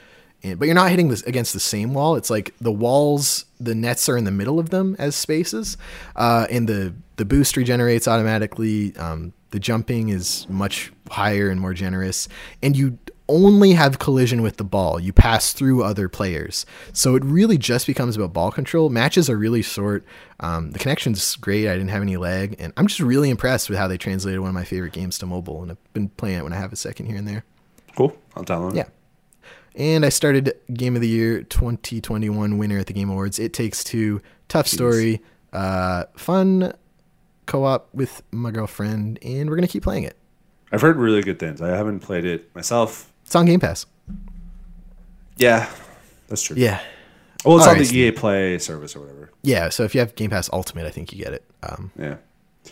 [0.44, 2.16] and, but you're not hitting this against the same wall.
[2.16, 5.78] It's like the walls, the nets are in the middle of them as spaces,
[6.16, 8.95] uh, and the the boost regenerates automatically.
[8.98, 12.28] Um, the jumping is much higher and more generous,
[12.61, 14.99] and you only have collision with the ball.
[14.99, 18.90] You pass through other players, so it really just becomes about ball control.
[18.90, 20.06] Matches are really short.
[20.40, 21.68] Um, the connection's great.
[21.68, 24.49] I didn't have any lag, and I'm just really impressed with how they translated one
[24.49, 25.61] of my favorite games to mobile.
[25.61, 27.44] And I've been playing it when I have a second here and there.
[27.95, 28.16] Cool.
[28.36, 28.72] I'll download.
[28.72, 28.90] it.
[29.80, 33.39] And I started Game of the Year 2021 winner at the Game Awards.
[33.39, 34.22] It Takes Two.
[34.49, 35.22] Tough story.
[35.53, 36.73] Uh, fun
[37.45, 40.18] co op with my girlfriend, and we're going to keep playing it.
[40.72, 41.61] I've heard really good things.
[41.61, 43.11] I haven't played it myself.
[43.26, 43.85] It's on Game Pass.
[45.38, 45.72] Yeah,
[46.27, 46.57] that's true.
[46.60, 46.81] Yeah.
[47.45, 47.97] Well, it's All on right, the.
[47.97, 49.31] EA Play service or whatever.
[49.43, 49.69] Yeah.
[49.69, 51.45] So if you have Game Pass Ultimate, I think you get it.
[51.64, 52.18] Um, Yeah.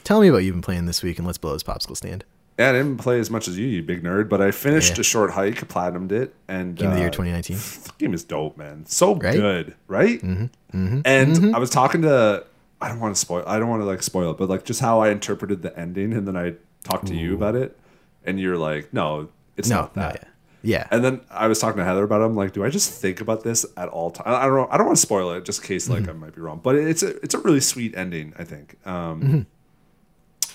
[0.03, 2.25] tell me what you've been playing this week, and let's blow his popsicle stand.
[2.57, 5.01] Yeah, I didn't play as much as you, you big nerd, but I finished Yeah.
[5.01, 7.57] a short hike, platinumed it, and Game of the Year uh, 2019.
[7.83, 8.85] the game is dope, man.
[8.87, 9.35] So Right?
[9.35, 10.19] good, right?
[10.21, 11.01] Mm-hmm.
[11.05, 12.45] And I was talking to,
[12.81, 14.79] I don't want to spoil, I don't want to like spoil it, but like just
[14.79, 16.53] how I interpreted the ending, and then I
[16.83, 17.77] talked to you about it,
[18.25, 20.15] and you're like, no, it's No, not that.
[20.21, 20.27] yeah.
[20.63, 20.87] Yeah.
[20.91, 22.25] And then I was talking to Heather about it.
[22.25, 24.27] I'm like, do I just think about this at all times?
[24.27, 24.67] I don't know.
[24.69, 26.59] I don't want to spoil it, just in case like I might be wrong.
[26.61, 28.75] But it's a it's a really sweet ending, I think.
[28.85, 29.45] Um,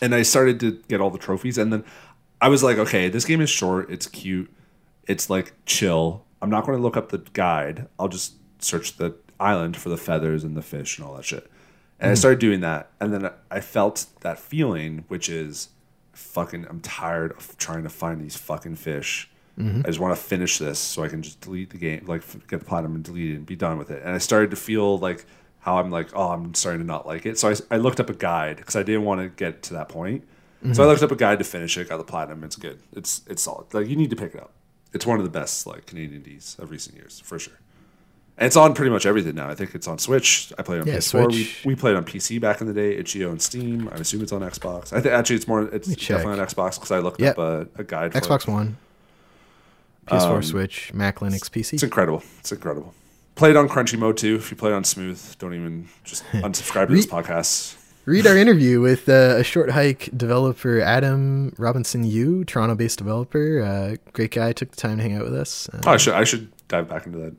[0.03, 1.85] And I started to get all the trophies, and then
[2.41, 3.89] I was like, okay, this game is short.
[3.89, 4.53] It's cute.
[5.07, 6.25] It's like chill.
[6.43, 7.89] I'm not going to look up the guide.
[7.99, 11.51] I'll just search the island for the feathers and the fish and all that shit.
[12.01, 12.19] And I hmm.
[12.19, 15.69] started doing that, and then I felt that feeling, which is
[16.13, 16.67] fucking.
[16.69, 19.31] I'm tired of trying to find these fucking fish.
[19.59, 19.81] Mm-hmm.
[19.81, 22.59] I just want to finish this so I can just delete the game, like get
[22.59, 24.03] the platinum and delete it and be done with it.
[24.03, 25.27] And I started to feel like
[25.63, 27.39] how I'm like, oh, I'm starting to not like it.
[27.39, 29.89] So I, I looked up a guide because I didn't want to get to that
[29.89, 30.25] point.
[30.63, 30.83] So I mm-hmm.
[30.83, 32.45] looked up a guide to finish it, got the platinum.
[32.45, 32.79] It's good.
[32.93, 33.75] It's it's solid.
[33.75, 34.53] Like you need to pick it up.
[34.93, 37.59] It's one of the best like Canadian Ds of recent years for sure.
[38.39, 39.49] And it's on pretty much everything now.
[39.49, 40.53] I think it's on Switch.
[40.59, 41.33] I played on Yeah, PS4.
[41.33, 41.63] Switch.
[41.65, 42.93] We, we played on PC back in the day.
[42.93, 43.89] It's Geo and Steam.
[43.89, 44.93] I assume it's on Xbox.
[44.93, 45.63] I think actually it's more.
[45.63, 47.39] It's definitely on Xbox because I looked Yep.
[47.39, 48.13] up a, a guide.
[48.13, 48.47] For Xbox.
[48.47, 48.77] One,
[50.07, 51.75] PS4, um, Switch, Mac, Linux, PC.
[51.75, 52.23] It's incredible.
[52.39, 52.95] It's incredible.
[53.35, 54.37] Played on Crunchy mode too.
[54.37, 57.77] If you play it on smooth, don't even just unsubscribe to this podcast.
[58.05, 63.63] Read our interview with uh, a short hike developer, Adam Robinson Yu, Toronto based developer.
[63.63, 65.69] Uh, great guy, took the time to hang out with us.
[65.73, 67.35] Uh, Oh, I should I should dive back into that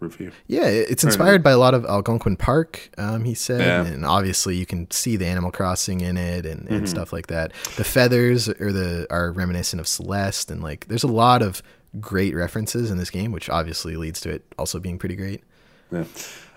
[0.00, 0.30] review.
[0.48, 3.60] yeah, it's inspired by a lot of Algonquin Park, um, he said.
[3.60, 3.86] Yeah.
[3.86, 6.74] And obviously, you can see the Animal Crossing in it and, Mm-hmm.
[6.74, 7.52] and stuff like that.
[7.76, 10.50] The feathers are, the, are reminiscent of Celeste.
[10.50, 11.62] And like, there's a lot of
[12.00, 15.42] great references in this game, which obviously leads to it also being pretty great.
[15.90, 16.04] Yeah.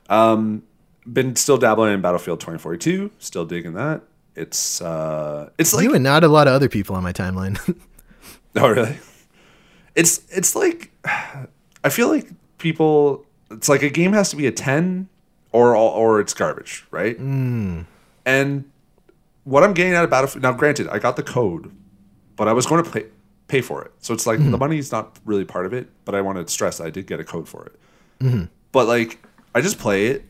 [0.09, 0.63] Um,
[1.11, 3.11] been still dabbling in Battlefield 2042.
[3.19, 4.01] Still digging that.
[4.35, 7.57] It's uh, it's like you and not a lot of other people on my timeline.
[8.55, 8.97] oh really?
[9.95, 13.25] It's it's like I feel like people.
[13.51, 15.07] It's like a game has to be a ten
[15.51, 17.17] or or it's garbage, right?
[18.25, 18.69] And
[19.45, 21.71] what I'm getting out of Battlefield now, granted, I got the code,
[22.35, 23.05] but I was going to pay
[23.47, 23.91] pay for it.
[23.99, 24.51] So it's like mm-hmm.
[24.51, 27.19] the money's not really part of it, but I want to stress I did get
[27.19, 27.79] a code for it.
[28.19, 28.45] Mm-hmm.
[28.71, 30.25] But like, I just play it,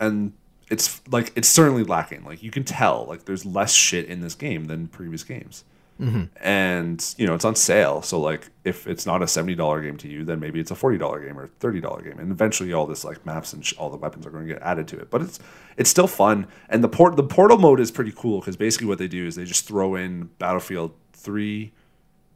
[0.00, 0.32] and
[0.70, 2.24] it's like it's certainly lacking.
[2.24, 5.64] Like you can tell, like there's less shit in this game than previous games.
[6.00, 6.24] Mm-hmm.
[6.40, 9.96] And you know it's on sale, so like if it's not a seventy dollar game
[9.98, 12.72] to you, then maybe it's a forty dollar game or thirty dollar game, and eventually
[12.72, 14.98] all this like maps and sh- all the weapons are going to get added to
[14.98, 15.08] it.
[15.08, 15.38] But it's
[15.76, 18.98] it's still fun, and the port the portal mode is pretty cool because basically what
[18.98, 21.72] they do is they just throw in Battlefield Three,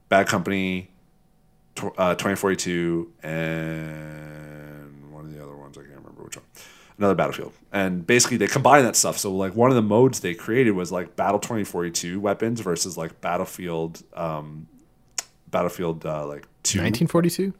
[0.08, 0.90] Bad Company,
[1.96, 6.44] uh, 2042, and one of the other ones I can't remember which one.
[6.98, 9.18] Another Battlefield, and basically they combine that stuff.
[9.18, 13.20] So like one of the modes they created was like Battle 2042 weapons versus like
[13.20, 14.66] Battlefield, um,
[15.50, 16.80] Battlefield uh, like two.
[16.80, 17.54] 1942?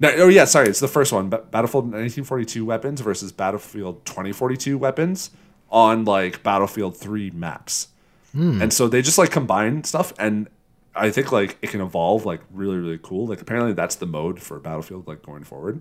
[0.00, 1.30] No, oh yeah, sorry, it's the first one.
[1.30, 5.30] Ba- Battlefield 1942 weapons versus Battlefield 2042 weapons
[5.70, 7.88] on like Battlefield 3 maps.
[8.34, 10.48] And so they just like combine stuff and
[10.94, 13.26] I think like it can evolve like really really cool.
[13.26, 15.80] Like apparently that's the mode for Battlefield like going forward.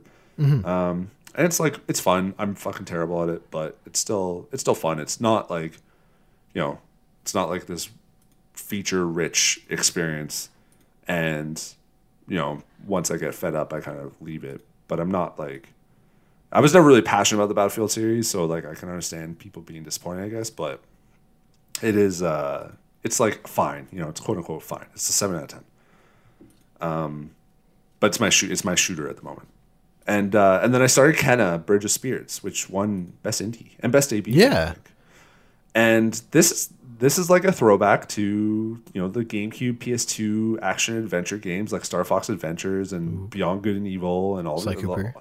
[0.66, 2.34] Um and it's like it's fun.
[2.38, 5.00] I'm fucking terrible at it, but it's still it's still fun.
[5.00, 5.74] It's not like
[6.54, 6.80] you know,
[7.22, 7.90] it's not like this
[8.54, 10.50] feature rich experience
[11.08, 11.74] and
[12.28, 15.40] you know once i get fed up i kind of leave it but i'm not
[15.40, 15.70] like
[16.52, 19.62] i was never really passionate about the battlefield series so like i can understand people
[19.62, 20.82] being disappointed i guess but
[21.82, 22.72] it is uh
[23.04, 25.64] it's like fine you know it's quote unquote fine it's a 7 out of 10
[26.82, 27.32] um
[28.00, 29.48] but it's my shoot it's my shooter at the moment
[30.08, 33.92] and uh and then i started kena bridge of spirits which won best indie and
[33.92, 34.74] best ab Yeah.
[35.74, 36.70] And this is
[37.00, 38.22] this is like a throwback to
[38.94, 43.78] you know the GameCube, PS2 action adventure games like Star Fox Adventures and Beyond Good
[43.78, 45.14] and Evil and all Sly the Cooper.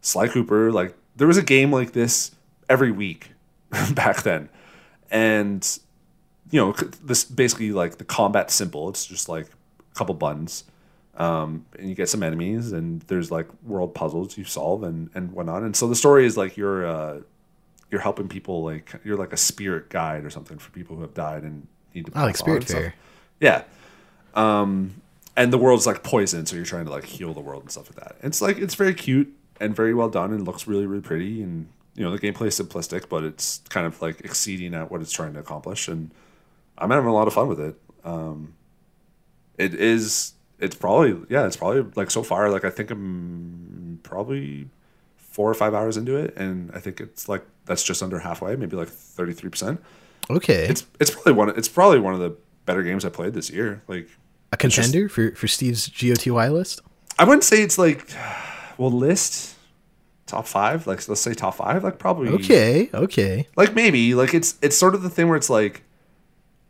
[0.00, 0.72] Sly Cooper.
[0.72, 2.30] Like there was a game like this
[2.70, 3.32] every week
[3.94, 4.48] back then,
[5.10, 5.78] and
[6.50, 6.72] you know
[7.02, 8.88] this basically like the combat simple.
[8.88, 10.64] It's just like a couple buttons.
[11.16, 15.32] Um, and you get some enemies, and there's like world puzzles you solve and and
[15.32, 15.62] whatnot.
[15.62, 17.20] And so the story is like you're uh,
[17.90, 21.14] you're helping people like you're like a spirit guide or something for people who have
[21.14, 22.78] died and need to I like Spirit and.
[22.78, 22.94] Fair.
[23.40, 23.62] Yeah.
[24.34, 25.02] Um,
[25.36, 27.90] and the world's like poison, so you're trying to like heal the world and stuff
[27.90, 28.16] like that.
[28.24, 31.68] It's like it's very cute and very well done and looks really really pretty and
[31.94, 35.12] you know the gameplay is simplistic, but it's kind of like exceeding at what it's
[35.12, 36.10] trying to accomplish and
[36.78, 37.80] I'm having a lot of fun with it.
[38.04, 38.54] Um,
[39.58, 44.68] it is it's probably yeah it's probably like so far like I think I'm probably
[45.16, 48.56] four or five hours into it and I think it's like that's just under halfway,
[48.56, 49.82] maybe like thirty three percent.
[50.30, 50.66] Okay.
[50.68, 52.36] It's it's probably one it's probably one of the
[52.66, 53.82] better games I played this year.
[53.88, 54.08] Like
[54.52, 56.80] a contender for, for Steve's GOTY list?
[57.18, 58.10] I wouldn't say it's like
[58.78, 59.54] well list
[60.26, 60.86] top five.
[60.86, 61.84] Like let's say top five.
[61.84, 63.48] Like probably Okay, okay.
[63.56, 65.82] Like maybe like it's it's sort of the thing where it's like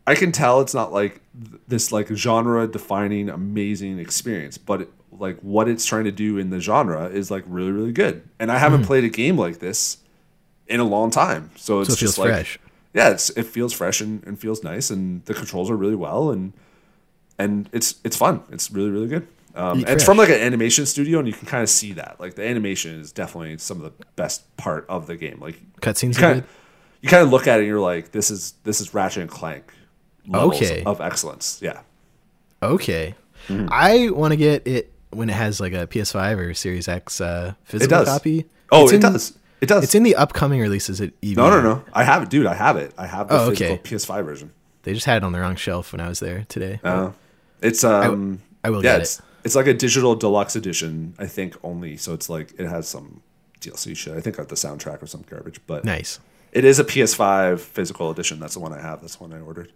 [0.09, 1.21] I can tell it's not like
[1.67, 6.49] this like genre defining amazing experience, but it, like what it's trying to do in
[6.49, 8.27] the genre is like really really good.
[8.39, 9.97] And I haven't played a game like this
[10.65, 11.89] in a long time, so it's.
[11.89, 12.59] So it just like fresh.
[12.95, 16.31] yeah, it's it feels fresh and, and feels nice, and the controls are really well,
[16.31, 16.53] and
[17.37, 18.41] and it's it's fun.
[18.51, 19.27] It's really really good.
[19.53, 22.19] Um, it's from like an animation studio, and you can kind of see that.
[22.19, 25.37] Like the animation is definitely some of the best part of the game.
[25.39, 26.49] Like Cutscenes you kind of
[27.01, 29.29] you kind of look at it and you're like, this is this is Ratchet and
[29.29, 29.71] Clank
[30.27, 30.83] levels Okay.
[30.83, 31.59] of excellence.
[31.61, 31.81] Yeah.
[32.61, 33.15] Okay.
[33.47, 33.67] Mm-hmm.
[33.71, 37.53] I want to get it when it has like a PS5 or Series X uh,
[37.63, 38.45] physical copy.
[38.71, 39.33] Oh, It's it in- does.
[39.61, 39.83] It does.
[39.83, 41.37] It's in the upcoming releases at E EB.
[41.37, 41.83] no, no, no.
[41.91, 42.45] I have it, dude.
[42.45, 42.93] I have it.
[42.97, 43.83] I have the Oh, physical okay.
[43.95, 44.51] PS5 version.
[44.83, 46.79] They just had it on the wrong shelf when I was there today.
[46.83, 47.11] Uh,
[47.61, 48.41] it's um.
[48.63, 49.25] I will yeah, get it's, it.
[49.43, 51.13] it's like a digital deluxe edition.
[51.19, 51.97] I think only.
[51.97, 53.21] So it's like it has some
[53.59, 54.15] DLC shit.
[54.15, 56.19] I think like the soundtrack or some garbage, but nice.
[56.53, 58.39] it is a PS5 physical edition.
[58.39, 59.01] That's the one I have.
[59.01, 59.73] That's the one I ordered.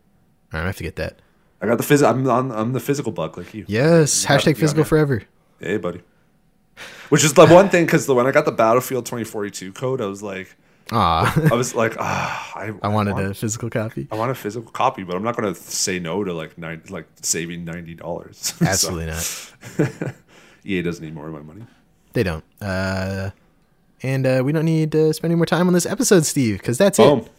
[0.62, 1.20] I have to get that.
[1.62, 2.08] I got the phys.
[2.08, 2.52] I'm on.
[2.52, 3.66] I'm the physical buck like you.
[3.68, 4.24] Yes.
[4.24, 5.24] You Hashtag physical forever.
[5.60, 6.02] Hey, buddy.
[7.10, 10.08] Which is the one thing because the when I got the Battlefield 2042 code, I
[10.08, 10.56] was like,
[10.92, 11.50] Aw.
[11.52, 14.08] I was like, ah, I, I wanted want, a physical copy.
[14.12, 16.82] I want a physical copy, but I'm not going to say no to like nine,
[16.90, 18.54] like saving ninety dollars.
[18.62, 20.14] Absolutely not.
[20.66, 21.66] EA doesn't need more of my money.
[22.14, 22.44] They don't.
[22.62, 23.32] Uh,
[24.02, 26.78] and uh, we don't need to spend any more time on this episode, Steve, because
[26.78, 27.20] that's Boom.
[27.20, 27.32] it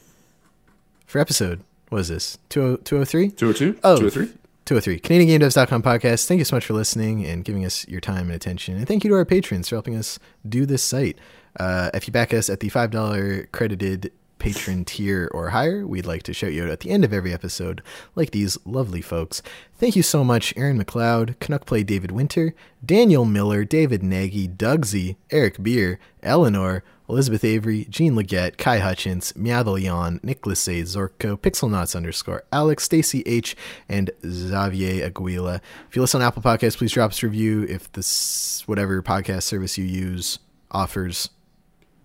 [1.07, 1.63] for episode.
[1.95, 2.39] What is this?
[2.49, 3.31] 203?
[3.31, 3.79] 202?
[3.85, 4.37] Oh, 203?
[4.65, 4.99] 203.
[4.99, 6.27] CanadianGameDevs.com podcast.
[6.27, 8.77] Thank you so much for listening and giving us your time and attention.
[8.77, 10.19] And thank you to our patrons for helping us
[10.49, 11.17] do this site.
[11.61, 14.11] Uh, if you back us at the $5 credited
[14.41, 17.33] patron tier or higher, we'd like to shout you out at the end of every
[17.33, 17.81] episode,
[18.17, 19.41] like these lovely folks.
[19.79, 24.51] Thank you so much, Aaron McLeod, Canuck Play David Winter, Daniel Miller, David Nagy,
[24.85, 30.83] Z, Eric Beer, Eleanor, Elizabeth Avery, Jean Leggett, Kai Hutchins, the Leon, Nicholas A.
[30.83, 33.55] Zorko, Pixelnots underscore Alex, Stacy H,
[33.89, 35.61] and Xavier Aguila.
[35.89, 37.65] If you listen on Apple Podcasts, please drop us a review.
[37.65, 40.39] If this whatever podcast service you use
[40.71, 41.29] offers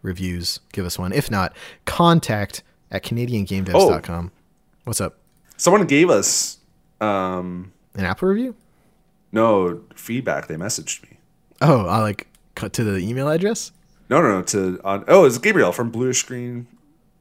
[0.01, 1.13] reviews, give us one.
[1.13, 1.55] If not,
[1.85, 2.61] contact
[2.91, 4.31] at CanadianGameDevs.com.
[4.83, 5.17] What's up?
[5.55, 6.57] Someone gave us
[6.99, 8.55] um, An Apple review?
[9.31, 10.47] no feedback.
[10.47, 11.19] They messaged me.
[11.61, 13.71] Oh, I like cut to the email address.
[14.09, 14.41] No, no, no.
[14.43, 15.05] To on.
[15.07, 16.67] Oh, it's Gabriel from Bluish Screen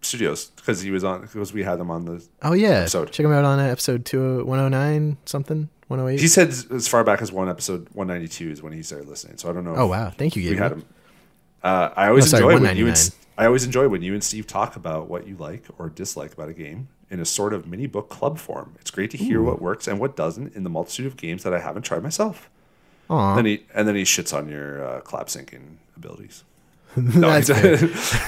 [0.01, 2.25] Studios because he was on because we had them on the.
[2.43, 3.11] Oh yeah, Episode.
[3.13, 6.21] check them out on episode two one oh nine something one oh eight.
[6.21, 9.37] He said as far back as one episode 192 is when he started listening.
[9.39, 9.75] So I don't know.
[9.77, 10.85] Oh wow, thank you, we had him.
[11.63, 14.23] Uh, I always Oh, sorry, enjoy when you and I always enjoy when you and
[14.23, 17.67] Steve talk about what you like or dislike about a game in a sort of
[17.67, 18.75] mini book club form.
[18.81, 21.53] It's great to hear what works and what doesn't in the multitude of games that
[21.55, 22.49] I haven't tried myself.
[23.11, 23.35] Aw.
[23.37, 26.45] Then he and then he shits on your uh, clap syncing abilities.
[26.97, 27.49] No, That's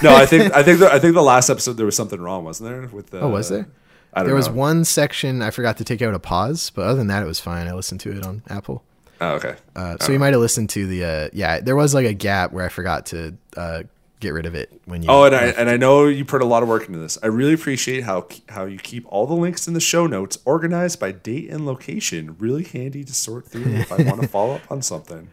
[0.03, 2.45] no, I think I think the, I think the last episode there was something wrong,
[2.45, 2.87] wasn't there?
[2.87, 3.67] With the, Oh, was there?
[4.13, 6.97] I don't There was one section I forgot to take out a pause, but other
[6.97, 7.67] than that, it was fine.
[7.67, 8.83] I listened to it on Apple.
[9.21, 9.55] Oh, okay.
[9.75, 11.59] Uh, so you might have listened to the uh, yeah.
[11.59, 13.83] There was like a gap where I forgot to uh,
[14.19, 15.09] get rid of it when you.
[15.09, 17.17] Oh, and I and I know you put a lot of work into this.
[17.21, 20.99] I really appreciate how how you keep all the links in the show notes organized
[20.99, 22.35] by date and location.
[22.39, 25.29] Really handy to sort through if I want to follow up on something.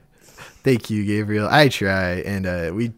[0.62, 1.48] Thank you, Gabriel.
[1.48, 2.92] I try, and uh, we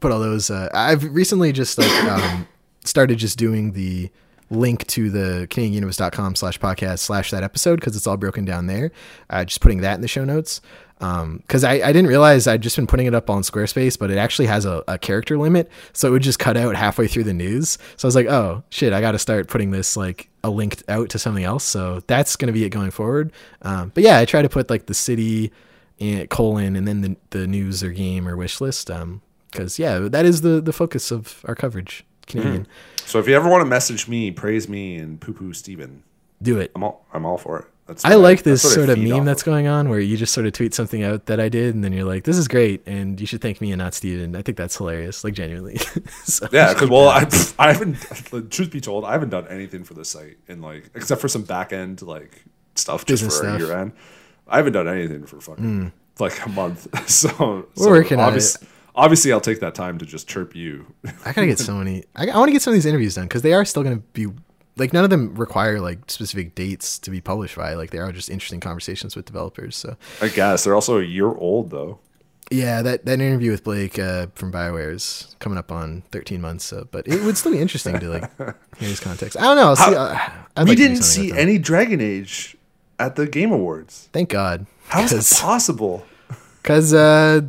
[0.00, 0.50] put all those.
[0.50, 2.46] Uh, I've recently just like um,
[2.84, 4.10] started just doing the
[4.50, 8.90] link to the canadianuniverse.com slash podcast slash that episode because it's all broken down there.
[9.28, 10.60] Uh, just putting that in the show notes.
[10.98, 14.18] Because I, I didn't realize I'd just been putting it up on Squarespace, but it
[14.18, 15.70] actually has a, a character limit.
[15.92, 17.78] So it would just cut out halfway through the news.
[17.96, 20.82] So I was like, oh, shit, I got to start putting this like a link
[20.88, 21.62] out to something else.
[21.62, 23.32] So that's to be it going forward.
[23.62, 25.52] Um, but yeah, I try to put like the city
[26.00, 29.20] and colon and then the, the news or game or wish list um
[29.50, 32.66] because yeah that is the the focus of our coverage canadian
[33.06, 36.02] So if you ever want to message me, praise me, and poo poo Steven,
[36.42, 37.64] do it I'm all I'm all for it.
[37.86, 39.46] That's i like this that's sort of meme that's of.
[39.46, 41.94] going on where you just sort of tweet something out that i did and then
[41.94, 44.58] you're like this is great and you should thank me and not steven i think
[44.58, 45.78] that's hilarious like genuinely
[46.24, 47.26] so Yeah, because well, I,
[47.58, 47.94] I haven't.
[48.50, 51.44] Truth be told, I haven't done anything for the site in like except for some
[51.44, 52.44] back end like
[52.74, 53.58] stuff just Business for stuff.
[53.58, 53.92] year end.
[54.46, 56.88] I haven't done anything for fucking like a month.
[57.08, 57.60] So Hmm.
[57.80, 58.58] We're so working on obvious-
[58.98, 60.92] Obviously, I'll take that time to just chirp you.
[61.24, 62.04] I gotta get so many.
[62.16, 64.02] I, I want to get some of these interviews done because they are still gonna
[64.12, 64.26] be
[64.76, 67.74] like none of them require like specific dates to be published by.
[67.74, 69.76] Like they are just interesting conversations with developers.
[69.76, 72.00] So I guess they're also a year old though.
[72.50, 76.64] yeah, that that interview with Blake uh, from Bioware is coming up on 13 months.
[76.64, 78.56] So, but it would still be interesting to like hear
[78.88, 79.36] his context.
[79.38, 79.68] I don't know.
[79.68, 80.18] I'll see, uh,
[80.56, 82.56] I'd we like didn't see any Dragon Age
[82.98, 84.08] at the Game Awards.
[84.12, 84.66] Thank God.
[84.88, 86.04] How is that possible?
[86.62, 87.42] Because uh,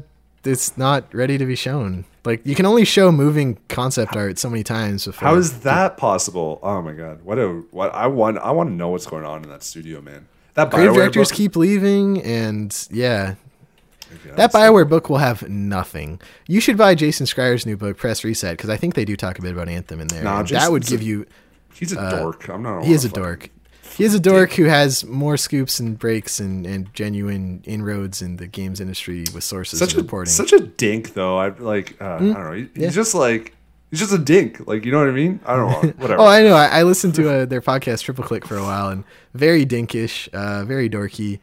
[0.50, 2.06] it's not ready to be shown.
[2.26, 5.28] Like you can only show moving concept art so many times before.
[5.30, 6.60] How is that possible?
[6.62, 7.22] Oh my god!
[7.24, 8.38] What a what I want!
[8.40, 10.28] I want to know what's going on in that studio, man.
[10.56, 13.36] That creative BioWare directors book- keep leaving, and yeah,
[14.36, 16.20] that Bioware book will have nothing.
[16.48, 19.40] You should buy Jason Schreier's new book, Press Reset, because I think they do talk
[19.40, 20.24] a bit about Anthem in there.
[20.24, 21.26] Nah, that would give a- you.
[21.74, 22.50] He's a dork.
[22.50, 22.80] I'm not.
[22.80, 23.50] uh, He is a dork.
[24.00, 28.38] He is a dork who has more scoops and breaks and, and genuine inroads in
[28.38, 30.32] the games industry with sources Such and a reporting.
[30.32, 31.38] such a dink though.
[31.38, 32.02] I like.
[32.02, 32.52] Uh, I don't know.
[32.54, 32.80] He, Hmm?
[32.80, 32.86] yeah.
[32.88, 33.54] He's just like.
[33.92, 34.66] He's just a dink.
[34.68, 35.40] Like you know what I mean?
[35.46, 35.90] I don't know.
[35.98, 36.22] Whatever.
[36.22, 36.56] Oh, I know.
[36.56, 39.04] I, I listened to uh, their podcast Triple Click for a while, and
[39.34, 41.40] very dinkish, uh, very dorky,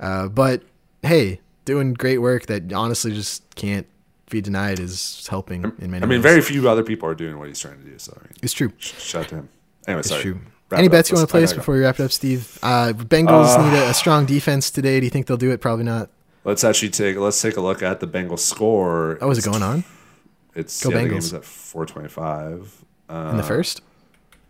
[0.00, 0.62] uh, but
[1.02, 3.86] hey, doing great work that honestly just can't
[4.30, 5.92] be denied is helping in many.
[5.92, 6.22] Ways I mean, ways.
[6.22, 7.98] very few other people are doing what he's trying to do.
[7.98, 8.72] So I mean, It's true.
[8.78, 9.48] sh- shout out to him.
[9.86, 10.22] Anyway, It's sorry.
[10.22, 10.40] true.
[10.78, 11.60] Any bets you want to place I gotta go.
[11.62, 12.58] before we wrap it up, Steve?
[12.62, 15.00] Uh, Bengals need a, a strong defense today.
[15.00, 15.60] Do you think they'll do it?
[15.60, 16.10] Probably not.
[16.44, 19.18] Let's actually take let's take a look at the Bengals score.
[19.20, 19.84] Oh, is it going on
[20.54, 21.18] It's Go yeah, the Bengals.
[21.18, 22.84] is at 425.
[23.08, 23.82] Uh, in the first?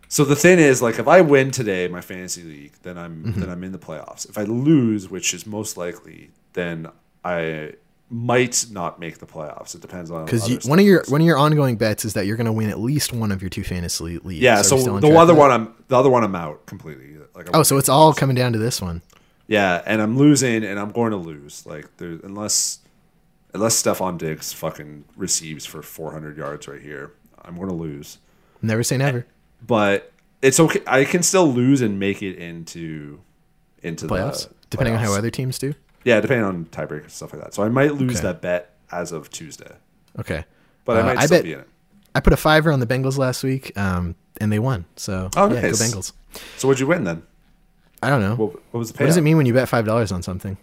[0.07, 3.39] So the thing is, like, if I win today my fantasy league, then I'm Mm-hmm.
[3.39, 4.29] then I'm in the playoffs.
[4.29, 6.87] If I lose, which is most likely, then
[7.25, 7.73] I
[8.11, 9.73] might not make the playoffs.
[9.73, 12.35] It depends on Because one of your one of your ongoing bets is that you're
[12.35, 14.41] going to win at least one of your two fantasy leagues.
[14.41, 14.59] yeah.
[14.59, 17.17] Are So the other one, I'm the other one, I'm out completely.
[17.33, 19.01] Like, I'm Oh, so it's all coming down to this one.
[19.47, 21.65] yeah, and I'm losing, and I'm going to lose.
[21.65, 22.79] Like, there unless
[23.53, 27.13] unless Stefon Diggs fucking receives for 400 yards right here,
[27.43, 28.17] I'm going to lose.
[28.61, 29.25] Never say never.
[29.65, 30.11] But
[30.41, 30.81] it's okay.
[30.85, 33.21] I can still lose and make it into
[33.81, 35.73] into Playoffs, the depending on how other teams do.
[36.03, 37.53] Yeah, depending on tiebreakers and stuff like that.
[37.53, 38.21] So I might lose Okay.
[38.27, 39.71] that bet as of Tuesday,
[40.19, 40.45] Okay.
[40.85, 41.67] but I Uh, might I still bet- be in it.
[42.15, 44.85] I put a fiver on the Bengals last week, um, and they won.
[44.95, 45.81] So Oh, yeah, go nice.
[45.81, 46.11] Bengals.
[46.57, 47.23] So what'd you win then?
[48.03, 48.35] I don't know.
[48.35, 49.01] What, what was the payout?
[49.01, 50.57] what does it mean when you bet five dollars on something?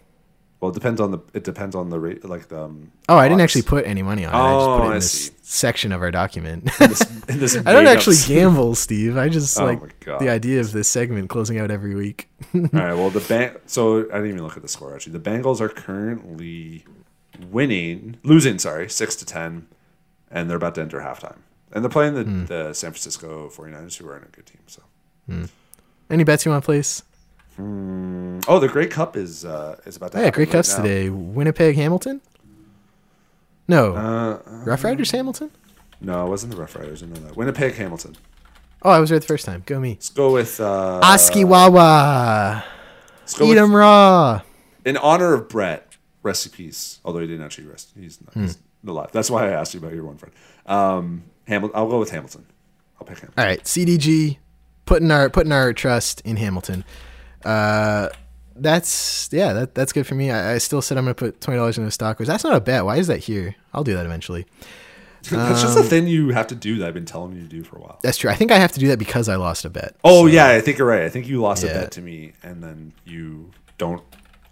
[0.61, 2.63] Well, it depends on the it depends on the rate, like the.
[2.63, 4.37] Um, Oh, I didn't actually put any money on it.
[4.37, 5.31] I just Oh, put it in I this see.
[5.41, 6.69] section of our document.
[7.29, 9.17] In this I don't actually gamble, Steve.
[9.17, 12.29] I just Oh like the idea of this segment closing out every week.
[12.53, 12.93] All right.
[12.97, 13.55] Well, the bang.
[13.67, 14.93] So I didn't even look at the score.
[14.93, 16.83] Actually, the Bengals are currently
[17.49, 18.59] winning, losing.
[18.59, 19.67] Sorry, six to ten,
[20.29, 21.37] and they're about to enter halftime.
[21.71, 22.45] And they're playing the, Hmm.
[22.45, 24.61] the San Francisco 49ers, who are in a good team.
[24.67, 24.81] So.
[26.09, 27.03] Any bets you want to place?
[28.47, 30.19] Oh, the Grey Cup is uh, is about to.
[30.19, 30.83] Yeah, great right cups now.
[30.83, 31.09] today.
[31.09, 32.21] Winnipeg, Hamilton.
[33.67, 35.51] No, Uh, Rough Riders, Hamilton.
[36.01, 37.03] no, it wasn't the Rough Riders.
[37.03, 37.35] I know that.
[37.35, 38.15] Winnipeg, Hamilton.
[38.81, 39.61] Oh, I was there the first time.
[39.65, 39.91] Go me.
[39.91, 40.99] Let's go with uh,
[43.37, 44.41] go Eat raw.
[44.85, 45.85] in honor of Brett.
[46.23, 46.99] Rest in peace.
[47.05, 47.91] Although he didn't actually rest.
[47.97, 48.89] He's not, he's Hmm.
[48.89, 49.09] alive.
[49.11, 50.33] That's why I asked you about your one friend.
[50.65, 51.77] Um, Hamilton.
[51.77, 52.45] I'll go with Hamilton.
[52.99, 53.31] I'll pick him.
[53.37, 54.37] All right, CDG,
[54.85, 56.83] putting our putting our trust in Hamilton.
[57.45, 58.09] Uh,
[58.55, 60.31] that's yeah, that that's good for me.
[60.31, 62.17] I, I still said I'm gonna put twenty dollars into stock.
[62.17, 62.83] That's not a bet.
[62.85, 63.55] Why is that here?
[63.73, 64.45] I'll do that eventually.
[65.29, 67.47] That's just Um, a thing you have to do that I've been telling you to
[67.47, 67.99] do for a while.
[68.01, 68.29] That's true.
[68.31, 69.95] I think I have to do that because I lost a bet.
[70.05, 71.01] Oh yeah, I think you're right.
[71.01, 71.71] I think you lost Yeah.
[71.71, 74.01] a bet to me, and then you don't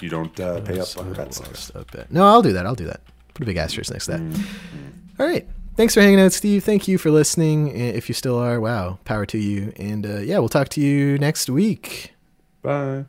[0.02, 1.40] you don't uh, pay up on bets.
[1.40, 2.12] Lost a bet.
[2.12, 2.66] No, I'll do that.
[2.66, 3.00] I'll do that.
[3.34, 4.20] Put a big asterisk next to that.
[4.22, 5.22] Mm-hmm.
[5.22, 5.48] All right.
[5.78, 6.64] Thanks for hanging out, Steve.
[6.66, 7.70] Thank you for listening.
[7.70, 9.72] If you still are, wow, power to you.
[9.78, 12.12] And uh, yeah, we'll talk to you next week.
[12.68, 13.06] Bye.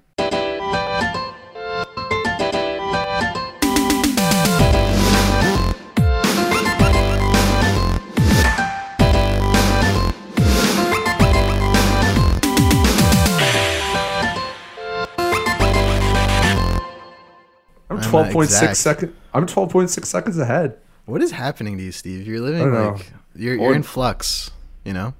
[17.91, 18.77] I'm I'm twelve not point exact.
[18.77, 19.17] six second.
[19.35, 20.79] I'm twelve point six seconds ahead.
[21.07, 22.29] What is happening to you, Steve?
[22.29, 24.53] You're living like you're you're in flux.
[24.85, 25.15] You know,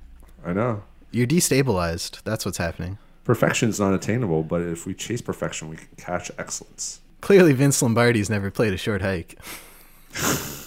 [0.47, 0.85] I know.
[1.11, 2.23] you're destabilized.
[2.23, 2.99] That's what's happening.
[3.29, 7.03] Perfection is not attainable, but if we chase perfection, we can catch excellence.
[7.21, 9.39] Clearly, Vince Lombardi's never played a short hike.